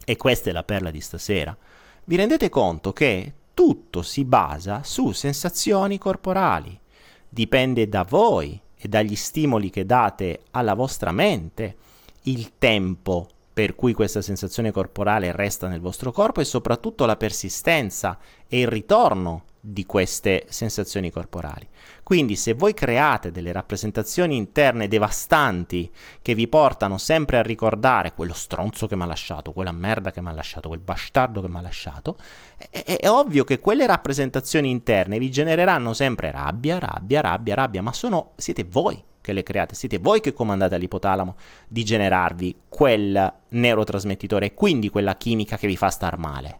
e 0.04 0.16
questa 0.16 0.50
è 0.50 0.52
la 0.52 0.62
perla 0.62 0.90
di 0.90 1.00
stasera, 1.00 1.56
vi 2.04 2.16
rendete 2.16 2.48
conto 2.48 2.92
che 2.92 3.34
tutto 3.54 4.02
si 4.02 4.24
basa 4.24 4.82
su 4.82 5.12
sensazioni 5.12 5.98
corporali. 5.98 6.78
Dipende 7.28 7.88
da 7.88 8.04
voi 8.04 8.60
e 8.76 8.88
dagli 8.88 9.14
stimoli 9.14 9.70
che 9.70 9.84
date 9.84 10.44
alla 10.52 10.74
vostra 10.74 11.12
mente 11.12 11.76
il 12.22 12.52
tempo 12.58 13.28
per 13.60 13.74
cui 13.74 13.92
questa 13.92 14.22
sensazione 14.22 14.70
corporale 14.70 15.32
resta 15.32 15.68
nel 15.68 15.82
vostro 15.82 16.12
corpo 16.12 16.40
e 16.40 16.46
soprattutto 16.46 17.04
la 17.04 17.16
persistenza 17.16 18.16
e 18.48 18.60
il 18.60 18.66
ritorno 18.66 19.44
di 19.60 19.84
queste 19.84 20.46
sensazioni 20.48 21.10
corporali. 21.10 21.68
Quindi 22.02 22.36
se 22.36 22.54
voi 22.54 22.72
create 22.72 23.30
delle 23.30 23.52
rappresentazioni 23.52 24.34
interne 24.34 24.88
devastanti 24.88 25.92
che 26.22 26.34
vi 26.34 26.48
portano 26.48 26.96
sempre 26.96 27.36
a 27.36 27.42
ricordare 27.42 28.14
quello 28.14 28.32
stronzo 28.32 28.86
che 28.86 28.96
mi 28.96 29.02
ha 29.02 29.06
lasciato, 29.06 29.52
quella 29.52 29.72
merda 29.72 30.10
che 30.10 30.22
mi 30.22 30.28
ha 30.28 30.32
lasciato, 30.32 30.68
quel 30.68 30.80
bastardo 30.80 31.42
che 31.42 31.48
mi 31.48 31.58
ha 31.58 31.60
lasciato, 31.60 32.16
è, 32.56 32.82
è, 32.82 32.96
è, 32.96 33.10
ovvio 33.10 33.44
che 33.44 33.58
quelle 33.58 33.84
rappresentazioni 33.84 34.70
interne 34.70 35.18
vi 35.18 35.30
genereranno 35.30 35.92
sempre 35.92 36.30
rabbia, 36.30 36.78
rabbia, 36.78 37.20
rabbia, 37.20 37.54
rabbia, 37.56 37.82
ma 37.82 37.92
sono, 37.92 38.32
siete 38.36 38.64
voi 38.64 39.04
che 39.30 39.32
le 39.32 39.42
create, 39.42 39.74
siete 39.74 39.98
voi 39.98 40.20
che 40.20 40.32
comandate 40.32 40.74
all'ipotalamo 40.74 41.36
di 41.68 41.84
generarvi 41.84 42.56
quel 42.68 43.32
neurotrasmettitore 43.48 44.46
e 44.46 44.54
quindi 44.54 44.90
quella 44.90 45.16
chimica 45.16 45.56
che 45.56 45.66
vi 45.66 45.76
fa 45.76 45.88
star 45.88 46.18
male. 46.18 46.58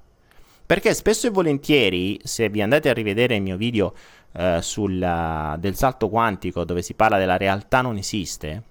Perché 0.64 0.95
spesso 0.95 1.27
e 1.27 1.31
volentieri, 1.31 2.21
se 2.23 2.49
vi 2.49 2.62
andate 2.62 2.89
a 2.89 2.93
rivedere 2.93 3.35
il 3.35 3.43
mio 3.43 3.57
video 3.57 3.93
eh, 4.33 4.59
sul, 4.62 5.03
uh, 5.03 5.59
del 5.59 5.75
salto 5.75 6.09
quantico 6.09 6.64
dove 6.64 6.83
si 6.83 6.95
parla 6.95 7.18
della 7.18 7.37
realtà 7.37 7.81
non 7.81 7.97
esiste, 7.97 8.62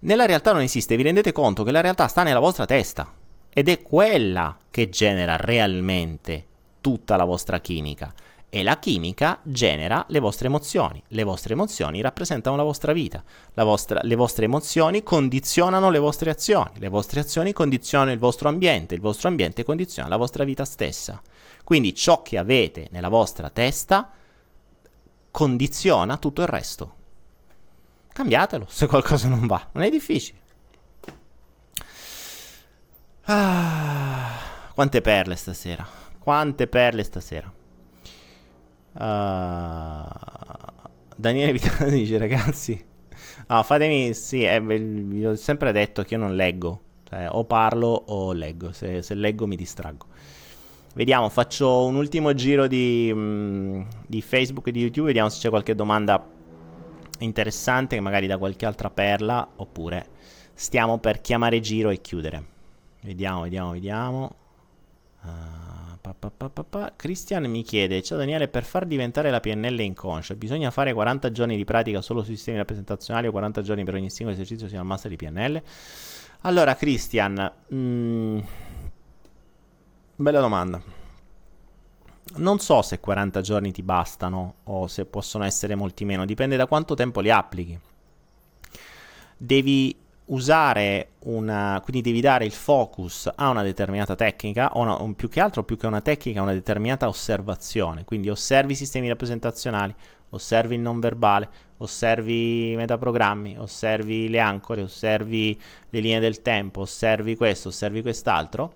nella 0.00 0.26
realtà 0.26 0.52
non 0.52 0.60
esiste, 0.60 0.94
vi 0.94 1.02
rendete 1.02 1.32
conto 1.32 1.62
che 1.62 1.72
la 1.72 1.80
realtà 1.80 2.06
sta 2.06 2.22
nella 2.22 2.38
vostra 2.38 2.66
testa 2.66 3.10
ed 3.48 3.70
è 3.70 3.80
quella 3.80 4.58
che 4.70 4.90
genera 4.90 5.36
realmente 5.36 6.44
tutta 6.82 7.16
la 7.16 7.24
vostra 7.24 7.58
chimica 7.60 8.12
e 8.48 8.62
la 8.62 8.78
chimica 8.78 9.40
genera 9.42 10.04
le 10.08 10.18
vostre 10.18 10.46
emozioni. 10.46 11.02
Le 11.08 11.24
vostre 11.24 11.52
emozioni 11.52 12.00
rappresentano 12.00 12.56
la 12.56 12.62
vostra 12.62 12.92
vita. 12.92 13.22
La 13.54 13.64
vostra, 13.64 14.00
le 14.02 14.14
vostre 14.14 14.44
emozioni 14.44 15.02
condizionano 15.02 15.90
le 15.90 15.98
vostre 15.98 16.30
azioni. 16.30 16.70
Le 16.74 16.88
vostre 16.88 17.20
azioni 17.20 17.52
condizionano 17.52 18.12
il 18.12 18.18
vostro 18.18 18.48
ambiente. 18.48 18.94
Il 18.94 19.00
vostro 19.00 19.28
ambiente 19.28 19.64
condiziona 19.64 20.08
la 20.08 20.16
vostra 20.16 20.44
vita 20.44 20.64
stessa. 20.64 21.20
Quindi 21.64 21.94
ciò 21.94 22.22
che 22.22 22.38
avete 22.38 22.88
nella 22.92 23.08
vostra 23.08 23.50
testa 23.50 24.10
condiziona 25.30 26.16
tutto 26.16 26.42
il 26.42 26.48
resto. 26.48 26.94
Cambiatelo 28.12 28.66
se 28.68 28.86
qualcosa 28.86 29.28
non 29.28 29.46
va. 29.46 29.68
Non 29.72 29.82
è 29.82 29.90
difficile. 29.90 30.38
Ah, 33.24 34.30
quante 34.72 35.00
perle 35.00 35.34
stasera. 35.34 35.86
Quante 36.18 36.68
perle 36.68 37.02
stasera. 37.02 37.52
Uh, 38.98 40.08
Daniele 41.16 41.52
Vitale 41.52 41.90
dice 41.96 42.18
ragazzi, 42.18 42.84
no, 43.48 43.62
fatemi, 43.62 44.14
sì, 44.14 44.42
eh, 44.44 44.60
vi 44.60 45.26
ho 45.26 45.34
sempre 45.34 45.72
detto 45.72 46.02
che 46.02 46.14
io 46.14 46.20
non 46.20 46.34
leggo, 46.34 46.80
cioè, 47.08 47.28
o 47.30 47.44
parlo 47.44 47.88
o 47.88 48.32
leggo, 48.32 48.72
se, 48.72 49.02
se, 49.02 49.14
leggo 49.14 49.46
mi 49.46 49.56
distraggo. 49.56 50.06
Vediamo, 50.94 51.28
faccio 51.28 51.84
un 51.84 51.96
ultimo 51.96 52.32
giro 52.34 52.66
di, 52.66 53.12
mh, 53.12 53.18
mm, 53.18 53.82
di 54.06 54.22
Facebook 54.22 54.66
e 54.68 54.72
di 54.72 54.80
YouTube, 54.80 55.06
vediamo 55.08 55.28
se 55.28 55.40
c'è 55.40 55.50
qualche 55.50 55.74
domanda 55.74 56.26
interessante, 57.18 58.00
magari 58.00 58.26
da 58.26 58.38
qualche 58.38 58.66
altra 58.66 58.90
perla, 58.90 59.46
oppure 59.56 60.06
stiamo 60.54 60.98
per 60.98 61.20
chiamare 61.20 61.60
giro 61.60 61.90
e 61.90 62.00
chiudere. 62.00 62.44
Vediamo, 63.02 63.42
vediamo, 63.42 63.72
vediamo. 63.72 64.34
Uh, 65.22 65.65
Christian 66.96 67.44
mi 67.44 67.62
chiede: 67.62 68.02
Ciao 68.02 68.18
Daniele, 68.18 68.48
per 68.48 68.64
far 68.64 68.86
diventare 68.86 69.30
la 69.30 69.40
PNL 69.40 69.80
inconscia, 69.80 70.34
bisogna 70.34 70.70
fare 70.70 70.92
40 70.92 71.32
giorni 71.32 71.56
di 71.56 71.64
pratica 71.64 72.00
solo 72.02 72.22
sui 72.22 72.36
sistemi 72.36 72.58
rappresentazionali 72.58 73.26
o 73.26 73.30
40 73.30 73.62
giorni 73.62 73.84
per 73.84 73.94
ogni 73.94 74.10
singolo 74.10 74.36
esercizio 74.36 74.68
sia 74.68 74.80
al 74.80 74.86
master 74.86 75.10
di 75.10 75.16
PNL? 75.16 75.62
Allora, 76.42 76.76
Christian, 76.76 77.52
mm, 77.74 78.38
bella 80.16 80.40
domanda. 80.40 80.80
Non 82.36 82.58
so 82.58 82.82
se 82.82 83.00
40 83.00 83.40
giorni 83.40 83.72
ti 83.72 83.82
bastano 83.82 84.56
o 84.64 84.86
se 84.88 85.06
possono 85.06 85.44
essere 85.44 85.74
molti 85.74 86.04
meno, 86.04 86.24
dipende 86.24 86.56
da 86.56 86.66
quanto 86.66 86.94
tempo 86.94 87.20
li 87.20 87.30
applichi. 87.30 87.78
Devi 89.38 89.96
usare 90.26 91.10
una, 91.20 91.80
quindi 91.82 92.02
devi 92.02 92.20
dare 92.20 92.44
il 92.44 92.52
focus 92.52 93.30
a 93.34 93.48
una 93.48 93.62
determinata 93.62 94.14
tecnica, 94.14 94.72
o 94.72 94.80
una, 94.80 95.14
più 95.14 95.28
che 95.28 95.40
altro, 95.40 95.62
più 95.62 95.76
che 95.76 95.86
una 95.86 96.00
tecnica, 96.00 96.42
una 96.42 96.52
determinata 96.52 97.08
osservazione. 97.08 98.04
Quindi 98.04 98.28
osservi 98.28 98.72
i 98.72 98.76
sistemi 98.76 99.08
rappresentazionali, 99.08 99.94
osservi 100.30 100.74
il 100.74 100.80
non 100.80 100.98
verbale, 101.00 101.48
osservi 101.78 102.72
i 102.72 102.76
metaprogrammi, 102.76 103.56
osservi 103.58 104.28
le 104.28 104.40
ancore, 104.40 104.82
osservi 104.82 105.60
le 105.90 106.00
linee 106.00 106.20
del 106.20 106.42
tempo, 106.42 106.80
osservi 106.80 107.36
questo, 107.36 107.68
osservi 107.68 108.02
quest'altro. 108.02 108.72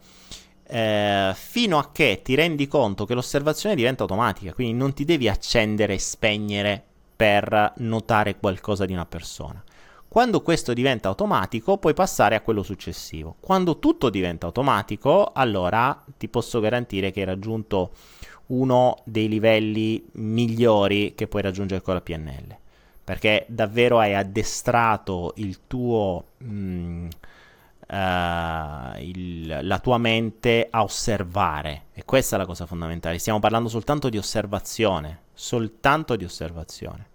Eh, 0.72 1.32
fino 1.34 1.78
a 1.78 1.90
che 1.90 2.20
ti 2.22 2.36
rendi 2.36 2.68
conto 2.68 3.04
che 3.04 3.14
l'osservazione 3.14 3.74
diventa 3.74 4.02
automatica, 4.02 4.52
quindi 4.52 4.74
non 4.74 4.92
ti 4.92 5.04
devi 5.04 5.28
accendere 5.28 5.94
e 5.94 5.98
spegnere 5.98 6.84
per 7.16 7.72
notare 7.78 8.36
qualcosa 8.36 8.86
di 8.86 8.92
una 8.92 9.04
persona. 9.04 9.62
Quando 10.10 10.42
questo 10.42 10.72
diventa 10.72 11.06
automatico, 11.06 11.78
puoi 11.78 11.94
passare 11.94 12.34
a 12.34 12.40
quello 12.40 12.64
successivo. 12.64 13.36
Quando 13.38 13.78
tutto 13.78 14.10
diventa 14.10 14.46
automatico, 14.46 15.30
allora 15.32 16.04
ti 16.18 16.26
posso 16.28 16.58
garantire 16.58 17.12
che 17.12 17.20
hai 17.20 17.26
raggiunto 17.26 17.92
uno 18.46 19.02
dei 19.04 19.28
livelli 19.28 20.04
migliori 20.14 21.14
che 21.14 21.28
puoi 21.28 21.42
raggiungere 21.42 21.80
con 21.80 21.94
la 21.94 22.00
PNL. 22.00 22.56
Perché 23.04 23.46
davvero 23.48 24.00
hai 24.00 24.16
addestrato 24.16 25.32
il 25.36 25.60
tuo, 25.68 26.24
mh, 26.38 26.48
mm, 26.48 27.08
uh, 27.86 28.98
il, 28.98 29.58
la 29.62 29.78
tua 29.78 29.98
mente 29.98 30.66
a 30.68 30.82
osservare. 30.82 31.84
E 31.92 32.04
questa 32.04 32.34
è 32.34 32.38
la 32.40 32.46
cosa 32.46 32.66
fondamentale. 32.66 33.18
Stiamo 33.18 33.38
parlando 33.38 33.68
soltanto 33.68 34.08
di 34.08 34.18
osservazione. 34.18 35.20
Soltanto 35.34 36.16
di 36.16 36.24
osservazione. 36.24 37.09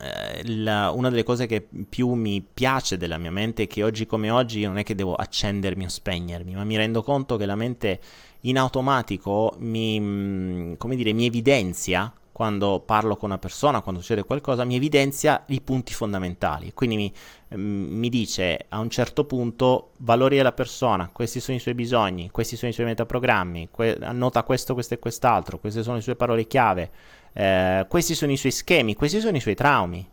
Eh, 0.00 0.42
la, 0.46 0.90
una 0.90 1.10
delle 1.10 1.22
cose 1.22 1.46
che 1.46 1.66
più 1.88 2.12
mi 2.12 2.42
piace 2.42 2.96
della 2.96 3.18
mia 3.18 3.30
mente 3.30 3.64
è 3.64 3.66
che 3.66 3.82
oggi 3.82 4.06
come 4.06 4.30
oggi 4.30 4.64
non 4.64 4.78
è 4.78 4.82
che 4.82 4.94
devo 4.94 5.14
accendermi 5.14 5.84
o 5.84 5.88
spegnermi, 5.88 6.54
ma 6.54 6.64
mi 6.64 6.76
rendo 6.76 7.02
conto 7.02 7.36
che 7.36 7.46
la 7.46 7.56
mente 7.56 8.00
in 8.42 8.58
automatico 8.58 9.54
mi, 9.58 9.98
mm, 9.98 10.74
dire, 10.94 11.12
mi 11.12 11.26
evidenzia 11.26 12.12
quando 12.38 12.80
parlo 12.86 13.16
con 13.16 13.30
una 13.30 13.38
persona, 13.38 13.80
quando 13.80 14.00
succede 14.00 14.22
qualcosa, 14.22 14.62
mi 14.62 14.76
evidenzia 14.76 15.42
i 15.48 15.60
punti 15.60 15.92
fondamentali. 15.92 16.72
Quindi 16.72 16.94
mi, 16.94 17.12
mm, 17.56 17.98
mi, 17.98 18.08
dice 18.08 18.66
a 18.68 18.78
un 18.78 18.88
certo 18.90 19.24
punto 19.24 19.90
valori 19.96 20.36
della 20.36 20.52
persona, 20.52 21.10
questi 21.12 21.40
sono 21.40 21.56
i 21.56 21.60
suoi 21.60 21.74
bisogni, 21.74 22.30
questi 22.30 22.54
sono 22.54 22.70
i 22.70 22.74
suoi 22.74 22.86
metaprogrammi, 22.86 23.70
que- 23.72 23.98
annota 24.00 24.44
questo, 24.44 24.74
questo 24.74 24.94
e 24.94 25.00
quest'altro, 25.00 25.58
queste 25.58 25.82
sono 25.82 25.96
le 25.96 26.02
sue 26.02 26.14
parole 26.14 26.46
chiave, 26.46 26.90
eh, 27.38 27.86
questi 27.88 28.16
sono 28.16 28.32
i 28.32 28.36
suoi 28.36 28.50
schemi, 28.50 28.96
questi 28.96 29.20
sono 29.20 29.36
i 29.36 29.40
suoi 29.40 29.54
traumi. 29.54 30.04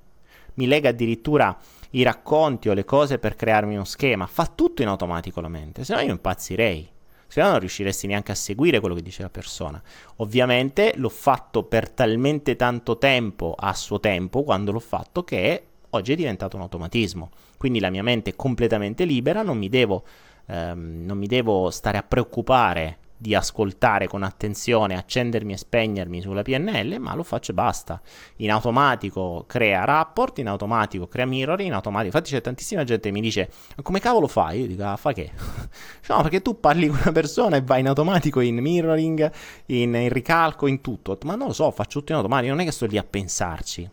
Mi 0.55 0.67
lega 0.67 0.89
addirittura 0.89 1.57
i 1.91 2.03
racconti 2.03 2.69
o 2.69 2.73
le 2.73 2.85
cose 2.85 3.17
per 3.17 3.35
crearmi 3.35 3.73
uno 3.73 3.83
schema. 3.83 4.27
Fa 4.27 4.45
tutto 4.45 4.83
in 4.83 4.89
automatico 4.89 5.41
la 5.41 5.47
mente, 5.47 5.83
se 5.83 5.95
no 5.95 6.01
io 6.01 6.11
impazzirei. 6.11 6.87
Se 7.27 7.41
no 7.41 7.49
non 7.49 7.59
riusciresti 7.59 8.05
neanche 8.05 8.31
a 8.31 8.35
seguire 8.35 8.79
quello 8.79 8.93
che 8.93 9.01
dice 9.01 9.23
la 9.23 9.31
persona. 9.31 9.81
Ovviamente 10.17 10.93
l'ho 10.97 11.09
fatto 11.09 11.63
per 11.63 11.89
talmente 11.89 12.55
tanto 12.55 12.99
tempo 12.99 13.55
a 13.57 13.73
suo 13.73 13.99
tempo, 13.99 14.43
quando 14.43 14.71
l'ho 14.71 14.79
fatto, 14.79 15.23
che 15.23 15.63
oggi 15.89 16.13
è 16.13 16.15
diventato 16.15 16.57
un 16.57 16.61
automatismo. 16.61 17.31
Quindi 17.57 17.79
la 17.79 17.89
mia 17.89 18.03
mente 18.03 18.29
è 18.29 18.35
completamente 18.35 19.03
libera, 19.03 19.41
non 19.41 19.57
mi 19.57 19.67
devo, 19.67 20.03
ehm, 20.45 21.03
non 21.03 21.17
mi 21.17 21.25
devo 21.25 21.71
stare 21.71 21.97
a 21.97 22.03
preoccupare 22.03 22.99
di 23.17 23.33
ascoltare 23.33 24.07
con 24.07 24.23
attenzione, 24.23 24.97
accendermi 24.97 25.53
e 25.53 25.57
spegnermi 25.57 26.21
sulla 26.21 26.41
PNL, 26.41 26.97
ma 26.99 27.15
lo 27.15 27.23
faccio 27.23 27.51
e 27.51 27.53
basta. 27.53 28.01
In 28.37 28.51
automatico 28.51 29.45
crea 29.47 29.85
rapport, 29.85 30.37
in 30.39 30.47
automatico 30.47 31.07
crea 31.07 31.25
mirror, 31.25 31.61
in 31.61 31.73
automatico. 31.73 32.17
Infatti 32.17 32.35
c'è 32.35 32.41
tantissima 32.41 32.83
gente 32.83 33.07
che 33.07 33.13
mi 33.13 33.21
dice, 33.21 33.49
ma 33.75 33.83
come 33.83 33.99
cavolo 33.99 34.27
fai? 34.27 34.61
Io 34.61 34.67
dico, 34.67 34.83
ah, 34.83 34.97
fa 34.97 35.13
che? 35.13 35.31
no, 36.09 36.21
perché 36.21 36.41
tu 36.41 36.59
parli 36.59 36.87
con 36.87 36.99
una 37.01 37.11
persona 37.11 37.55
e 37.55 37.61
vai 37.61 37.79
in 37.79 37.87
automatico 37.87 38.41
in 38.41 38.57
mirroring, 38.57 39.31
in, 39.67 39.95
in 39.95 40.09
ricalco, 40.09 40.67
in 40.67 40.81
tutto. 40.81 41.17
Ma 41.23 41.35
non 41.35 41.47
lo 41.47 41.53
so, 41.53 41.71
faccio 41.71 41.99
tutto 41.99 42.11
in 42.11 42.17
automatico, 42.17 42.51
non 42.51 42.61
è 42.61 42.65
che 42.65 42.71
sto 42.71 42.85
lì 42.85 42.97
a 42.97 43.03
pensarci. 43.03 43.89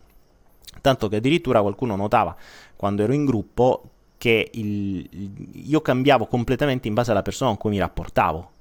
Tanto 0.81 1.07
che 1.07 1.17
addirittura 1.17 1.61
qualcuno 1.61 1.95
notava 1.95 2.35
quando 2.75 3.03
ero 3.03 3.13
in 3.13 3.23
gruppo 3.23 3.89
che 4.17 4.49
il, 4.53 5.07
io 5.53 5.81
cambiavo 5.81 6.27
completamente 6.27 6.87
in 6.87 6.93
base 6.93 7.11
alla 7.11 7.21
persona 7.21 7.51
con 7.51 7.59
cui 7.59 7.69
mi 7.71 7.79
rapportavo. 7.79 8.51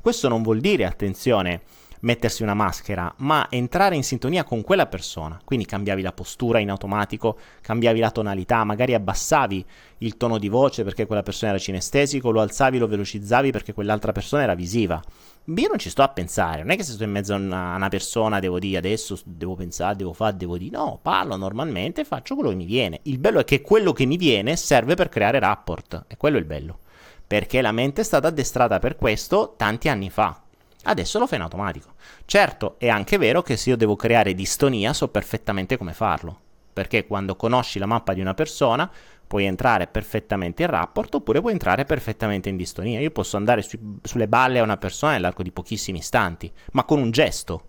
Questo 0.00 0.28
non 0.28 0.42
vuol 0.42 0.60
dire, 0.60 0.86
attenzione, 0.86 1.62
mettersi 2.00 2.42
una 2.42 2.54
maschera, 2.54 3.12
ma 3.18 3.48
entrare 3.50 3.96
in 3.96 4.04
sintonia 4.04 4.44
con 4.44 4.62
quella 4.62 4.86
persona. 4.86 5.40
Quindi 5.44 5.66
cambiavi 5.66 6.02
la 6.02 6.12
postura 6.12 6.58
in 6.58 6.70
automatico, 6.70 7.38
cambiavi 7.60 7.98
la 7.98 8.10
tonalità, 8.10 8.64
magari 8.64 8.94
abbassavi 8.94 9.64
il 9.98 10.16
tono 10.16 10.38
di 10.38 10.48
voce 10.48 10.84
perché 10.84 11.06
quella 11.06 11.22
persona 11.22 11.52
era 11.52 11.60
cinestesico, 11.60 12.30
lo 12.30 12.40
alzavi, 12.40 12.78
lo 12.78 12.86
velocizzavi 12.86 13.50
perché 13.50 13.72
quell'altra 13.72 14.12
persona 14.12 14.42
era 14.42 14.54
visiva. 14.54 15.02
Io 15.44 15.68
non 15.68 15.78
ci 15.78 15.88
sto 15.88 16.02
a 16.02 16.08
pensare, 16.08 16.60
non 16.60 16.72
è 16.72 16.76
che 16.76 16.84
se 16.84 16.92
sto 16.92 17.04
in 17.04 17.10
mezzo 17.10 17.32
a 17.32 17.36
una, 17.36 17.74
una 17.74 17.88
persona 17.88 18.38
devo 18.38 18.58
dire 18.58 18.76
adesso 18.76 19.18
devo 19.24 19.54
pensare, 19.54 19.96
devo 19.96 20.12
fare, 20.12 20.36
devo 20.36 20.58
dire 20.58 20.76
no, 20.76 20.98
parlo 21.00 21.36
normalmente, 21.36 22.04
faccio 22.04 22.34
quello 22.34 22.50
che 22.50 22.56
mi 22.56 22.66
viene. 22.66 23.00
Il 23.04 23.18
bello 23.18 23.40
è 23.40 23.44
che 23.44 23.62
quello 23.62 23.92
che 23.92 24.04
mi 24.04 24.18
viene 24.18 24.56
serve 24.56 24.94
per 24.94 25.08
creare 25.08 25.38
rapport, 25.38 26.04
e 26.06 26.16
quello 26.18 26.36
è 26.36 26.40
il 26.40 26.46
bello 26.46 26.80
perché 27.28 27.60
la 27.60 27.72
mente 27.72 28.00
è 28.00 28.04
stata 28.04 28.28
addestrata 28.28 28.78
per 28.78 28.96
questo 28.96 29.54
tanti 29.58 29.90
anni 29.90 30.08
fa. 30.08 30.40
Adesso 30.84 31.18
lo 31.18 31.26
fa 31.26 31.36
in 31.36 31.42
automatico. 31.42 31.92
Certo, 32.24 32.76
è 32.78 32.88
anche 32.88 33.18
vero 33.18 33.42
che 33.42 33.58
se 33.58 33.70
io 33.70 33.76
devo 33.76 33.96
creare 33.96 34.34
distonia 34.34 34.94
so 34.94 35.08
perfettamente 35.08 35.76
come 35.76 35.92
farlo, 35.92 36.40
perché 36.72 37.06
quando 37.06 37.36
conosci 37.36 37.78
la 37.78 37.84
mappa 37.84 38.14
di 38.14 38.22
una 38.22 38.32
persona 38.32 38.90
puoi 39.26 39.44
entrare 39.44 39.86
perfettamente 39.88 40.62
in 40.62 40.70
rapport 40.70 41.16
oppure 41.16 41.42
puoi 41.42 41.52
entrare 41.52 41.84
perfettamente 41.84 42.48
in 42.48 42.56
distonia. 42.56 42.98
Io 42.98 43.10
posso 43.10 43.36
andare 43.36 43.60
su, 43.60 43.78
sulle 44.02 44.26
balle 44.26 44.60
a 44.60 44.62
una 44.62 44.78
persona 44.78 45.12
nell'arco 45.12 45.42
di 45.42 45.52
pochissimi 45.52 45.98
istanti, 45.98 46.50
ma 46.72 46.84
con 46.84 46.98
un 46.98 47.10
gesto. 47.10 47.66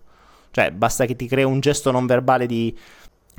Cioè, 0.52 0.72
basta 0.72 1.04
che 1.04 1.16
ti 1.16 1.28
crei 1.28 1.44
un 1.44 1.60
gesto 1.60 1.90
non 1.90 2.06
verbale 2.06 2.46
di 2.46 2.74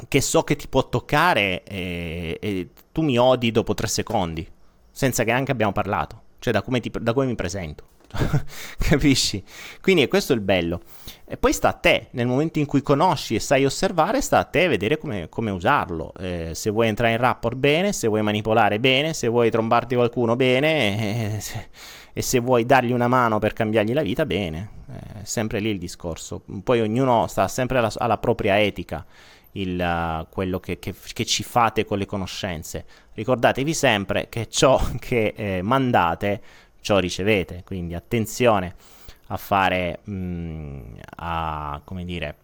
che 0.08 0.22
so 0.22 0.44
che 0.44 0.56
ti 0.56 0.68
può 0.68 0.88
toccare 0.88 1.64
e, 1.64 2.38
e 2.40 2.70
tu 2.92 3.02
mi 3.02 3.18
odi 3.18 3.52
dopo 3.52 3.74
tre 3.74 3.88
secondi 3.88 4.48
senza 4.92 5.24
che 5.24 5.32
anche 5.32 5.52
abbiamo 5.52 5.72
parlato, 5.72 6.22
cioè 6.40 6.54
da 6.54 6.62
come, 6.62 6.80
ti, 6.80 6.92
da 7.00 7.14
come 7.14 7.26
mi 7.26 7.36
presento. 7.36 7.90
Capisci? 8.78 9.44
Quindi 9.82 10.04
è 10.04 10.08
questo 10.08 10.34
il 10.34 10.42
bello. 10.42 10.82
E 11.26 11.38
poi 11.38 11.54
sta 11.54 11.70
a 11.70 11.74
te, 11.74 12.08
nel 12.12 12.28
momento 12.28 12.60
in 12.60 12.66
cui 12.66 12.82
conosci 12.82 13.36
e 13.36 13.40
sai 13.40 13.64
osservare, 13.64 14.20
sta 14.20 14.40
a 14.40 14.44
te 14.44 14.68
vedere 14.68 14.98
come, 14.98 15.30
come 15.30 15.50
usarlo. 15.50 16.14
Eh, 16.20 16.52
se 16.54 16.70
vuoi 16.70 16.90
entrare 16.90 17.14
in 17.14 17.20
rapport 17.20 17.56
bene, 17.56 17.94
se 17.94 18.08
vuoi 18.08 18.22
manipolare 18.22 18.80
bene, 18.80 19.14
se 19.14 19.28
vuoi 19.28 19.50
trombarti 19.50 19.96
qualcuno 19.96 20.36
bene, 20.36 21.36
eh, 21.36 21.40
se, 21.40 21.70
e 22.12 22.22
se 22.22 22.40
vuoi 22.40 22.66
dargli 22.66 22.92
una 22.92 23.08
mano 23.08 23.40
per 23.40 23.54
cambiargli 23.54 23.94
la 23.94 24.02
vita, 24.02 24.26
bene. 24.26 24.70
Eh, 24.90 25.26
sempre 25.26 25.60
lì 25.60 25.70
il 25.70 25.80
discorso. 25.80 26.42
Poi 26.64 26.82
ognuno 26.82 27.28
sta 27.28 27.48
sempre 27.48 27.78
alla, 27.78 27.92
alla 27.96 28.18
propria 28.18 28.60
etica 28.60 29.06
il, 29.54 30.28
quello 30.30 30.60
che, 30.60 30.80
che, 30.80 30.94
che, 31.14 31.26
ci 31.26 31.44
fate 31.44 31.86
con 31.86 31.98
le 31.98 32.06
conoscenze. 32.06 32.86
Ricordatevi 33.14 33.74
sempre 33.74 34.30
che 34.30 34.48
ciò 34.50 34.82
che 35.00 35.34
eh, 35.36 35.62
mandate, 35.62 36.42
ciò 36.82 37.00
ricevete, 37.00 37.64
quindi 37.66 37.94
attenzione 37.94 38.76
a 39.28 39.38
fare, 39.38 40.00
mh, 40.04 40.14
mm, 40.14 40.82
a, 41.18 41.82
come 41.84 42.06
dire, 42.06 42.36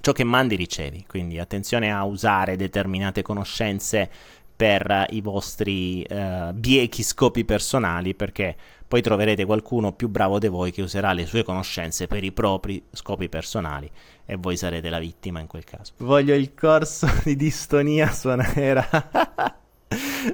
ciò 0.00 0.12
che 0.12 0.24
mandi 0.24 0.56
ricevi, 0.56 1.04
quindi 1.06 1.38
attenzione 1.38 1.92
a 1.92 2.04
usare 2.04 2.56
determinate 2.56 3.22
conoscenze 3.22 4.10
per 4.54 5.06
i 5.10 5.20
vostri 5.20 6.06
uh, 6.08 6.52
biechi 6.52 7.02
scopi 7.02 7.44
personali 7.44 8.14
perché 8.14 8.54
poi 8.86 9.00
troverete 9.00 9.44
qualcuno 9.44 9.92
più 9.92 10.08
bravo 10.08 10.38
di 10.38 10.46
voi 10.46 10.70
che 10.70 10.82
userà 10.82 11.12
le 11.12 11.26
sue 11.26 11.42
conoscenze 11.42 12.06
per 12.06 12.22
i 12.22 12.30
propri 12.30 12.80
scopi 12.92 13.28
personali 13.28 13.90
e 14.24 14.36
voi 14.36 14.56
sarete 14.56 14.88
la 14.88 14.98
vittima 14.98 15.40
in 15.40 15.46
quel 15.46 15.64
caso. 15.64 15.92
Voglio 15.98 16.34
il 16.34 16.54
corso 16.54 17.08
di 17.24 17.36
distonia 17.36 18.10
suonera. 18.10 18.86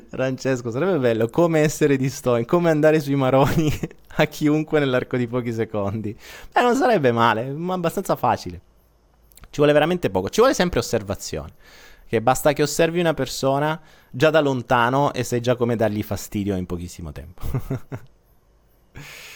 Francesco, 0.09 0.70
sarebbe 0.70 0.99
bello 0.99 1.28
come 1.28 1.61
essere 1.61 1.97
distoni, 1.97 2.45
come 2.45 2.70
andare 2.70 3.01
sui 3.01 3.16
maroni 3.16 3.72
a 4.16 4.24
chiunque 4.26 4.78
nell'arco 4.78 5.16
di 5.16 5.26
pochi 5.26 5.53
secondi. 5.53 6.16
Beh, 6.53 6.62
non 6.62 6.76
sarebbe 6.76 7.12
male, 7.12 7.51
ma 7.51 7.74
abbastanza 7.74 8.16
facile. 8.16 8.61
Ci 9.51 9.57
vuole 9.57 9.72
veramente 9.72 10.11
poco, 10.11 10.28
ci 10.28 10.41
vuole 10.41 10.55
sempre 10.55 10.78
osservazione. 10.78 11.55
Che 12.07 12.22
basta 12.22 12.53
che 12.53 12.62
osservi 12.62 13.01
una 13.01 13.14
persona 13.14 13.80
già 14.11 14.30
da 14.30 14.41
lontano 14.41 15.12
e 15.12 15.24
sai 15.24 15.41
già 15.41 15.57
come 15.57 15.76
dargli 15.76 16.03
fastidio 16.03 16.57
in 16.57 16.66
pochissimo 16.66 17.12
tempo. 17.12 17.43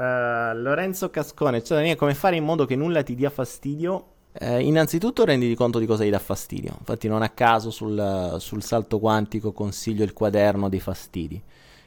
Uh, 0.00 0.56
Lorenzo 0.56 1.10
Cascone, 1.10 1.62
cioè 1.62 1.94
come 1.94 2.14
fare 2.14 2.34
in 2.34 2.42
modo 2.42 2.64
che 2.64 2.74
nulla 2.74 3.02
ti 3.02 3.14
dia 3.14 3.28
fastidio? 3.28 4.06
Uh, 4.40 4.58
innanzitutto 4.58 5.26
renditi 5.26 5.54
conto 5.54 5.78
di 5.78 5.84
cosa 5.84 6.04
ti 6.04 6.08
dà 6.08 6.18
fastidio. 6.18 6.74
Infatti, 6.78 7.06
non 7.06 7.20
a 7.20 7.28
caso 7.28 7.70
sul, 7.70 8.36
sul, 8.38 8.62
salto 8.62 8.98
quantico 8.98 9.52
consiglio 9.52 10.02
il 10.02 10.14
quaderno 10.14 10.70
dei 10.70 10.80
fastidi. 10.80 11.42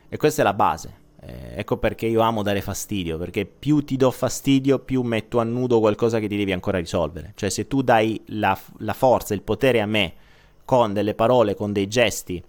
E 0.08 0.18
questa 0.18 0.42
è 0.42 0.44
la 0.44 0.54
base. 0.54 1.02
Eh, 1.22 1.54
ecco 1.56 1.78
perché 1.78 2.06
io 2.06 2.22
amo 2.22 2.44
dare 2.44 2.62
fastidio. 2.62 3.18
Perché 3.18 3.48
più 3.48 3.84
ti 3.84 3.98
do 3.98 4.12
fastidio, 4.12 4.78
più 4.78 5.02
metto 5.02 5.40
a 5.40 5.44
nudo 5.44 5.80
qualcosa 5.80 6.20
che 6.20 6.28
ti 6.28 6.38
devi 6.38 6.52
ancora 6.52 6.78
risolvere. 6.78 7.32
Cioè, 7.34 7.50
se 7.50 7.66
tu 7.68 7.82
dai 7.82 8.22
la, 8.28 8.56
la 8.78 8.94
forza, 8.94 9.34
il 9.34 9.42
potere 9.42 9.82
a 9.82 9.88
me 9.88 10.14
con 10.66 10.94
delle 10.94 11.16
parole, 11.16 11.56
con 11.56 11.74
dei 11.74 11.88
gesti, 11.88 12.44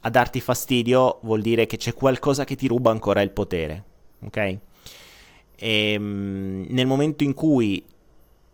a 0.00 0.08
darti 0.08 0.40
fastidio, 0.40 1.18
vuol 1.24 1.42
dire 1.42 1.66
che 1.66 1.76
c'è 1.76 1.92
qualcosa 1.92 2.44
che 2.44 2.56
ti 2.56 2.66
ruba 2.66 2.90
ancora 2.90 3.20
il 3.20 3.32
potere. 3.32 3.84
Ok? 4.24 4.58
E, 5.62 5.92
ehm, 5.92 6.66
nel 6.70 6.86
momento 6.86 7.22
in 7.22 7.34
cui 7.34 7.84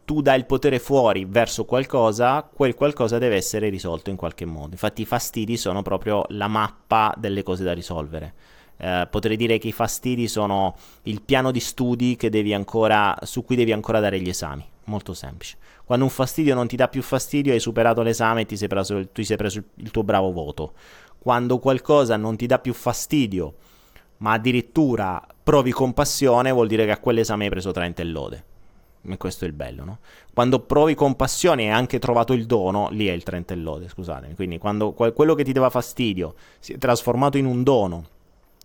tu 0.05 0.23
dai 0.23 0.39
il 0.39 0.47
potere 0.47 0.79
fuori 0.79 1.25
verso 1.25 1.65
qualcosa, 1.65 2.43
quel 2.43 2.75
qualcosa 2.75 3.19
deve 3.19 3.37
essere 3.37 3.69
risolto 3.69 4.11
in 4.11 4.17
qualche 4.17 4.45
modo. 4.45 4.71
Infatti 4.73 5.03
i 5.03 5.05
fastidi 5.05 5.57
sono 5.57 5.83
proprio 5.83 6.25
la 6.29 6.49
mappa 6.49 7.15
delle 7.17 7.43
cose 7.43 7.65
da 7.65 7.73
risolvere. 7.73 8.35
Eh, 8.79 9.09
potrei 9.11 9.37
dire 9.37 9.59
che 9.59 9.69
i 9.69 9.73
fastidi 9.73 10.29
sono 10.29 10.77
il 11.05 11.23
piano 11.23 11.51
di 11.51 11.61
studi 11.61 12.17
ancora, 12.53 13.17
su 13.23 13.45
cui 13.45 13.57
devi 13.57 13.73
ancora 13.73 14.01
dare 14.01 14.21
gli 14.21 14.29
esami. 14.29 14.65
Molto 14.85 15.15
semplice. 15.15 15.57
Quando 15.85 16.05
un 16.05 16.11
fastidio 16.11 16.55
non 16.55 16.69
ti 16.69 16.77
dà 16.77 16.87
più 16.87 17.03
fastidio, 17.03 17.53
hai 17.53 17.61
superato 17.61 18.03
l'esame 18.03 18.43
e 18.43 18.47
ti 18.47 18.57
sei 18.57 18.69
preso, 18.69 19.01
tu 19.01 19.09
ti 19.13 19.25
sei 19.25 19.37
preso 19.37 19.63
il 19.75 19.91
tuo 19.91 20.05
bravo 20.05 20.31
voto. 20.31 20.75
Quando 21.19 21.59
qualcosa 21.59 22.17
non 22.17 22.37
ti 22.37 22.47
dà 22.47 22.61
più 22.61 22.73
fastidio, 22.73 23.55
ma 24.19 24.33
addirittura 24.33 25.21
provi 25.47 25.71
compassione, 25.71 26.51
vuol 26.51 26.67
dire 26.67 26.85
che 26.87 26.91
a 26.91 26.99
quell'esame 26.99 27.45
hai 27.45 27.51
preso 27.51 27.71
30 27.71 28.03
e 28.03 28.05
lode. 28.05 28.45
E 29.09 29.17
questo 29.17 29.45
è 29.45 29.47
il 29.47 29.55
bello, 29.55 29.85
no? 29.85 29.99
Quando 30.35 30.59
provi 30.59 30.97
compassione 30.97 31.63
e 31.63 31.67
hai 31.67 31.73
anche 31.73 32.01
trovato 32.01 32.33
il 32.33 32.47
dono, 32.47 32.89
lì 32.91 33.07
è 33.07 33.13
il 33.13 33.23
30 33.23 33.55
e 33.55 33.57
lode, 33.57 33.89
scusatemi. 33.89 34.35
Quindi 34.35 34.59
quando 34.59 34.91
quello 34.93 35.35
che 35.37 35.45
ti 35.45 35.53
dava 35.53 35.71
fastidio 35.71 36.35
si 36.59 36.73
è 36.73 36.79
trasformato 36.79 37.39
in 37.39 37.45
un 37.47 37.63
dono 37.63 38.09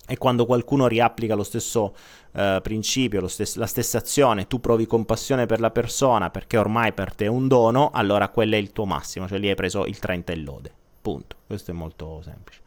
E 0.07 0.17
quando 0.17 0.47
qualcuno 0.47 0.87
riapplica 0.87 1.35
lo 1.35 1.43
stesso 1.43 1.93
uh, 2.31 2.59
principio, 2.63 3.21
lo 3.21 3.27
stes- 3.27 3.57
la 3.57 3.67
stessa 3.67 3.99
azione, 3.99 4.47
tu 4.47 4.59
provi 4.59 4.87
compassione 4.87 5.45
per 5.45 5.59
la 5.59 5.69
persona 5.69 6.31
perché 6.31 6.57
ormai 6.57 6.93
per 6.93 7.13
te 7.13 7.25
è 7.25 7.27
un 7.27 7.47
dono, 7.47 7.91
allora 7.93 8.27
quello 8.29 8.55
è 8.55 8.57
il 8.57 8.71
tuo 8.71 8.85
massimo, 8.85 9.27
cioè 9.27 9.37
lì 9.37 9.49
hai 9.49 9.55
preso 9.55 9.85
il 9.85 9.99
30 9.99 10.33
e 10.33 10.35
lode. 10.37 10.73
Punto. 10.99 11.35
Questo 11.45 11.69
è 11.69 11.73
molto 11.75 12.21
semplice. 12.23 12.61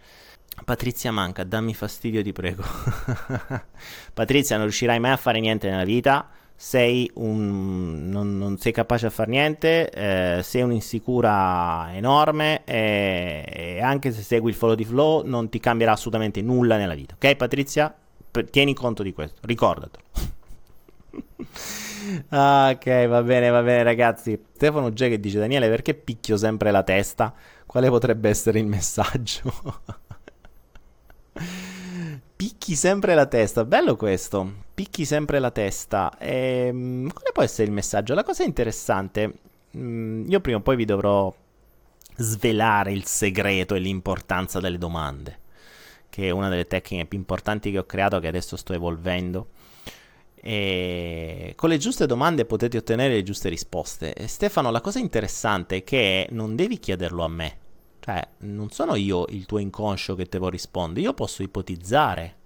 Patrizia 0.65 1.11
manca, 1.11 1.45
dammi 1.45 1.75
fastidio, 1.75 2.23
ti 2.23 2.33
prego. 2.33 2.63
Patrizia, 4.15 4.57
non 4.57 4.67
riuscirai 4.67 4.99
mai 5.01 5.13
a 5.13 5.17
fare 5.17 5.41
niente 5.41 5.69
nella 5.69 5.85
vita. 5.85 6.29
Sei 6.57 7.11
un, 7.15 8.09
non, 8.09 8.39
non 8.39 8.59
sei 8.59 8.73
capace 8.73 9.07
a 9.07 9.11
fare 9.11 9.31
niente, 9.31 9.91
eh, 9.91 10.43
sei 10.43 10.63
un'insicura 10.63 11.89
enorme 11.93 12.63
e, 12.65 13.45
e, 13.47 13.81
anche 13.83 14.13
se 14.13 14.23
segui 14.23 14.51
il 14.51 14.57
follow 14.57 14.77
di 14.77 14.85
flow 14.85 15.27
non 15.27 15.49
ti 15.49 15.59
cambierà 15.59 15.93
assolutamente 15.93 16.41
nulla 16.43 16.77
nella 16.77 16.95
vita. 16.95 17.17
Ok 17.17 17.35
Patrizia? 17.35 17.93
P- 18.31 18.49
tieni 18.51 18.73
conto 18.73 19.03
di 19.03 19.13
questo, 19.13 19.41
ricordatelo. 19.43 20.05
ok, 22.31 23.07
va 23.09 23.23
bene, 23.23 23.49
va 23.51 23.63
bene 23.63 23.83
ragazzi. 23.83 24.41
Stefano 24.55 24.91
G 24.91 25.09
che 25.09 25.19
dice 25.19 25.41
Daniele 25.41 25.69
perché 25.69 25.95
picchio 25.95 26.37
sempre 26.37 26.71
la 26.71 26.85
testa? 26.85 27.35
Quale 27.67 27.89
potrebbe 27.89 28.29
essere 28.29 28.61
il 28.61 28.67
messaggio? 28.67 29.53
Picchi 32.37 32.77
sempre 32.77 33.15
la 33.15 33.27
testa, 33.27 33.65
bello 33.65 33.97
questo. 33.97 34.63
Picchi 34.75 35.05
sempre 35.05 35.39
la 35.39 35.51
testa. 35.51 36.17
Ehm, 36.19 37.11
quale 37.13 37.33
può 37.33 37.43
essere 37.43 37.67
il 37.67 37.73
messaggio? 37.73 38.15
La 38.15 38.23
cosa 38.23 38.45
interessante, 38.45 39.33
mh, 39.71 39.79
mm, 39.79 40.31
io 40.31 40.41
prima 40.41 40.59
o 40.59 40.61
poi 40.61 40.77
vi 40.77 40.85
dovrò 40.85 41.35
svelare 42.17 42.93
il 42.93 43.05
segreto 43.07 43.75
e 43.75 43.81
l'importanza 43.81 44.61
delle 44.61 44.79
domande, 44.79 45.39
che 46.09 46.29
è 46.29 46.31
una 46.31 46.49
delle 46.49 46.67
tecniche 46.67 47.07
più 47.07 47.19
importanti 47.19 47.71
che 47.71 47.79
ho 47.79 47.85
creato, 47.85 48.21
che 48.21 48.29
adesso 48.29 48.57
sto 48.57 48.73
evolvendo. 48.73 49.49
E 50.35 51.55
con 51.57 51.71
le 51.71 51.79
giuste 51.79 52.07
domande 52.07 52.45
potete 52.45 52.77
ottenere 52.77 53.15
le 53.15 53.23
giuste 53.23 53.49
risposte. 53.49 54.13
E 54.13 54.27
Stefano, 54.29 54.71
la 54.71 54.81
cosa 54.81 54.99
interessante 54.99 55.77
è 55.77 55.85
che 55.85 56.29
non 56.31 56.55
devi 56.55 56.79
chiederlo 56.79 57.25
a 57.25 57.29
me, 57.29 57.57
cioè, 58.05 58.23
non 58.41 58.69
sono 58.69 58.97
io 58.97 59.25
il 59.31 59.47
tuo 59.47 59.57
inconscio 59.57 60.15
che 60.15 60.27
te 60.27 60.37
lo 60.37 60.51
risponde, 60.51 61.01
io 61.01 61.15
posso 61.15 61.43
ipotizzare. 61.43 62.37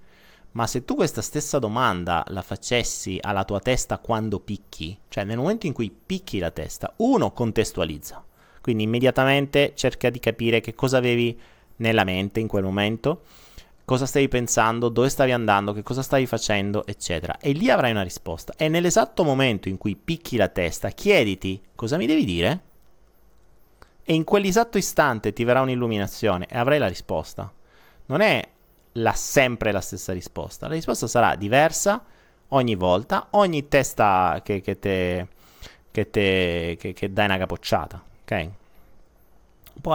Ma 0.53 0.69
se 0.69 0.85
tu 0.85 0.95
questa 0.95 1.21
stessa 1.21 1.59
domanda 1.59 2.25
la 2.29 2.43
facessi 2.43 3.19
alla 3.21 3.43
tua 3.43 3.59
testa 3.59 3.99
quando 3.99 4.39
picchi, 4.39 4.97
cioè 5.09 5.25
nel 5.25 5.37
momento 5.37 5.67
in 5.67 5.73
cui 5.73 5.91
picchi 5.91 6.39
la 6.39 6.53
testa, 6.53 6.95
uno 6.99 7.33
contestualizza. 7.33 8.25
Quindi 8.61 8.85
immediatamente 8.85 9.73
cerca 9.75 10.11
di 10.11 10.21
capire 10.21 10.61
che 10.61 10.77
cosa 10.77 10.99
avevi 10.99 11.37
nella 11.79 12.05
mente 12.05 12.39
in 12.39 12.47
quel 12.47 12.63
momento, 12.63 13.23
cosa 13.85 14.07
stavi 14.07 14.29
pensando, 14.29 14.89
dove 14.89 15.09
stavi 15.09 15.33
andando, 15.33 15.73
che 15.73 15.83
cosa 15.83 16.03
stavi 16.03 16.27
facendo, 16.27 16.87
eccetera. 16.87 17.37
E 17.41 17.51
lì 17.51 17.69
avrai 17.69 17.91
una 17.91 18.03
risposta. 18.03 18.53
E 18.57 18.69
nell'esatto 18.69 19.25
momento 19.25 19.69
in 19.69 19.77
cui 19.77 19.97
picchi 19.97 20.37
la 20.37 20.49
testa, 20.49 20.91
chiediti 20.91 21.61
cosa 21.75 21.97
mi 21.97 22.07
devi 22.07 22.25
dire? 22.25 22.67
E 24.11 24.15
in 24.15 24.25
quell'esatto 24.25 24.79
istante 24.79 25.35
ti 25.35 25.45
verrà 25.45 25.61
un'illuminazione 25.61 26.47
e 26.49 26.57
avrai 26.57 26.79
la 26.79 26.89
risposta. 26.89 27.53
Non 28.07 28.23
è 28.23 28.43
la, 28.93 29.13
sempre 29.13 29.71
la 29.71 29.83
stessa 29.83 30.15
risposta, 30.15 30.67
la 30.67 30.73
risposta 30.73 31.07
sarà 31.07 31.35
diversa 31.35 32.03
ogni 32.49 32.75
volta, 32.75 33.27
ogni 33.33 33.69
testa 33.69 34.41
che, 34.43 34.63
che, 34.63 34.79
te, 34.79 35.29
che, 35.91 36.09
te, 36.09 36.77
che, 36.81 36.95
che 36.95 37.13
dai 37.13 37.27
una 37.27 37.37
capocciata, 37.37 38.03
ok? 38.23 38.49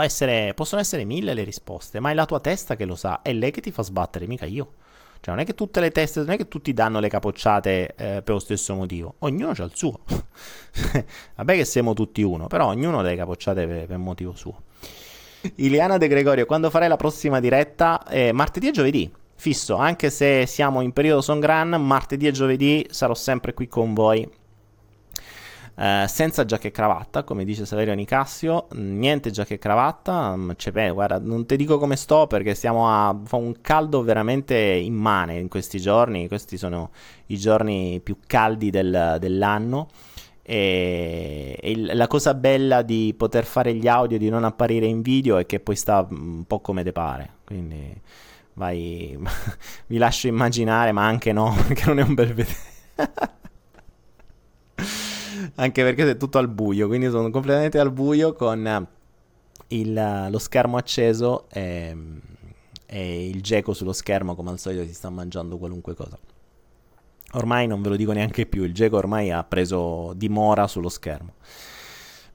Essere, 0.03 0.53
possono 0.53 0.79
essere 0.79 1.05
mille 1.05 1.33
le 1.33 1.43
risposte, 1.43 1.99
ma 1.99 2.11
è 2.11 2.13
la 2.13 2.27
tua 2.27 2.39
testa 2.39 2.75
che 2.75 2.85
lo 2.85 2.95
sa, 2.95 3.23
è 3.23 3.33
lei 3.33 3.49
che 3.49 3.61
ti 3.61 3.71
fa 3.71 3.81
sbattere, 3.81 4.27
mica 4.27 4.45
io. 4.45 4.73
Cioè, 5.23 5.33
non 5.33 5.41
è 5.41 5.45
che 5.45 5.55
tutte 5.55 5.79
le 5.79 5.89
teste, 5.89 6.19
non 6.19 6.31
è 6.31 6.35
che 6.35 6.49
tutti 6.49 6.73
danno 6.73 6.99
le 6.99 7.07
capocciate 7.07 7.95
eh, 7.95 8.21
per 8.21 8.33
lo 8.33 8.39
stesso 8.39 8.75
motivo. 8.75 9.15
Ognuno 9.19 9.53
ha 9.57 9.63
il 9.63 9.71
suo. 9.73 10.01
Vabbè 11.35 11.55
che 11.55 11.63
siamo 11.63 11.93
tutti 11.93 12.21
uno, 12.21 12.47
però 12.47 12.67
ognuno 12.67 12.99
ha 12.99 13.03
le 13.03 13.15
capocciate 13.15 13.65
per, 13.65 13.85
per 13.85 13.97
motivo 13.97 14.35
suo. 14.35 14.63
Iliana 15.55 15.95
De 15.95 16.09
Gregorio, 16.09 16.45
quando 16.45 16.69
farai 16.69 16.89
la 16.89 16.97
prossima 16.97 17.39
diretta? 17.39 18.05
Eh, 18.05 18.33
martedì 18.33 18.67
e 18.67 18.71
giovedì. 18.71 19.09
Fisso, 19.33 19.77
anche 19.77 20.09
se 20.09 20.45
siamo 20.45 20.81
in 20.81 20.91
periodo 20.91 21.21
Songran, 21.21 21.69
martedì 21.69 22.27
e 22.27 22.31
giovedì 22.31 22.85
sarò 22.89 23.13
sempre 23.13 23.53
qui 23.53 23.69
con 23.69 23.93
voi 23.93 24.29
eh, 25.75 26.05
senza 26.07 26.45
giacca 26.45 26.67
e 26.67 26.71
cravatta, 26.71 27.23
come 27.23 27.43
dice 27.43 27.65
Saverio 27.65 27.95
Nicassio, 27.95 28.67
niente 28.73 29.31
giacca 29.31 29.55
e 29.55 29.57
cravatta, 29.57 30.35
mm, 30.35 30.51
beh, 30.71 30.89
guarda, 30.91 31.19
non 31.19 31.45
ti 31.45 31.55
dico 31.55 31.79
come 31.79 31.95
sto 31.95 32.27
perché 32.27 32.53
stiamo 32.53 32.87
a 32.89 33.17
fa 33.23 33.37
un 33.37 33.59
caldo 33.61 34.03
veramente 34.03 34.55
immane 34.55 35.39
in 35.39 35.47
questi 35.47 35.79
giorni, 35.79 36.27
questi 36.27 36.57
sono 36.57 36.91
i 37.27 37.37
giorni 37.37 37.99
più 38.03 38.17
caldi 38.25 38.69
del, 38.69 39.17
dell'anno. 39.19 39.87
E, 40.45 41.57
e, 41.61 41.93
la 41.95 42.07
cosa 42.07 42.33
bella 42.33 42.81
di 42.81 43.13
poter 43.17 43.45
fare 43.45 43.73
gli 43.73 43.87
audio, 43.87 44.17
di 44.17 44.29
non 44.29 44.43
apparire 44.43 44.85
in 44.85 45.01
video, 45.01 45.37
è 45.37 45.45
che 45.45 45.59
poi 45.59 45.75
sta 45.75 46.05
un 46.09 46.43
po' 46.45 46.59
come 46.59 46.83
te 46.83 46.91
pare. 46.91 47.29
Quindi 47.45 47.99
vai, 48.53 49.17
vi 49.87 49.97
lascio 49.97 50.27
immaginare, 50.27 50.91
ma 50.91 51.05
anche 51.05 51.31
no, 51.31 51.55
perché 51.67 51.85
non 51.87 51.99
è 51.99 52.03
un 52.03 52.13
bel 52.13 52.33
vedere. 52.33 52.71
Anche 55.55 55.83
perché 55.83 56.09
è 56.09 56.17
tutto 56.17 56.37
al 56.37 56.47
buio, 56.47 56.87
quindi 56.87 57.09
sono 57.09 57.29
completamente 57.29 57.79
al 57.79 57.91
buio 57.91 58.33
con 58.33 58.87
il, 59.67 60.27
lo 60.29 60.39
schermo 60.39 60.77
acceso 60.77 61.47
e, 61.49 61.95
e 62.85 63.27
il 63.27 63.41
geco 63.41 63.73
sullo 63.73 63.93
schermo 63.93 64.35
come 64.35 64.51
al 64.51 64.59
solito 64.59 64.85
si 64.85 64.93
sta 64.93 65.09
mangiando 65.09 65.57
qualunque 65.57 65.95
cosa. 65.95 66.17
Ormai 67.33 67.65
non 67.65 67.81
ve 67.81 67.89
lo 67.89 67.95
dico 67.95 68.11
neanche 68.11 68.45
più, 68.45 68.63
il 68.63 68.73
geco 68.73 68.97
ormai 68.97 69.31
ha 69.31 69.43
preso 69.43 70.13
dimora 70.15 70.67
sullo 70.67 70.89
schermo. 70.89 71.33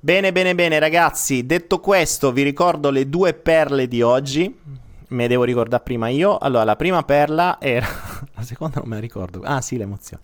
Bene, 0.00 0.32
bene, 0.32 0.54
bene 0.54 0.78
ragazzi, 0.78 1.44
detto 1.44 1.80
questo 1.80 2.32
vi 2.32 2.42
ricordo 2.42 2.90
le 2.90 3.08
due 3.08 3.34
perle 3.34 3.88
di 3.88 4.02
oggi 4.02 4.86
me 5.08 5.28
devo 5.28 5.44
ricordare 5.44 5.82
prima 5.82 6.08
io. 6.08 6.38
Allora, 6.38 6.64
la 6.64 6.76
prima 6.76 7.02
perla 7.02 7.58
era. 7.60 7.86
la 8.34 8.42
seconda 8.42 8.80
non 8.80 8.88
me 8.88 8.96
la 8.96 9.00
ricordo. 9.00 9.40
Ah, 9.42 9.60
sì, 9.60 9.76
l'emozione. 9.76 10.22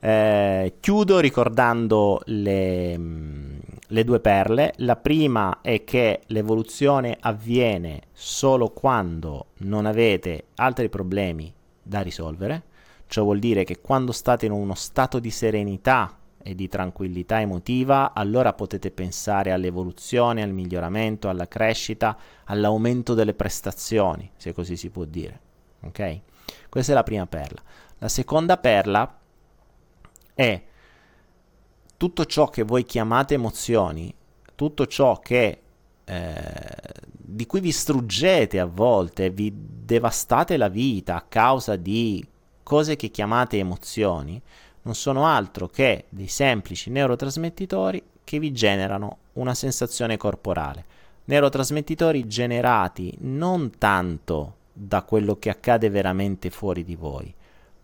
Eh, 0.00 0.74
chiudo 0.80 1.18
ricordando 1.18 2.20
le, 2.26 2.98
mm, 2.98 3.58
le 3.88 4.04
due 4.04 4.20
perle. 4.20 4.74
La 4.76 4.96
prima 4.96 5.60
è 5.60 5.84
che 5.84 6.22
l'evoluzione 6.26 7.16
avviene 7.20 8.02
solo 8.12 8.68
quando 8.70 9.46
non 9.58 9.86
avete 9.86 10.46
altri 10.56 10.88
problemi 10.88 11.52
da 11.82 12.00
risolvere. 12.00 12.62
Ciò 13.06 13.24
vuol 13.24 13.38
dire 13.38 13.64
che 13.64 13.80
quando 13.80 14.12
state 14.12 14.46
in 14.46 14.52
uno 14.52 14.74
stato 14.74 15.18
di 15.18 15.30
serenità 15.30 16.16
e 16.42 16.54
di 16.54 16.68
tranquillità 16.68 17.40
emotiva, 17.40 18.12
allora 18.12 18.52
potete 18.52 18.90
pensare 18.90 19.52
all'evoluzione, 19.52 20.42
al 20.42 20.52
miglioramento, 20.52 21.28
alla 21.28 21.48
crescita, 21.48 22.16
all'aumento 22.44 23.14
delle 23.14 23.34
prestazioni, 23.34 24.30
se 24.36 24.52
così 24.52 24.76
si 24.76 24.90
può 24.90 25.04
dire. 25.04 25.40
Ok? 25.82 26.20
Questa 26.68 26.92
è 26.92 26.94
la 26.94 27.02
prima 27.02 27.26
perla. 27.26 27.62
La 27.98 28.08
seconda 28.08 28.56
perla 28.56 29.18
è 30.34 30.62
tutto 31.96 32.24
ciò 32.24 32.48
che 32.48 32.62
voi 32.64 32.84
chiamate 32.84 33.34
emozioni, 33.34 34.12
tutto 34.54 34.86
ciò 34.86 35.20
che 35.20 35.60
eh, 36.04 36.52
di 37.14 37.46
cui 37.46 37.60
vi 37.60 37.70
struggete 37.70 38.58
a 38.58 38.66
volte, 38.66 39.30
vi 39.30 39.52
devastate 39.54 40.56
la 40.56 40.68
vita 40.68 41.14
a 41.14 41.22
causa 41.22 41.76
di 41.76 42.26
cose 42.62 42.96
che 42.96 43.08
chiamate 43.08 43.58
emozioni, 43.58 44.40
non 44.82 44.94
sono 44.94 45.26
altro 45.26 45.68
che 45.68 46.06
dei 46.08 46.28
semplici 46.28 46.90
neurotrasmettitori 46.90 48.02
che 48.24 48.38
vi 48.38 48.52
generano 48.52 49.18
una 49.34 49.54
sensazione 49.54 50.16
corporale. 50.16 50.84
Neurotrasmettitori 51.24 52.26
generati 52.26 53.14
non 53.20 53.78
tanto 53.78 54.56
da 54.72 55.02
quello 55.02 55.36
che 55.36 55.50
accade 55.50 55.88
veramente 55.88 56.50
fuori 56.50 56.82
di 56.82 56.96
voi, 56.96 57.32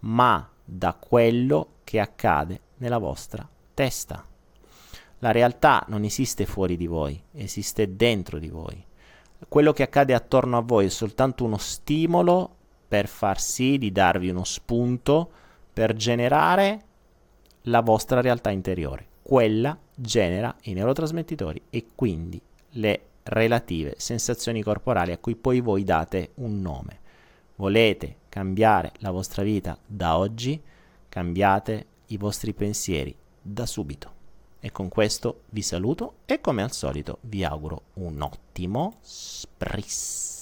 ma 0.00 0.48
da 0.64 0.94
quello 0.94 1.74
che 1.84 2.00
accade 2.00 2.60
nella 2.78 2.98
vostra 2.98 3.48
testa. 3.74 4.24
La 5.20 5.30
realtà 5.30 5.84
non 5.88 6.04
esiste 6.04 6.46
fuori 6.46 6.76
di 6.76 6.86
voi, 6.86 7.20
esiste 7.32 7.96
dentro 7.96 8.38
di 8.38 8.48
voi. 8.48 8.84
Quello 9.48 9.72
che 9.72 9.84
accade 9.84 10.14
attorno 10.14 10.56
a 10.56 10.62
voi 10.62 10.86
è 10.86 10.90
soltanto 10.90 11.44
uno 11.44 11.58
stimolo 11.58 12.54
per 12.88 13.06
far 13.06 13.40
sì 13.40 13.78
di 13.78 13.92
darvi 13.92 14.30
uno 14.30 14.44
spunto 14.44 15.30
per 15.72 15.94
generare 15.94 16.86
la 17.62 17.80
vostra 17.80 18.20
realtà 18.20 18.50
interiore. 18.50 19.06
Quella 19.22 19.78
genera 19.94 20.54
i 20.62 20.72
neurotrasmettitori 20.72 21.62
e 21.70 21.86
quindi 21.94 22.40
le 22.70 23.02
relative 23.24 23.94
sensazioni 23.98 24.62
corporali 24.62 25.12
a 25.12 25.18
cui 25.18 25.36
poi 25.36 25.60
voi 25.60 25.84
date 25.84 26.30
un 26.36 26.60
nome. 26.60 27.00
Volete 27.56 28.16
cambiare 28.28 28.92
la 28.98 29.10
vostra 29.10 29.42
vita 29.42 29.76
da 29.84 30.16
oggi? 30.16 30.60
Cambiate 31.08 31.86
i 32.06 32.16
vostri 32.16 32.52
pensieri 32.54 33.14
da 33.40 33.66
subito. 33.66 34.14
E 34.60 34.72
con 34.72 34.88
questo 34.88 35.42
vi 35.50 35.62
saluto 35.62 36.18
e 36.24 36.40
come 36.40 36.62
al 36.62 36.72
solito 36.72 37.18
vi 37.22 37.44
auguro 37.44 37.82
un 37.94 38.20
ottimo 38.20 38.96
spris. 39.00 40.36